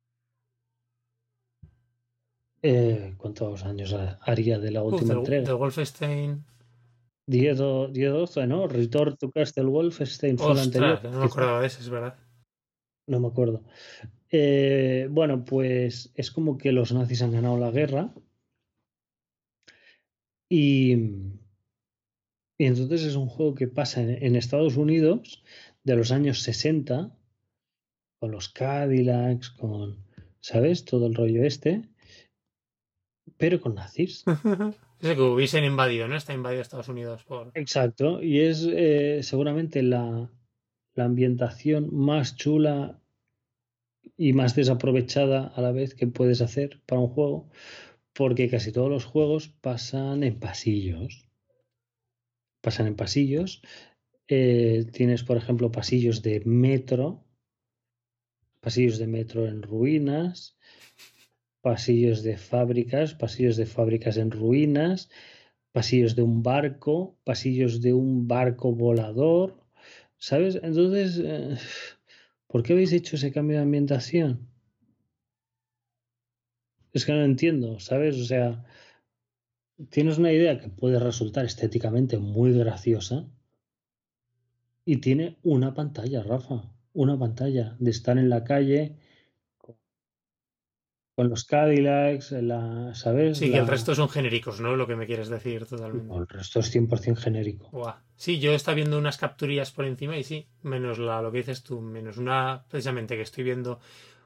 Eh, 2.65 3.13
¿Cuántos 3.17 3.65
años 3.65 3.93
haría 4.21 4.57
de 4.57 4.71
la 4.71 4.83
última 4.83 5.03
Uf, 5.03 5.09
de, 5.09 5.19
entrega? 5.19 5.47
De 5.49 5.53
Wolfenstein. 5.53 6.45
10 7.27 7.59
o 7.59 7.87
12, 7.89 8.47
¿no? 8.47 8.67
Return 8.67 9.17
to 9.17 9.31
Castle 9.31 9.65
Wolfenstein 9.65 10.37
fue 10.37 10.55
la 10.55 10.61
Ostras, 10.61 10.99
anterior. 10.99 11.13
no 11.13 11.19
me 11.19 11.25
acordaba 11.25 11.61
de 11.61 11.67
ese, 11.67 11.81
es 11.81 11.89
verdad. 11.89 12.15
No 13.07 13.19
me 13.19 13.27
acuerdo. 13.27 13.63
Eh, 14.31 15.07
bueno, 15.11 15.43
pues 15.43 16.11
es 16.15 16.31
como 16.31 16.57
que 16.57 16.71
los 16.71 16.93
nazis 16.93 17.21
han 17.21 17.31
ganado 17.31 17.57
la 17.57 17.71
guerra. 17.71 18.13
Y, 20.49 20.93
y 22.57 22.65
entonces 22.65 23.03
es 23.03 23.15
un 23.15 23.27
juego 23.27 23.55
que 23.55 23.67
pasa 23.67 24.01
en, 24.01 24.23
en, 24.23 24.35
Estados 24.35 24.77
Unidos 24.77 25.43
de 25.83 25.95
los 25.95 26.11
años 26.11 26.41
60, 26.43 27.13
con 28.19 28.31
los 28.31 28.49
Cadillacs, 28.49 29.49
con, 29.49 30.05
¿sabes? 30.39 30.85
Todo 30.85 31.07
el 31.07 31.15
rollo 31.15 31.43
este, 31.43 31.89
pero 33.37 33.59
con 33.61 33.75
nazis. 33.75 34.23
Es 35.03 35.15
que 35.15 35.21
hubiesen 35.21 35.65
invadido, 35.65 36.07
¿no? 36.07 36.15
Está 36.15 36.33
invadido 36.33 36.61
Estados 36.61 36.87
Unidos 36.87 37.25
por. 37.25 37.51
Exacto, 37.55 38.23
y 38.23 38.39
es 38.39 38.65
eh, 38.71 39.19
seguramente 39.21 39.83
la, 39.83 40.31
la 40.95 41.03
ambientación 41.03 41.93
más 41.93 42.37
chula 42.37 43.01
y 44.15 44.31
más 44.31 44.55
desaprovechada 44.55 45.47
a 45.47 45.61
la 45.61 45.73
vez 45.73 45.93
que 45.93 46.07
puedes 46.07 46.41
hacer 46.41 46.81
para 46.85 47.01
un 47.01 47.09
juego, 47.09 47.49
porque 48.13 48.49
casi 48.49 48.71
todos 48.71 48.89
los 48.89 49.05
juegos 49.05 49.49
pasan 49.49 50.23
en 50.23 50.39
pasillos. 50.39 51.27
Pasan 52.61 52.87
en 52.87 52.95
pasillos. 52.95 53.61
Eh, 54.27 54.85
tienes, 54.93 55.23
por 55.23 55.35
ejemplo, 55.35 55.71
pasillos 55.71 56.21
de 56.21 56.41
metro, 56.45 57.25
pasillos 58.61 58.99
de 58.99 59.07
metro 59.07 59.47
en 59.47 59.63
ruinas, 59.63 60.57
pasillos 61.63 62.23
de 62.23 62.35
fábricas, 62.35 63.13
pasillos 63.13 63.55
de 63.55 63.65
fábricas 63.65 64.17
en 64.17 64.31
ruinas, 64.31 65.09
pasillos 65.71 66.13
de 66.13 66.21
un 66.21 66.43
barco, 66.43 67.17
pasillos 67.23 67.81
de 67.81 67.93
un 67.93 68.27
barco 68.27 68.73
volador, 68.73 69.63
¿sabes? 70.17 70.59
Entonces, 70.61 71.21
eh, 71.23 71.55
¿por 72.47 72.63
qué 72.63 72.73
habéis 72.73 72.91
hecho 72.91 73.15
ese 73.15 73.31
cambio 73.31 73.55
de 73.57 73.63
ambientación? 73.63 74.49
Es 76.91 77.05
que 77.05 77.13
no 77.13 77.23
entiendo, 77.23 77.79
¿sabes? 77.79 78.17
O 78.19 78.25
sea, 78.25 78.65
tienes 79.89 80.17
una 80.17 80.33
idea 80.33 80.59
que 80.59 80.67
puede 80.67 80.99
resultar 80.99 81.45
estéticamente 81.45 82.17
muy 82.17 82.51
graciosa 82.51 83.25
y 84.83 84.97
tiene 84.97 85.37
una 85.43 85.73
pantalla, 85.73 86.23
Rafa, 86.23 86.73
una 86.91 87.17
pantalla 87.17 87.77
de 87.79 87.89
estar 87.89 88.17
en 88.17 88.27
la 88.27 88.43
calle 88.43 88.97
con 91.15 91.29
los 91.29 91.45
Cadillacs, 91.45 92.31
la, 92.31 92.93
¿sabes? 92.95 93.37
Sí, 93.37 93.51
que 93.51 93.57
el 93.57 93.67
resto 93.67 93.93
son 93.93 94.09
genéricos, 94.09 94.59
¿no? 94.59 94.75
Lo 94.75 94.87
que 94.87 94.95
me 94.95 95.05
quieres 95.05 95.29
decir 95.29 95.65
totalmente. 95.65 96.13
el 96.15 96.27
resto 96.27 96.59
es 96.59 96.75
100% 96.75 97.15
genérico. 97.15 97.69
Sí, 98.15 98.39
yo 98.39 98.53
estaba 98.53 98.75
viendo 98.75 98.97
unas 98.97 99.17
capturillas 99.17 99.71
por 99.71 99.85
encima 99.85 100.17
y 100.17 100.23
sí, 100.23 100.47
menos 100.63 100.97
la, 100.97 101.21
lo 101.21 101.31
que 101.31 101.39
dices 101.39 101.63
tú, 101.63 101.81
menos 101.81 102.17
una, 102.17 102.65
precisamente 102.67 103.15
que 103.15 103.21
estoy 103.21 103.43
viendo 103.43 103.79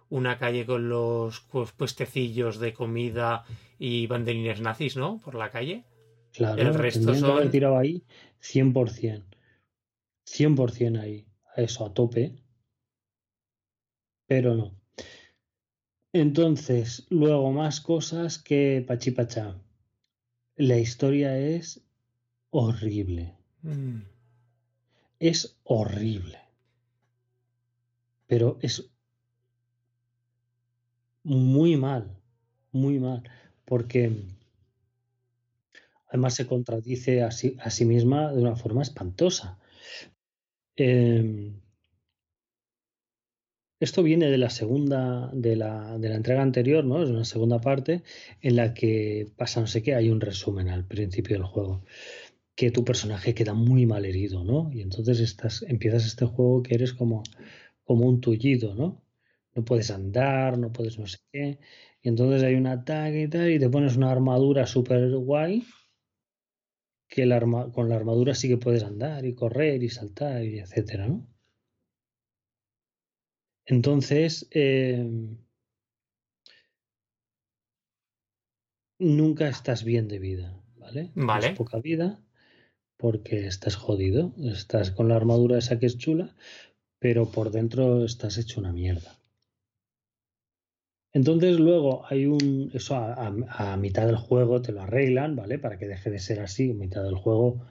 una 0.09 0.37
calle 0.37 0.65
con 0.65 0.87
los 0.87 1.41
puestecillos 1.75 2.59
de 2.59 2.71
comida 2.71 3.43
y 3.77 4.07
banderines 4.07 4.61
nazis, 4.61 4.95
¿no? 4.95 5.19
Por 5.19 5.35
la 5.35 5.49
calle. 5.49 5.83
Claro, 6.31 6.61
el 6.61 6.73
resto 6.73 7.13
son... 7.15 7.31
haber 7.31 7.51
tirado 7.51 7.77
ahí 7.77 8.05
100%. 8.41 9.25
100% 10.25 10.99
ahí. 11.01 11.27
A 11.55 11.61
eso, 11.61 11.85
a 11.85 11.93
tope. 11.93 12.35
Pero 14.27 14.55
no. 14.55 14.76
Entonces, 16.19 17.05
luego 17.11 17.51
más 17.51 17.79
cosas 17.79 18.39
que 18.39 18.83
Pachipachá. 18.87 19.55
La 20.55 20.79
historia 20.79 21.37
es 21.37 21.85
horrible. 22.49 23.35
Mm. 23.61 23.99
Es 25.19 25.59
horrible. 25.63 26.39
Pero 28.25 28.57
es 28.61 28.89
muy 31.21 31.77
mal, 31.77 32.17
muy 32.71 32.97
mal, 32.99 33.21
porque 33.63 34.23
además 36.07 36.33
se 36.33 36.47
contradice 36.47 37.21
a 37.21 37.29
sí, 37.29 37.55
a 37.59 37.69
sí 37.69 37.85
misma 37.85 38.33
de 38.33 38.41
una 38.41 38.55
forma 38.55 38.81
espantosa. 38.81 39.59
Eh, 40.77 41.53
esto 43.79 44.03
viene 44.03 44.27
de 44.31 44.37
la 44.37 44.49
segunda, 44.49 45.29
de 45.33 45.55
la, 45.55 45.97
de 45.99 46.09
la 46.09 46.15
entrega 46.15 46.41
anterior, 46.41 46.83
¿no? 46.83 47.03
Es 47.03 47.09
una 47.09 47.25
segunda 47.25 47.59
parte 47.61 48.03
en 48.41 48.55
la 48.55 48.73
que 48.73 49.27
pasa 49.37 49.61
no 49.61 49.67
sé 49.67 49.83
qué, 49.83 49.93
hay 49.95 50.09
un 50.09 50.21
resumen 50.21 50.69
al 50.69 50.85
principio 50.85 51.35
del 51.35 51.45
juego, 51.45 51.83
que 52.55 52.71
tu 52.71 52.83
personaje 52.83 53.35
queda 53.35 53.53
muy 53.53 53.85
mal 53.85 54.05
herido, 54.05 54.43
¿no? 54.43 54.71
Y 54.73 54.81
entonces 54.81 55.19
estás, 55.19 55.63
empiezas 55.63 56.05
este 56.05 56.25
juego 56.25 56.63
que 56.63 56.75
eres 56.75 56.93
como, 56.93 57.23
como 57.83 58.07
un 58.07 58.21
tullido, 58.21 58.73
¿no? 58.75 59.03
No 59.55 59.65
puedes 59.65 59.91
andar, 59.91 60.57
no 60.57 60.71
puedes 60.71 60.99
no 60.99 61.07
sé 61.07 61.19
qué. 61.31 61.59
Y 62.01 62.09
entonces 62.09 62.43
hay 62.43 62.55
un 62.55 62.67
ataque 62.67 63.23
y 63.23 63.27
tal, 63.29 63.51
y 63.51 63.59
te 63.59 63.69
pones 63.69 63.97
una 63.97 64.11
armadura 64.11 64.65
súper 64.67 65.09
guay, 65.11 65.63
que 67.09 67.27
con 67.73 67.89
la 67.89 67.95
armadura 67.95 68.35
sí 68.35 68.47
que 68.47 68.57
puedes 68.57 68.83
andar 68.83 69.25
y 69.25 69.33
correr 69.33 69.83
y 69.83 69.89
saltar 69.89 70.43
y 70.43 70.59
etcétera, 70.59 71.07
¿no? 71.07 71.27
Entonces, 73.67 74.47
em, 74.51 75.37
nunca 78.97 79.49
estás 79.49 79.83
bien 79.83 80.07
de 80.07 80.19
vida, 80.19 80.57
¿vale? 80.77 81.11
Vale. 81.15 81.53
poca 81.53 81.79
vida 81.79 82.23
porque 82.95 83.45
estás 83.45 83.75
jodido, 83.75 84.33
estás 84.37 84.91
con 84.91 85.09
la 85.09 85.17
armadura 85.17 85.57
esa 85.57 85.79
que 85.79 85.85
es 85.85 85.97
chula, 85.97 86.33
pero 86.97 87.29
por 87.29 87.51
dentro 87.51 88.05
estás 88.05 88.37
hecho 88.37 88.61
una 88.61 88.71
mierda. 88.71 89.19
Entonces 91.13 91.59
luego 91.59 92.05
hay 92.07 92.25
un, 92.25 92.71
eso 92.73 92.95
a, 92.95 93.27
a, 93.27 93.77
mitad 93.77 94.05
del 94.05 94.15
juego 94.15 94.61
te 94.61 94.71
lo 94.71 94.81
arreglan, 94.81 95.35
¿vale? 95.35 95.59
Para 95.59 95.77
que 95.77 95.87
deje 95.87 96.09
de 96.09 96.19
ser 96.19 96.39
así, 96.39 96.71
a 96.71 96.73
mitad 96.73 97.03
del 97.03 97.15
juego 97.15 97.65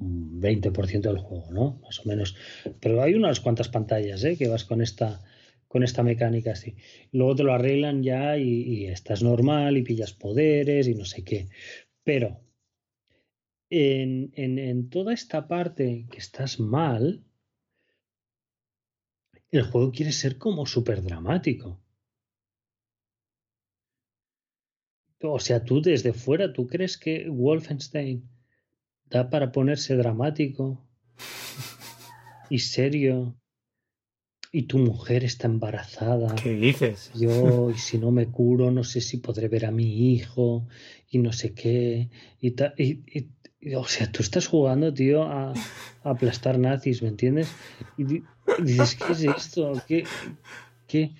20% 0.00 1.00
del 1.02 1.18
juego, 1.18 1.50
¿no? 1.52 1.80
Más 1.82 2.00
o 2.00 2.08
menos. 2.08 2.36
Pero 2.80 3.02
hay 3.02 3.14
unas 3.14 3.40
cuantas 3.40 3.68
pantallas, 3.68 4.24
¿eh? 4.24 4.36
Que 4.36 4.48
vas 4.48 4.64
con 4.64 4.80
esta, 4.80 5.22
con 5.68 5.82
esta 5.82 6.02
mecánica 6.02 6.52
así. 6.52 6.76
Luego 7.12 7.36
te 7.36 7.44
lo 7.44 7.52
arreglan 7.52 8.02
ya 8.02 8.36
y, 8.38 8.86
estás 8.86 9.22
normal 9.22 9.76
y 9.76 9.82
pillas 9.82 10.12
poderes 10.12 10.88
y 10.88 10.94
no 10.94 11.04
sé 11.04 11.24
qué. 11.24 11.48
Pero 12.02 12.40
en, 13.70 14.32
en, 14.34 14.88
toda 14.90 15.12
esta 15.12 15.48
parte 15.48 16.06
que 16.10 16.18
estás 16.18 16.60
mal, 16.60 17.24
el 19.50 19.62
juego 19.62 19.92
quiere 19.92 20.12
ser 20.12 20.38
como 20.38 20.66
súper 20.66 21.02
dramático. 21.02 21.80
O 25.20 25.38
sea, 25.40 25.64
tú 25.64 25.80
desde 25.80 26.12
fuera, 26.12 26.52
¿tú 26.52 26.66
crees 26.66 26.98
que 26.98 27.28
Wolfenstein 27.30 28.28
da 29.14 29.30
para 29.30 29.52
ponerse 29.52 29.96
dramático 29.96 30.84
y 32.50 32.58
serio. 32.58 33.36
Y 34.50 34.64
tu 34.64 34.78
mujer 34.78 35.24
está 35.24 35.48
embarazada. 35.48 36.34
¿Qué 36.36 36.54
dices? 36.54 37.10
Yo, 37.14 37.70
y 37.70 37.78
si 37.78 37.98
no 37.98 38.12
me 38.12 38.26
curo, 38.26 38.70
no 38.70 38.84
sé 38.84 39.00
si 39.00 39.16
podré 39.16 39.48
ver 39.48 39.66
a 39.66 39.72
mi 39.72 40.12
hijo, 40.12 40.68
y 41.10 41.18
no 41.18 41.32
sé 41.32 41.54
qué. 41.54 42.10
Y, 42.40 42.54
y, 42.78 43.74
o 43.74 43.84
sea, 43.84 44.12
tú 44.12 44.22
estás 44.22 44.46
jugando, 44.46 44.94
tío, 44.94 45.24
a, 45.24 45.54
aplastar 46.04 46.58
nazis, 46.58 47.02
¿me 47.02 47.08
entiendes? 47.08 47.48
Y, 47.98 48.22
dices, 48.62 48.94
¿qué 48.94 49.12
es 49.12 49.24
esto? 49.24 49.72
¿Qué, 49.88 50.04
qué, 50.86 51.16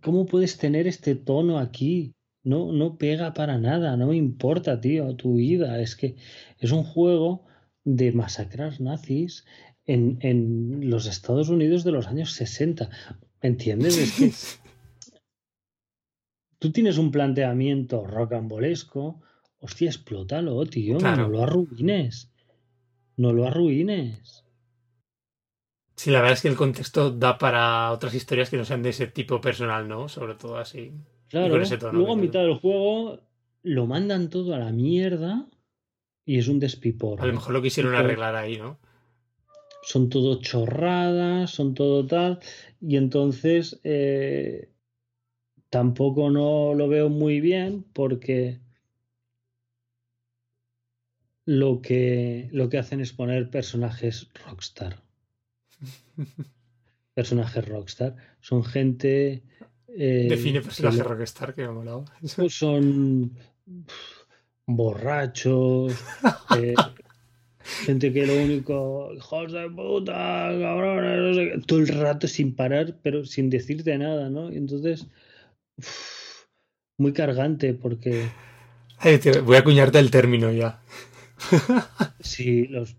¿Cómo 0.00 0.24
puedes 0.24 0.56
tener 0.56 0.86
este 0.86 1.16
tono 1.16 1.58
aquí? 1.58 2.14
No, 2.42 2.72
no 2.72 2.96
pega 2.96 3.34
para 3.34 3.58
nada, 3.58 3.96
no 3.96 4.08
me 4.08 4.16
importa, 4.16 4.80
tío, 4.80 5.14
tu 5.16 5.34
vida. 5.34 5.80
Es 5.80 5.96
que 5.96 6.16
es 6.58 6.72
un 6.72 6.84
juego 6.84 7.44
de 7.84 8.12
masacrar 8.12 8.80
nazis 8.80 9.44
en, 9.84 10.18
en 10.20 10.90
los 10.90 11.06
Estados 11.06 11.48
Unidos 11.48 11.84
de 11.84 11.92
los 11.92 12.06
años 12.06 12.32
60. 12.32 12.88
¿Me 13.42 13.48
entiendes? 13.48 13.98
Es 13.98 14.12
que 14.12 14.32
tú 16.58 16.72
tienes 16.72 16.98
un 16.98 17.10
planteamiento 17.10 18.06
rocambolesco. 18.06 19.20
Hostia, 19.58 19.90
explótalo, 19.90 20.64
tío. 20.66 20.98
No 20.98 21.28
lo 21.28 21.42
arruines. 21.42 22.32
No 23.16 23.34
lo 23.34 23.46
arruines. 23.46 24.44
Sí, 25.96 26.10
la 26.10 26.20
verdad 26.20 26.32
es 26.32 26.40
que 26.40 26.48
el 26.48 26.56
contexto 26.56 27.10
da 27.10 27.36
para 27.36 27.92
otras 27.92 28.14
historias 28.14 28.48
que 28.48 28.56
no 28.56 28.64
sean 28.64 28.82
de 28.82 28.88
ese 28.88 29.06
tipo 29.06 29.42
personal, 29.42 29.86
¿no? 29.86 30.08
Sobre 30.08 30.34
todo 30.34 30.56
así. 30.56 30.94
Claro, 31.30 31.56
luego 31.92 32.12
a 32.12 32.16
mitad 32.16 32.40
del 32.40 32.58
juego 32.58 33.20
lo 33.62 33.86
mandan 33.86 34.30
todo 34.30 34.52
a 34.52 34.58
la 34.58 34.72
mierda 34.72 35.46
y 36.24 36.38
es 36.38 36.48
un 36.48 36.58
despipor. 36.58 37.20
A 37.20 37.26
lo 37.26 37.34
mejor 37.34 37.52
lo 37.52 37.62
quisieron 37.62 37.94
arreglar 37.94 38.34
ahí, 38.34 38.58
¿no? 38.58 38.78
Son 39.82 40.10
todo 40.10 40.40
chorradas, 40.40 41.52
son 41.52 41.74
todo 41.74 42.04
tal, 42.04 42.40
y 42.80 42.96
entonces 42.96 43.80
eh, 43.84 44.70
tampoco 45.70 46.30
no 46.30 46.74
lo 46.74 46.88
veo 46.88 47.08
muy 47.08 47.40
bien 47.40 47.84
porque 47.92 48.58
lo 51.44 51.80
que, 51.80 52.48
lo 52.52 52.68
que 52.68 52.78
hacen 52.78 53.00
es 53.00 53.12
poner 53.12 53.50
personajes 53.50 54.28
rockstar. 54.46 55.00
personajes 57.14 57.68
rockstar. 57.68 58.16
Son 58.40 58.64
gente 58.64 59.44
eh, 59.96 60.26
Define 60.28 60.60
personaje 60.60 61.02
rockstar 61.02 61.54
que 61.54 61.62
me 61.62 61.68
ha 61.68 61.72
molado. 61.72 62.04
Son 62.48 63.32
borrachos, 64.66 65.92
eh, 66.58 66.74
gente 67.84 68.12
que 68.12 68.26
lo 68.26 68.34
único, 68.34 69.12
hijos 69.14 69.52
de 69.52 69.68
puta, 69.68 70.12
cabrones, 70.12 71.66
todo 71.66 71.80
el 71.80 71.88
rato 71.88 72.28
sin 72.28 72.54
parar, 72.54 72.96
pero 73.02 73.24
sin 73.24 73.50
decirte 73.50 73.96
nada, 73.98 74.30
¿no? 74.30 74.52
Y 74.52 74.56
entonces, 74.56 75.06
muy 76.98 77.12
cargante 77.12 77.74
porque... 77.74 78.28
voy 79.44 79.56
a 79.56 79.60
acuñarte 79.60 79.98
el 79.98 80.10
término 80.10 80.52
ya. 80.52 80.82
sí, 82.20 82.66
los, 82.66 82.96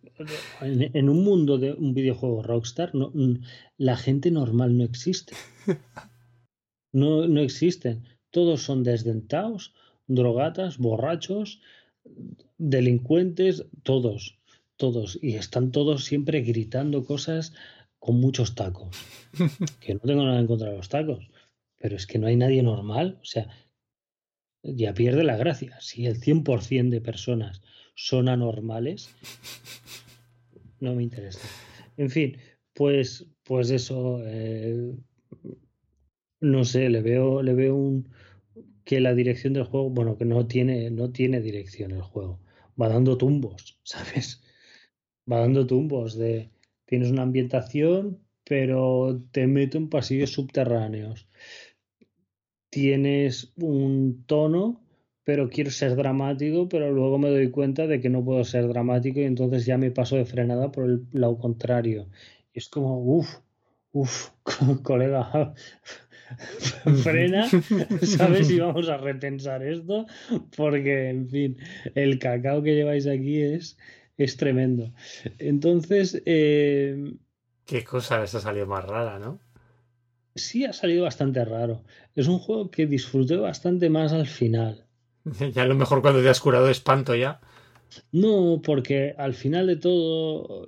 en, 0.62 0.90
en, 0.96 1.10
un 1.10 1.24
mundo 1.24 1.58
de 1.58 1.74
un 1.74 1.94
videojuego 1.94 2.42
Rockstar, 2.42 2.94
no, 2.96 3.14
la 3.78 3.96
gente 3.96 4.32
normal 4.32 4.78
no 4.78 4.84
existe. 4.84 5.36
No, 6.92 7.28
no 7.28 7.42
existen. 7.42 8.04
Todos 8.32 8.64
son 8.64 8.84
desdentados, 8.84 9.74
drogatas, 10.08 10.78
borrachos, 10.78 11.62
delincuentes, 12.58 13.66
todos, 13.84 14.40
todos. 14.78 15.20
Y 15.22 15.36
están 15.36 15.72
todos 15.72 16.06
siempre 16.06 16.42
gritando 16.42 17.06
cosas 17.06 17.54
con 18.00 18.20
muchos 18.20 18.56
tacos. 18.56 18.96
Que 19.80 19.94
no 19.94 20.02
tengo 20.02 20.24
nada 20.24 20.40
en 20.40 20.48
contra 20.48 20.70
de 20.72 20.78
los 20.78 20.90
tacos, 20.90 21.30
pero 21.78 21.96
es 21.96 22.06
que 22.06 22.20
no 22.20 22.28
hay 22.28 22.36
nadie 22.36 22.64
normal. 22.64 23.18
O 23.22 23.26
sea, 23.26 23.48
ya 24.64 24.94
pierde 24.94 25.24
la 25.24 25.38
gracia. 25.38 25.80
Si 25.82 26.06
el 26.06 26.20
100% 26.20 26.90
de 26.90 27.02
personas 27.02 27.62
son 27.96 28.30
anormales. 28.30 29.16
No 30.80 30.96
me 30.96 31.04
interesa. 31.04 31.48
En 31.98 32.10
fin, 32.10 32.38
pues, 32.74 33.28
pues 33.44 33.70
eso. 33.70 34.20
eh, 34.26 34.96
no 36.42 36.66
sé, 36.66 36.90
le 36.90 37.02
veo, 37.02 37.42
le 37.42 37.54
veo 37.54 37.76
un 37.76 38.08
que 38.84 39.00
la 39.00 39.14
dirección 39.14 39.54
del 39.54 39.64
juego, 39.66 39.90
bueno, 39.90 40.18
que 40.18 40.26
no 40.26 40.48
tiene, 40.48 40.90
no 40.92 41.12
tiene 41.12 41.42
dirección 41.42 41.92
el 41.92 42.02
juego. 42.02 42.40
Va 42.80 42.90
dando 42.90 43.18
tumbos, 43.18 43.80
¿sabes? 43.84 44.44
Va 45.32 45.40
dando 45.40 45.66
tumbos 45.68 46.18
de 46.18 46.50
tienes 46.86 47.12
una 47.12 47.24
ambientación, 47.24 48.20
pero 48.44 49.22
te 49.32 49.48
meto 49.48 49.78
en 49.78 49.90
pasillos 49.90 50.32
subterráneos. 50.32 51.28
Tienes 52.70 53.54
un 53.58 54.24
tono, 54.26 54.82
pero 55.24 55.50
quiero 55.50 55.72
ser 55.72 55.96
dramático, 55.96 56.68
pero 56.70 56.92
luego 56.92 57.18
me 57.18 57.30
doy 57.30 57.52
cuenta 57.52 57.86
de 57.88 58.02
que 58.02 58.10
no 58.10 58.24
puedo 58.24 58.44
ser 58.44 58.68
dramático 58.68 59.20
y 59.20 59.24
entonces 59.24 59.66
ya 59.66 59.78
me 59.78 59.92
paso 59.92 60.16
de 60.16 60.26
frenada 60.26 60.72
por 60.72 60.86
el 60.86 61.08
lado 61.12 61.38
contrario. 61.38 62.10
Y 62.54 62.60
es 62.60 62.70
como, 62.70 62.98
uff, 63.00 63.38
uff, 63.92 64.30
colega, 64.84 65.54
frena, 67.04 67.48
¿sabes? 68.02 68.50
Y 68.50 68.60
vamos 68.60 68.90
a 68.90 68.98
repensar 68.98 69.64
esto, 69.64 70.06
porque, 70.56 71.10
en 71.10 71.28
fin, 71.30 71.58
el 71.96 72.20
cacao 72.20 72.62
que 72.64 72.76
lleváis 72.76 73.08
aquí 73.08 73.42
es, 73.42 73.78
es 74.18 74.38
tremendo. 74.38 74.94
Entonces, 75.40 76.22
eh, 76.26 77.14
Qué 77.66 77.84
cosa 77.84 78.20
les 78.20 78.36
ha 78.36 78.40
salido 78.42 78.68
más 78.68 78.86
rara, 78.86 79.20
¿no? 79.20 79.40
sí 80.36 80.66
ha 80.66 80.74
salido 80.74 81.04
bastante 81.04 81.44
raro. 81.46 81.84
Es 82.16 82.28
un 82.28 82.40
juego 82.40 82.72
que 82.72 82.86
disfruté 82.88 83.36
bastante 83.38 83.90
más 83.90 84.14
al 84.14 84.28
final. 84.28 84.86
Ya 85.54 85.64
a 85.64 85.66
lo 85.68 85.76
mejor 85.76 86.02
cuando 86.02 86.22
te 86.22 86.30
has 86.30 86.40
curado 86.40 86.66
de 86.66 86.72
espanto 86.72 87.14
ya. 87.16 87.40
No, 88.12 88.62
porque 88.64 89.14
al 89.18 89.34
final 89.34 89.68
de 89.68 89.76
todo, 89.76 90.66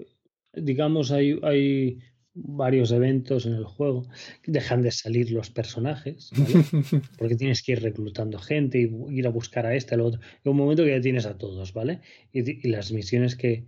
digamos, 0.53 1.11
hay, 1.11 1.39
hay 1.43 1.99
varios 2.33 2.91
eventos 2.91 3.45
en 3.45 3.53
el 3.53 3.65
juego 3.65 4.07
dejan 4.45 4.81
de 4.81 4.91
salir 4.91 5.31
los 5.31 5.49
personajes, 5.51 6.31
¿vale? 6.35 6.63
Porque 7.17 7.35
tienes 7.35 7.61
que 7.61 7.73
ir 7.73 7.81
reclutando 7.81 8.39
gente 8.39 8.79
y 8.79 9.17
ir 9.17 9.27
a 9.27 9.29
buscar 9.29 9.65
a 9.65 9.75
este, 9.75 9.95
al 9.95 10.01
otro. 10.01 10.21
Y 10.43 10.49
un 10.49 10.57
momento 10.57 10.83
que 10.83 10.91
ya 10.91 11.01
tienes 11.01 11.25
a 11.25 11.37
todos, 11.37 11.73
¿vale? 11.73 12.01
Y, 12.31 12.67
las 12.67 12.91
misiones 12.91 13.35
que, 13.35 13.65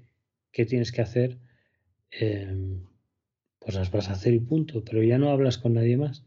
que 0.51 0.65
tienes 0.65 0.91
que 0.91 1.01
hacer, 1.01 1.37
eh, 2.11 2.79
pues 3.59 3.75
las 3.75 3.91
vas 3.91 4.09
a 4.09 4.13
hacer 4.13 4.33
y 4.33 4.39
punto. 4.39 4.83
Pero 4.83 5.03
ya 5.03 5.17
no 5.17 5.29
hablas 5.29 5.57
con 5.57 5.73
nadie 5.73 5.97
más, 5.97 6.23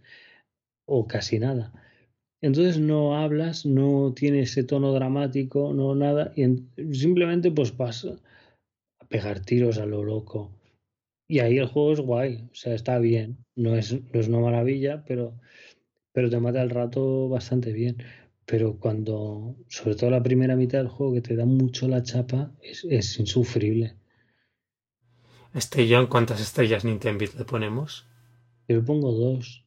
o 0.86 1.06
casi 1.06 1.38
nada. 1.38 1.72
Entonces 2.40 2.78
no 2.78 3.16
hablas, 3.16 3.66
no 3.66 4.12
tienes 4.14 4.52
ese 4.52 4.62
tono 4.62 4.92
dramático, 4.92 5.74
no 5.74 5.94
nada, 5.96 6.32
y 6.36 6.44
en- 6.44 6.70
simplemente 6.92 7.50
pues 7.50 7.76
vas 7.76 8.04
a 8.04 9.06
pegar 9.08 9.40
tiros 9.40 9.78
a 9.78 9.86
lo 9.86 10.04
loco. 10.04 10.57
Y 11.28 11.40
ahí 11.40 11.58
el 11.58 11.66
juego 11.66 11.92
es 11.92 12.00
guay, 12.00 12.48
o 12.50 12.54
sea, 12.54 12.74
está 12.74 12.98
bien. 12.98 13.44
No 13.54 13.76
es, 13.76 13.92
no 13.92 14.18
es 14.18 14.28
una 14.28 14.40
maravilla, 14.40 15.04
pero, 15.06 15.38
pero 16.12 16.30
te 16.30 16.40
mata 16.40 16.62
el 16.62 16.70
rato 16.70 17.28
bastante 17.28 17.72
bien. 17.72 17.98
Pero 18.46 18.78
cuando, 18.78 19.54
sobre 19.68 19.94
todo 19.94 20.10
la 20.10 20.22
primera 20.22 20.56
mitad 20.56 20.78
del 20.78 20.88
juego, 20.88 21.12
que 21.12 21.20
te 21.20 21.36
da 21.36 21.44
mucho 21.44 21.86
la 21.86 22.02
chapa, 22.02 22.50
es, 22.62 22.86
es 22.88 23.20
insufrible. 23.20 23.94
Este 25.52 25.86
John, 25.88 26.06
¿cuántas 26.06 26.40
estrellas 26.40 26.86
Nintendo 26.86 27.26
le 27.36 27.44
ponemos? 27.44 28.06
Yo 28.66 28.76
le 28.76 28.82
pongo 28.82 29.12
dos. 29.12 29.64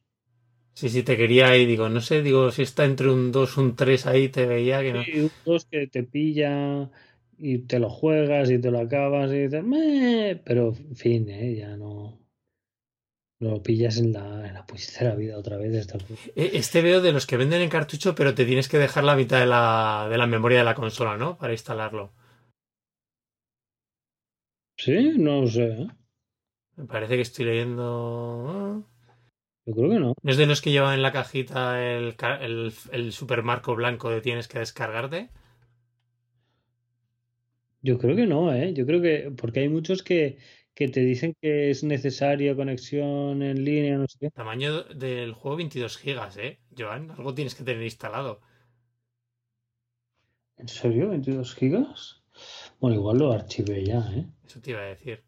Sí, 0.74 0.88
sí, 0.88 1.02
te 1.02 1.16
quería 1.16 1.56
y 1.56 1.66
digo, 1.66 1.88
no 1.88 2.00
sé, 2.00 2.22
digo, 2.22 2.50
si 2.50 2.62
está 2.62 2.84
entre 2.86 3.10
un 3.10 3.30
2, 3.30 3.58
un 3.58 3.76
3 3.76 4.06
ahí, 4.06 4.30
te 4.30 4.46
veía 4.46 4.80
que 4.80 4.92
no. 4.92 5.04
Sí, 5.04 5.20
un 5.20 5.30
dos 5.44 5.66
que 5.66 5.86
te 5.86 6.02
pilla 6.02 6.90
y 7.38 7.58
te 7.66 7.78
lo 7.78 7.90
juegas 7.90 8.50
y 8.50 8.58
te 8.60 8.70
lo 8.70 8.80
acabas 8.80 9.30
y 9.32 9.40
dices, 9.44 9.62
"Meh", 9.64 10.36
pero 10.44 10.68
en 10.76 10.96
fin, 10.96 11.28
¿eh? 11.28 11.56
ya 11.56 11.76
no, 11.76 12.20
lo 13.40 13.62
pillas 13.62 13.98
en 13.98 14.14
la, 14.14 14.48
en 14.48 14.54
la 14.54 14.64
puñetera 14.64 15.14
vida 15.14 15.36
otra 15.36 15.58
vez. 15.58 15.74
Esta... 15.74 15.98
E- 16.42 16.52
Este 16.62 16.78
veo 16.86 17.00
de 17.02 17.12
los 17.12 17.26
que 17.26 17.36
venden 17.42 17.60
en 17.62 17.68
cartucho, 17.76 18.14
pero 18.14 18.34
te 18.34 18.46
tienes 18.46 18.68
que 18.70 18.78
dejar 18.78 19.04
la 19.04 19.16
mitad 19.16 19.38
de 19.40 19.46
la, 19.54 20.06
de 20.10 20.16
la 20.18 20.26
memoria 20.26 20.58
de 20.60 20.64
la 20.64 20.74
consola, 20.74 21.16
¿no? 21.18 21.36
Para 21.36 21.52
instalarlo. 21.52 22.12
Sí, 24.84 24.96
no 25.18 25.46
sé, 25.46 25.64
¿eh? 25.82 25.86
Me 26.76 26.86
parece 26.86 27.16
que 27.16 27.22
estoy 27.22 27.46
leyendo. 27.46 28.86
yo 29.66 29.74
creo 29.74 29.90
que 29.90 30.00
no. 30.00 30.14
¿No 30.22 30.30
es 30.32 30.36
de 30.38 30.46
los 30.46 30.62
que 30.62 30.72
llevan 30.72 30.94
en 30.94 31.02
la 31.02 31.12
cajita 31.12 31.82
el, 31.84 32.16
el, 32.40 32.74
el 32.92 33.12
supermarco 33.12 33.74
blanco 33.76 34.10
de 34.10 34.20
tienes 34.22 34.48
que 34.48 34.60
descargarte? 34.60 35.30
Yo 37.82 37.98
creo 37.98 38.14
que 38.14 38.26
no, 38.26 38.54
¿eh? 38.54 38.72
Yo 38.74 38.86
creo 38.86 39.02
que, 39.02 39.32
porque 39.36 39.60
hay 39.60 39.68
muchos 39.68 40.04
que, 40.04 40.38
que 40.74 40.88
te 40.88 41.00
dicen 41.00 41.34
que 41.40 41.70
es 41.70 41.82
necesaria 41.82 42.54
conexión 42.54 43.42
en 43.42 43.64
línea, 43.64 43.98
no 43.98 44.06
sé 44.06 44.18
qué. 44.20 44.30
Tamaño 44.30 44.84
del 44.84 45.32
juego 45.34 45.56
22 45.56 45.98
gigas, 45.98 46.36
¿eh? 46.36 46.60
Joan, 46.76 47.10
algo 47.10 47.34
tienes 47.34 47.56
que 47.56 47.64
tener 47.64 47.82
instalado. 47.82 48.40
¿En 50.56 50.68
serio? 50.68 51.12
¿22 51.12 51.54
gigas? 51.54 52.22
Bueno, 52.80 52.96
igual 52.96 53.18
lo 53.18 53.32
archivé 53.32 53.84
ya, 53.84 53.98
¿eh? 54.14 54.26
Eso 54.46 54.60
te 54.60 54.70
iba 54.70 54.80
a 54.80 54.84
decir. 54.84 55.24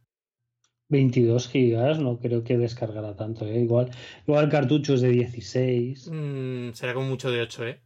22 0.88 1.48
gigas, 1.48 1.98
no 1.98 2.20
creo 2.20 2.44
que 2.44 2.56
descargará 2.56 3.16
tanto, 3.16 3.46
¿eh? 3.46 3.58
Igual, 3.58 3.90
igual 4.28 4.48
cartuchos 4.48 5.00
de 5.00 5.08
16. 5.08 6.08
Mm, 6.08 6.72
será 6.72 6.94
como 6.94 7.08
mucho 7.08 7.32
de 7.32 7.40
8, 7.40 7.66
¿eh? 7.66 7.82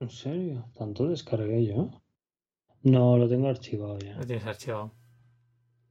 ¿En 0.00 0.10
serio? 0.10 0.70
¿Tanto 0.74 1.08
descargué 1.08 1.64
yo? 1.64 2.03
No, 2.84 3.18
lo 3.18 3.28
tengo 3.28 3.48
archivado 3.48 3.98
ya. 3.98 4.14
Lo 4.14 4.24
tienes 4.24 4.46
archivado. 4.46 4.92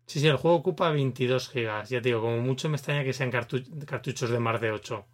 Sí, 0.06 0.22
sí, 0.22 0.28
el 0.28 0.38
juego 0.38 0.56
ocupa 0.56 0.92
22 0.92 1.50
gigas. 1.50 1.90
Ya 1.90 2.02
te 2.02 2.08
digo, 2.08 2.22
como 2.22 2.38
mucho 2.38 2.70
me 2.70 2.78
extraña 2.78 3.04
que 3.04 3.12
sean 3.12 3.34
cartu- 3.34 3.86
cartuchos 3.86 4.30
de 4.30 4.40
más 4.40 4.62
de 4.62 4.72
8. 4.72 5.06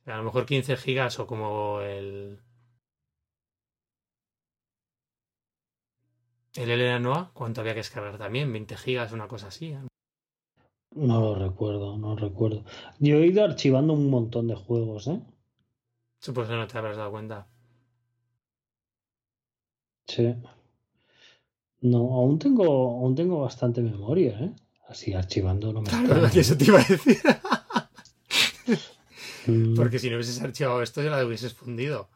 O 0.00 0.04
sea, 0.04 0.14
a 0.14 0.18
lo 0.18 0.24
mejor 0.24 0.46
15 0.46 0.76
gigas 0.76 1.18
o 1.18 1.26
como 1.26 1.80
el... 1.80 2.38
El 6.54 6.70
Elena 6.70 6.98
Noah, 6.98 7.30
¿cuánto 7.34 7.60
había 7.60 7.74
que 7.74 7.80
descargar 7.80 8.16
también? 8.16 8.50
20 8.50 8.74
gigas, 8.78 9.12
una 9.12 9.28
cosa 9.28 9.48
así. 9.48 9.72
¿eh? 9.72 9.80
No 10.94 11.20
lo 11.20 11.34
recuerdo, 11.34 11.98
no 11.98 12.16
recuerdo. 12.16 12.64
Yo 12.98 13.16
he 13.16 13.26
ido 13.26 13.44
archivando 13.44 13.92
un 13.92 14.08
montón 14.08 14.48
de 14.48 14.54
juegos, 14.54 15.06
¿eh? 15.08 15.20
Supongo 16.20 16.48
que 16.48 16.54
no 16.56 16.66
te 16.66 16.78
habrás 16.78 16.96
dado 16.96 17.10
cuenta. 17.10 17.48
Sí. 20.14 20.34
No, 21.80 21.98
aún 22.14 22.38
tengo, 22.38 22.64
aún 23.00 23.14
tengo 23.14 23.40
bastante 23.40 23.80
memoria, 23.80 24.38
¿eh? 24.40 24.52
Así 24.88 25.14
archivando 25.14 25.72
no 25.72 25.80
me 25.80 25.88
Claro, 25.88 26.04
extraña. 26.04 26.30
que 26.30 26.40
eso 26.44 26.56
te 26.56 26.64
iba 26.66 26.80
a 26.80 26.84
decir. 26.84 27.18
Mm, 29.46 29.74
Porque 29.74 29.98
si 29.98 30.08
no 30.10 30.16
hubieses 30.16 30.40
archivado 30.42 30.82
esto, 30.82 31.02
ya 31.02 31.10
la 31.10 31.24
hubieses 31.24 31.54
fundido. 31.54 32.08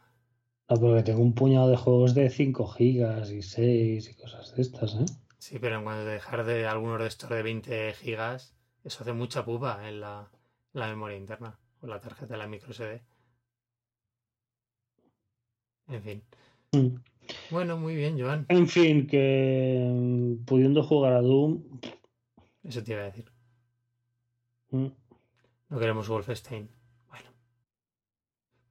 No, 0.69 0.79
porque 0.79 1.03
tengo 1.03 1.21
un 1.21 1.33
puñado 1.33 1.69
de 1.69 1.77
juegos 1.77 2.13
de 2.13 2.29
5 2.29 2.67
gigas 2.67 3.31
y 3.31 3.41
6 3.41 4.09
y 4.09 4.13
cosas 4.13 4.55
de 4.55 4.61
estas, 4.61 4.95
¿eh? 4.95 5.05
Sí, 5.39 5.59
pero 5.59 5.77
en 5.77 5.83
cuanto 5.83 6.03
te 6.05 6.11
dejar 6.11 6.45
de 6.45 6.67
algunos 6.67 6.99
de 6.99 7.07
estos 7.07 7.29
de 7.29 7.41
20 7.41 7.93
gigas, 7.93 8.53
eso 8.83 9.01
hace 9.01 9.13
mucha 9.13 9.43
pupa 9.45 9.87
en 9.89 10.01
la, 10.01 10.29
en 10.73 10.79
la 10.79 10.87
memoria 10.87 11.17
interna 11.17 11.57
o 11.81 11.87
la 11.87 11.99
tarjeta 11.99 12.33
de 12.33 12.37
la 12.37 12.47
micro 12.47 12.73
SD. 12.73 13.01
En 15.89 16.03
fin. 16.03 16.23
Mm. 16.73 16.95
Bueno, 17.49 17.77
muy 17.77 17.95
bien, 17.95 18.19
Joan. 18.19 18.45
En 18.49 18.67
fin, 18.67 19.07
que 19.07 19.79
mm, 19.89 20.45
pudiendo 20.45 20.83
jugar 20.83 21.13
a 21.13 21.21
Doom, 21.21 21.63
Eso 22.63 22.83
te 22.83 22.91
iba 22.93 23.01
a 23.01 23.05
decir. 23.05 23.25
mm, 24.71 24.87
No 25.69 25.79
queremos 25.79 26.07
Wolfenstein. 26.07 26.69
Bueno. 27.09 27.29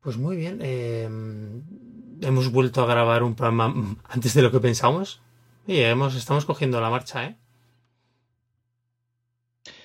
Pues 0.00 0.16
muy 0.18 0.36
bien. 0.36 0.58
eh, 0.62 1.08
hemos 2.22 2.50
vuelto 2.50 2.82
a 2.82 2.86
grabar 2.86 3.22
un 3.22 3.34
programa 3.34 3.74
antes 4.08 4.34
de 4.34 4.42
lo 4.42 4.50
que 4.50 4.60
pensamos. 4.60 5.20
Y 5.66 5.78
hemos, 5.80 6.14
estamos 6.14 6.44
cogiendo 6.44 6.80
la 6.80 6.90
marcha, 6.90 7.24
¿eh? 7.26 7.36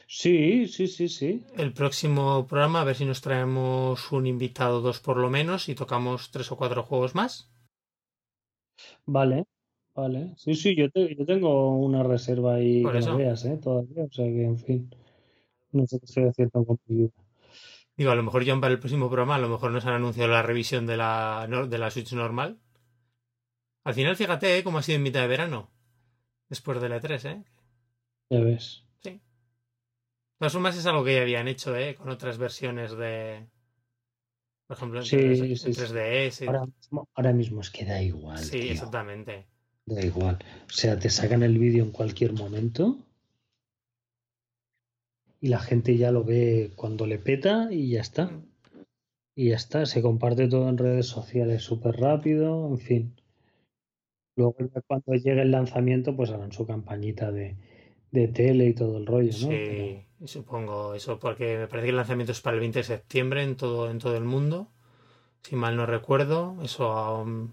sí, 0.07 0.67
sí, 0.67 0.87
sí, 0.87 1.07
sí. 1.09 1.43
El 1.55 1.73
próximo 1.73 2.45
programa, 2.47 2.81
a 2.81 2.83
ver 2.83 2.95
si 2.95 3.05
nos 3.05 3.21
traemos 3.21 4.11
un 4.11 4.27
invitado, 4.27 4.81
dos 4.81 4.99
por 4.99 5.17
lo 5.17 5.29
menos, 5.29 5.69
y 5.69 5.75
tocamos 5.75 6.31
tres 6.31 6.51
o 6.51 6.57
cuatro 6.57 6.83
juegos 6.83 7.15
más. 7.15 7.49
Vale, 9.05 9.45
vale. 9.95 10.33
Sí, 10.37 10.55
sí, 10.55 10.75
yo, 10.75 10.89
te- 10.89 11.15
yo 11.15 11.25
tengo 11.25 11.75
una 11.77 12.03
reserva 12.03 12.55
ahí 12.55 12.81
Por 12.83 12.93
que 12.93 12.99
eso. 12.99 13.17
veas, 13.17 13.45
¿eh? 13.45 13.57
Todavía, 13.57 14.03
o 14.03 14.11
sea 14.11 14.25
que, 14.25 14.43
en 14.43 14.57
fin, 14.57 14.89
no 15.71 15.85
sé 15.87 15.99
qué 15.99 16.05
estoy 16.05 16.23
haciendo 16.25 16.65
con 16.65 16.79
mi 16.87 16.95
vida. 16.97 17.11
Digo, 17.97 18.11
a 18.11 18.15
lo 18.15 18.23
mejor 18.23 18.43
ya 18.43 18.55
para 18.59 18.73
el 18.73 18.79
próximo 18.79 19.07
programa, 19.09 19.35
a 19.35 19.39
lo 19.39 19.49
mejor 19.49 19.71
nos 19.71 19.85
han 19.85 19.93
anunciado 19.93 20.31
la 20.31 20.41
revisión 20.41 20.87
de 20.87 20.97
la, 20.97 21.47
de 21.69 21.77
la 21.77 21.91
Switch 21.91 22.13
normal. 22.13 22.57
Al 23.83 23.93
final, 23.93 24.15
fíjate, 24.15 24.57
¿eh? 24.57 24.63
Cómo 24.63 24.77
ha 24.77 24.83
sido 24.83 24.97
en 24.97 25.03
mitad 25.03 25.21
de 25.21 25.27
verano. 25.27 25.69
Después 26.49 26.81
de 26.81 26.89
la 26.89 26.97
E3, 26.97 27.25
¿eh? 27.25 27.43
Ya 28.29 28.39
ves. 28.41 28.83
De 29.03 29.19
todas 30.45 30.53
formas, 30.53 30.75
es 30.77 30.85
algo 30.87 31.03
que 31.03 31.13
ya 31.15 31.21
habían 31.21 31.47
hecho, 31.47 31.75
¿eh? 31.75 31.93
Con 31.95 32.09
otras 32.09 32.39
versiones 32.39 32.97
de... 32.97 33.45
Por 34.71 34.77
ejemplo, 34.77 34.99
en, 34.99 35.05
Sí, 35.05 35.17
3D, 35.17 35.35
sí, 35.35 35.67
en 35.67 35.73
sí. 35.73 35.81
3DS. 35.81 36.47
Ahora 36.47 36.65
mismo, 36.65 37.09
ahora 37.13 37.33
mismo 37.33 37.59
es 37.59 37.69
que 37.71 37.83
da 37.83 38.01
igual. 38.01 38.37
sí, 38.37 38.51
tío. 38.51 38.71
exactamente. 38.71 39.45
Da 39.85 40.01
igual. 40.01 40.39
O 40.65 40.69
sea, 40.69 40.97
te 40.97 41.09
sacan 41.09 41.43
el 41.43 41.57
vídeo 41.59 41.83
en 41.83 41.91
cualquier 41.91 42.31
momento 42.31 42.97
y 45.41 45.49
la 45.49 45.59
gente 45.59 45.97
ya 45.97 46.13
lo 46.13 46.23
ve 46.23 46.71
cuando 46.77 47.05
le 47.05 47.19
peta 47.19 47.67
y 47.69 47.89
ya 47.89 47.99
está. 47.99 48.31
Y 49.35 49.49
ya 49.49 49.57
está. 49.57 49.85
Se 49.85 50.01
comparte 50.01 50.47
todo 50.47 50.69
en 50.69 50.77
redes 50.77 51.07
sociales 51.07 51.63
súper 51.63 51.97
rápido, 51.97 52.69
en 52.69 52.77
fin. 52.77 53.15
Luego 54.37 54.55
cuando 54.87 55.15
llegue 55.15 55.41
el 55.41 55.51
lanzamiento, 55.51 56.15
pues 56.15 56.29
harán 56.29 56.53
su 56.53 56.65
campañita 56.65 57.29
de, 57.33 57.57
de 58.11 58.27
tele 58.27 58.65
y 58.67 58.73
todo 58.73 58.97
el 58.97 59.05
rollo, 59.05 59.31
¿no? 59.41 59.47
Pero- 59.49 60.01
Sí, 60.21 60.27
supongo 60.27 60.93
eso, 60.93 61.17
porque 61.19 61.57
me 61.57 61.67
parece 61.67 61.85
que 61.85 61.89
el 61.91 61.95
lanzamiento 61.95 62.31
es 62.31 62.41
para 62.41 62.55
el 62.55 62.59
20 62.59 62.79
de 62.79 62.83
septiembre 62.83 63.43
en 63.43 63.55
todo, 63.55 63.89
en 63.89 63.99
todo 63.99 64.15
el 64.17 64.23
mundo. 64.25 64.69
Si 65.43 65.55
mal 65.55 65.75
no 65.75 65.85
recuerdo, 65.85 66.57
eso 66.61 67.21
um, 67.21 67.51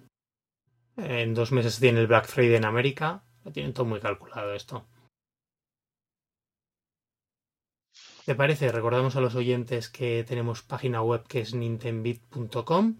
en 0.98 1.32
dos 1.32 1.52
meses 1.52 1.78
tiene 1.80 2.00
el 2.00 2.06
Black 2.06 2.26
Friday 2.26 2.56
en 2.56 2.64
América. 2.66 3.22
Lo 3.44 3.52
tienen 3.52 3.72
todo 3.72 3.86
muy 3.86 4.00
calculado 4.00 4.52
esto. 4.52 4.86
¿Te 8.26 8.34
parece? 8.34 8.70
Recordamos 8.70 9.16
a 9.16 9.22
los 9.22 9.34
oyentes 9.34 9.88
que 9.88 10.22
tenemos 10.28 10.62
página 10.62 11.00
web 11.02 11.26
que 11.26 11.40
es 11.40 11.54
nintendbit.com, 11.54 12.98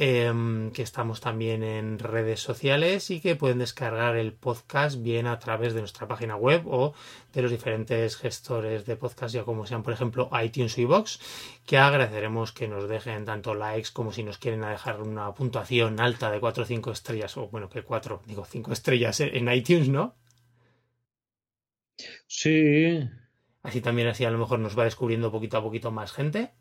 em, 0.00 0.70
que 0.70 0.82
estamos 0.82 1.20
también 1.20 1.62
en 1.62 1.98
redes 1.98 2.40
sociales 2.40 3.10
y 3.10 3.20
que 3.20 3.36
pueden 3.36 3.58
descargar 3.58 4.16
el 4.16 4.32
podcast 4.32 5.02
bien 5.02 5.26
a 5.26 5.38
través 5.38 5.74
de 5.74 5.80
nuestra 5.80 6.06
página 6.06 6.36
web 6.36 6.62
o 6.66 6.94
de 7.32 7.42
los 7.42 7.50
diferentes 7.50 8.16
gestores 8.16 8.86
de 8.86 8.96
podcast, 8.96 9.34
ya 9.34 9.44
como 9.44 9.66
sean, 9.66 9.82
por 9.82 9.92
ejemplo, 9.92 10.30
iTunes 10.42 10.78
y 10.78 10.84
Vox, 10.84 11.20
que 11.66 11.78
agradeceremos 11.78 12.52
que 12.52 12.68
nos 12.68 12.88
dejen 12.88 13.24
tanto 13.24 13.54
likes 13.54 13.90
como 13.92 14.12
si 14.12 14.22
nos 14.22 14.38
quieren 14.38 14.60
dejar 14.60 15.02
una 15.02 15.34
puntuación 15.34 16.00
alta 16.00 16.30
de 16.30 16.40
4 16.40 16.62
o 16.62 16.66
5 16.66 16.92
estrellas, 16.92 17.36
o 17.36 17.48
bueno, 17.48 17.68
que 17.68 17.82
4, 17.82 18.22
digo 18.26 18.44
5 18.44 18.72
estrellas 18.72 19.20
en 19.20 19.52
iTunes, 19.52 19.88
¿no? 19.88 20.16
Sí, 22.28 23.08
Así 23.62 23.80
también 23.80 24.08
así 24.08 24.24
a 24.24 24.30
lo 24.30 24.38
mejor 24.38 24.60
nos 24.60 24.78
va 24.78 24.84
descubriendo 24.84 25.32
poquito 25.32 25.58
a 25.58 25.62
poquito 25.62 25.90
más 25.90 26.12
gente. 26.12 26.52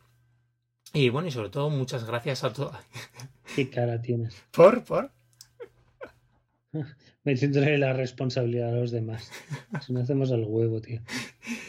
Y 0.94 1.10
bueno, 1.10 1.28
y 1.28 1.32
sobre 1.32 1.50
todo 1.50 1.70
muchas 1.70 2.06
gracias 2.06 2.44
a 2.44 2.54
todos. 2.54 2.76
qué 3.56 3.70
cara 3.70 4.02
tienes. 4.02 4.36
Por, 4.52 4.84
por. 4.84 5.12
Metiéndole 7.24 7.78
la 7.78 7.94
responsabilidad 7.94 8.70
a 8.70 8.80
los 8.80 8.92
demás. 8.92 9.32
Si 9.86 9.94
no 9.94 10.02
hacemos 10.02 10.32
el 10.32 10.46
huevo, 10.46 10.82
tío. 10.82 11.02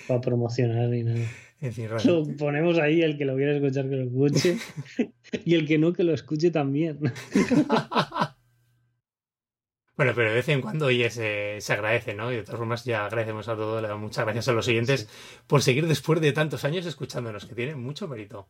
Para 0.06 0.20
promocionar 0.20 0.94
y 0.94 1.02
nada. 1.02 1.26
En 1.60 1.72
fin, 1.72 1.88
Lo 2.04 2.24
ponemos 2.36 2.78
ahí, 2.78 3.02
el 3.02 3.18
que 3.18 3.24
lo 3.24 3.34
quiera 3.34 3.56
escuchar 3.56 3.88
que 3.88 3.96
lo 3.96 4.04
escuche. 4.04 4.58
y 5.44 5.54
el 5.54 5.66
que 5.66 5.78
no, 5.78 5.92
que 5.92 6.04
lo 6.04 6.14
escuche 6.14 6.52
también. 6.52 7.00
Bueno, 9.96 10.12
pero 10.14 10.28
de 10.28 10.36
vez 10.36 10.48
en 10.48 10.60
cuando 10.60 10.86
oye, 10.86 11.10
se, 11.10 11.56
se 11.60 11.72
agradece, 11.72 12.14
¿no? 12.14 12.32
Y 12.32 12.36
de 12.36 12.44
todas 12.44 12.58
formas 12.58 12.84
ya 12.84 13.04
agradecemos 13.04 13.48
a 13.48 13.56
todos, 13.56 13.82
le 13.82 13.88
damos 13.88 14.04
muchas 14.04 14.24
gracias 14.24 14.46
a 14.46 14.52
los 14.52 14.68
oyentes 14.68 15.08
por 15.48 15.60
seguir 15.60 15.88
después 15.88 16.20
de 16.20 16.30
tantos 16.30 16.64
años 16.64 16.86
escuchándonos, 16.86 17.46
que 17.46 17.56
tiene 17.56 17.74
mucho 17.74 18.06
mérito. 18.06 18.46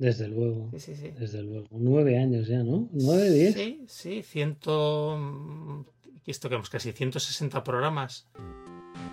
Desde 0.00 0.28
luego. 0.28 0.70
Sí, 0.72 0.80
sí, 0.80 0.96
sí. 0.96 1.10
Desde 1.10 1.42
luego. 1.42 1.68
Nueve 1.72 2.18
años 2.18 2.48
ya, 2.48 2.64
¿no? 2.64 2.88
Nueve, 2.90 3.30
diez. 3.30 3.54
Sí, 3.54 3.84
sí, 3.86 4.22
ciento... 4.22 5.86
Esto 6.26 6.48
que 6.48 6.54
hemos 6.54 6.70
casi 6.70 6.92
160 6.92 7.62
programas. 7.62 8.26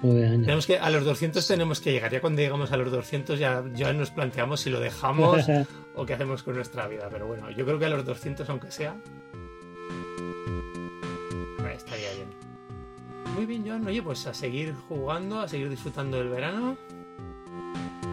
Nueve 0.01 0.27
años. 0.27 0.43
Tenemos 0.43 0.65
que, 0.65 0.77
a 0.77 0.89
los 0.89 1.03
200 1.03 1.45
tenemos 1.45 1.81
que 1.81 1.91
llegar. 1.91 2.09
Ya 2.09 2.21
cuando 2.21 2.41
llegamos 2.41 2.71
a 2.71 2.77
los 2.77 2.89
200 2.89 3.37
ya, 3.37 3.65
ya 3.75 3.91
nos 3.91 4.11
planteamos 4.11 4.61
si 4.61 4.69
lo 4.69 4.79
dejamos 4.79 5.45
o 5.95 6.05
qué 6.05 6.13
hacemos 6.13 6.43
con 6.43 6.55
nuestra 6.55 6.87
vida. 6.87 7.09
Pero 7.11 7.27
bueno, 7.27 7.51
yo 7.51 7.65
creo 7.65 7.77
que 7.79 7.85
a 7.85 7.89
los 7.89 8.05
200, 8.05 8.49
aunque 8.49 8.71
sea, 8.71 8.95
estaría 11.75 12.13
bien. 12.13 12.29
Muy 13.35 13.45
bien, 13.45 13.67
Joan. 13.67 13.85
Oye, 13.85 14.01
pues 14.01 14.25
a 14.25 14.33
seguir 14.33 14.73
jugando, 14.87 15.41
a 15.41 15.49
seguir 15.49 15.69
disfrutando 15.69 16.17
del 16.17 16.29
verano. 16.29 16.77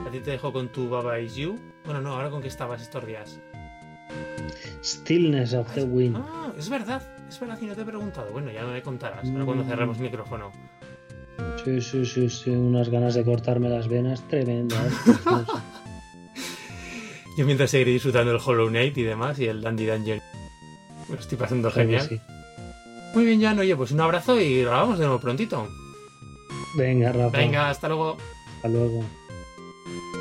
A 0.06 0.10
ti 0.10 0.20
te 0.20 0.32
dejo 0.32 0.52
con 0.52 0.68
tu 0.68 0.88
Baba 0.88 1.18
Is 1.20 1.34
You. 1.36 1.58
Bueno, 1.84 2.00
no, 2.00 2.14
ahora 2.14 2.30
con 2.30 2.42
qué 2.42 2.48
estabas 2.48 2.82
estos 2.82 3.04
días. 3.06 3.40
Stillness 4.82 5.54
of 5.54 5.72
the 5.74 5.84
Wind. 5.84 6.16
Ah, 6.16 6.52
es 6.58 6.68
verdad, 6.68 7.02
es 7.28 7.38
verdad 7.40 7.58
y 7.60 7.66
no 7.66 7.74
te 7.74 7.82
he 7.82 7.84
preguntado. 7.84 8.30
Bueno, 8.32 8.50
ya 8.52 8.62
no 8.62 8.72
me 8.72 8.82
contarás. 8.82 9.28
Ahora 9.28 9.44
cuando 9.44 9.64
cerremos 9.64 9.98
micrófono. 9.98 10.52
Sí, 11.64 11.80
sí, 11.80 12.04
sí, 12.06 12.30
sí. 12.30 12.50
Unas 12.50 12.88
ganas 12.90 13.14
de 13.14 13.24
cortarme 13.24 13.68
las 13.68 13.88
venas 13.88 14.22
tremendas. 14.28 14.92
Yo 17.36 17.44
mientras 17.44 17.70
seguiré 17.70 17.92
disfrutando 17.92 18.30
el 18.32 18.40
Hollow 18.44 18.68
Knight 18.68 18.96
y 18.98 19.02
demás 19.02 19.38
y 19.40 19.46
el 19.46 19.60
Dandy 19.60 19.86
Dungeon. 19.86 20.20
Me 21.08 21.14
lo 21.16 21.20
estoy 21.20 21.36
pasando 21.36 21.70
Claro 21.70 21.88
genial. 21.88 22.08
sí. 22.08 22.20
Muy 23.14 23.24
bien, 23.24 23.42
Jan. 23.42 23.58
Oye, 23.58 23.74
pues 23.76 23.90
un 23.90 24.00
abrazo 24.00 24.40
y 24.40 24.62
grabamos 24.62 24.98
de 24.98 25.04
nuevo 25.06 25.20
prontito. 25.20 25.68
Venga, 26.76 27.12
Rafa. 27.12 27.36
Venga, 27.38 27.70
hasta 27.70 27.88
luego. 27.88 28.16
Hasta 28.56 28.68
luego. 28.68 29.04
Thank 29.84 30.02
you 30.02 30.13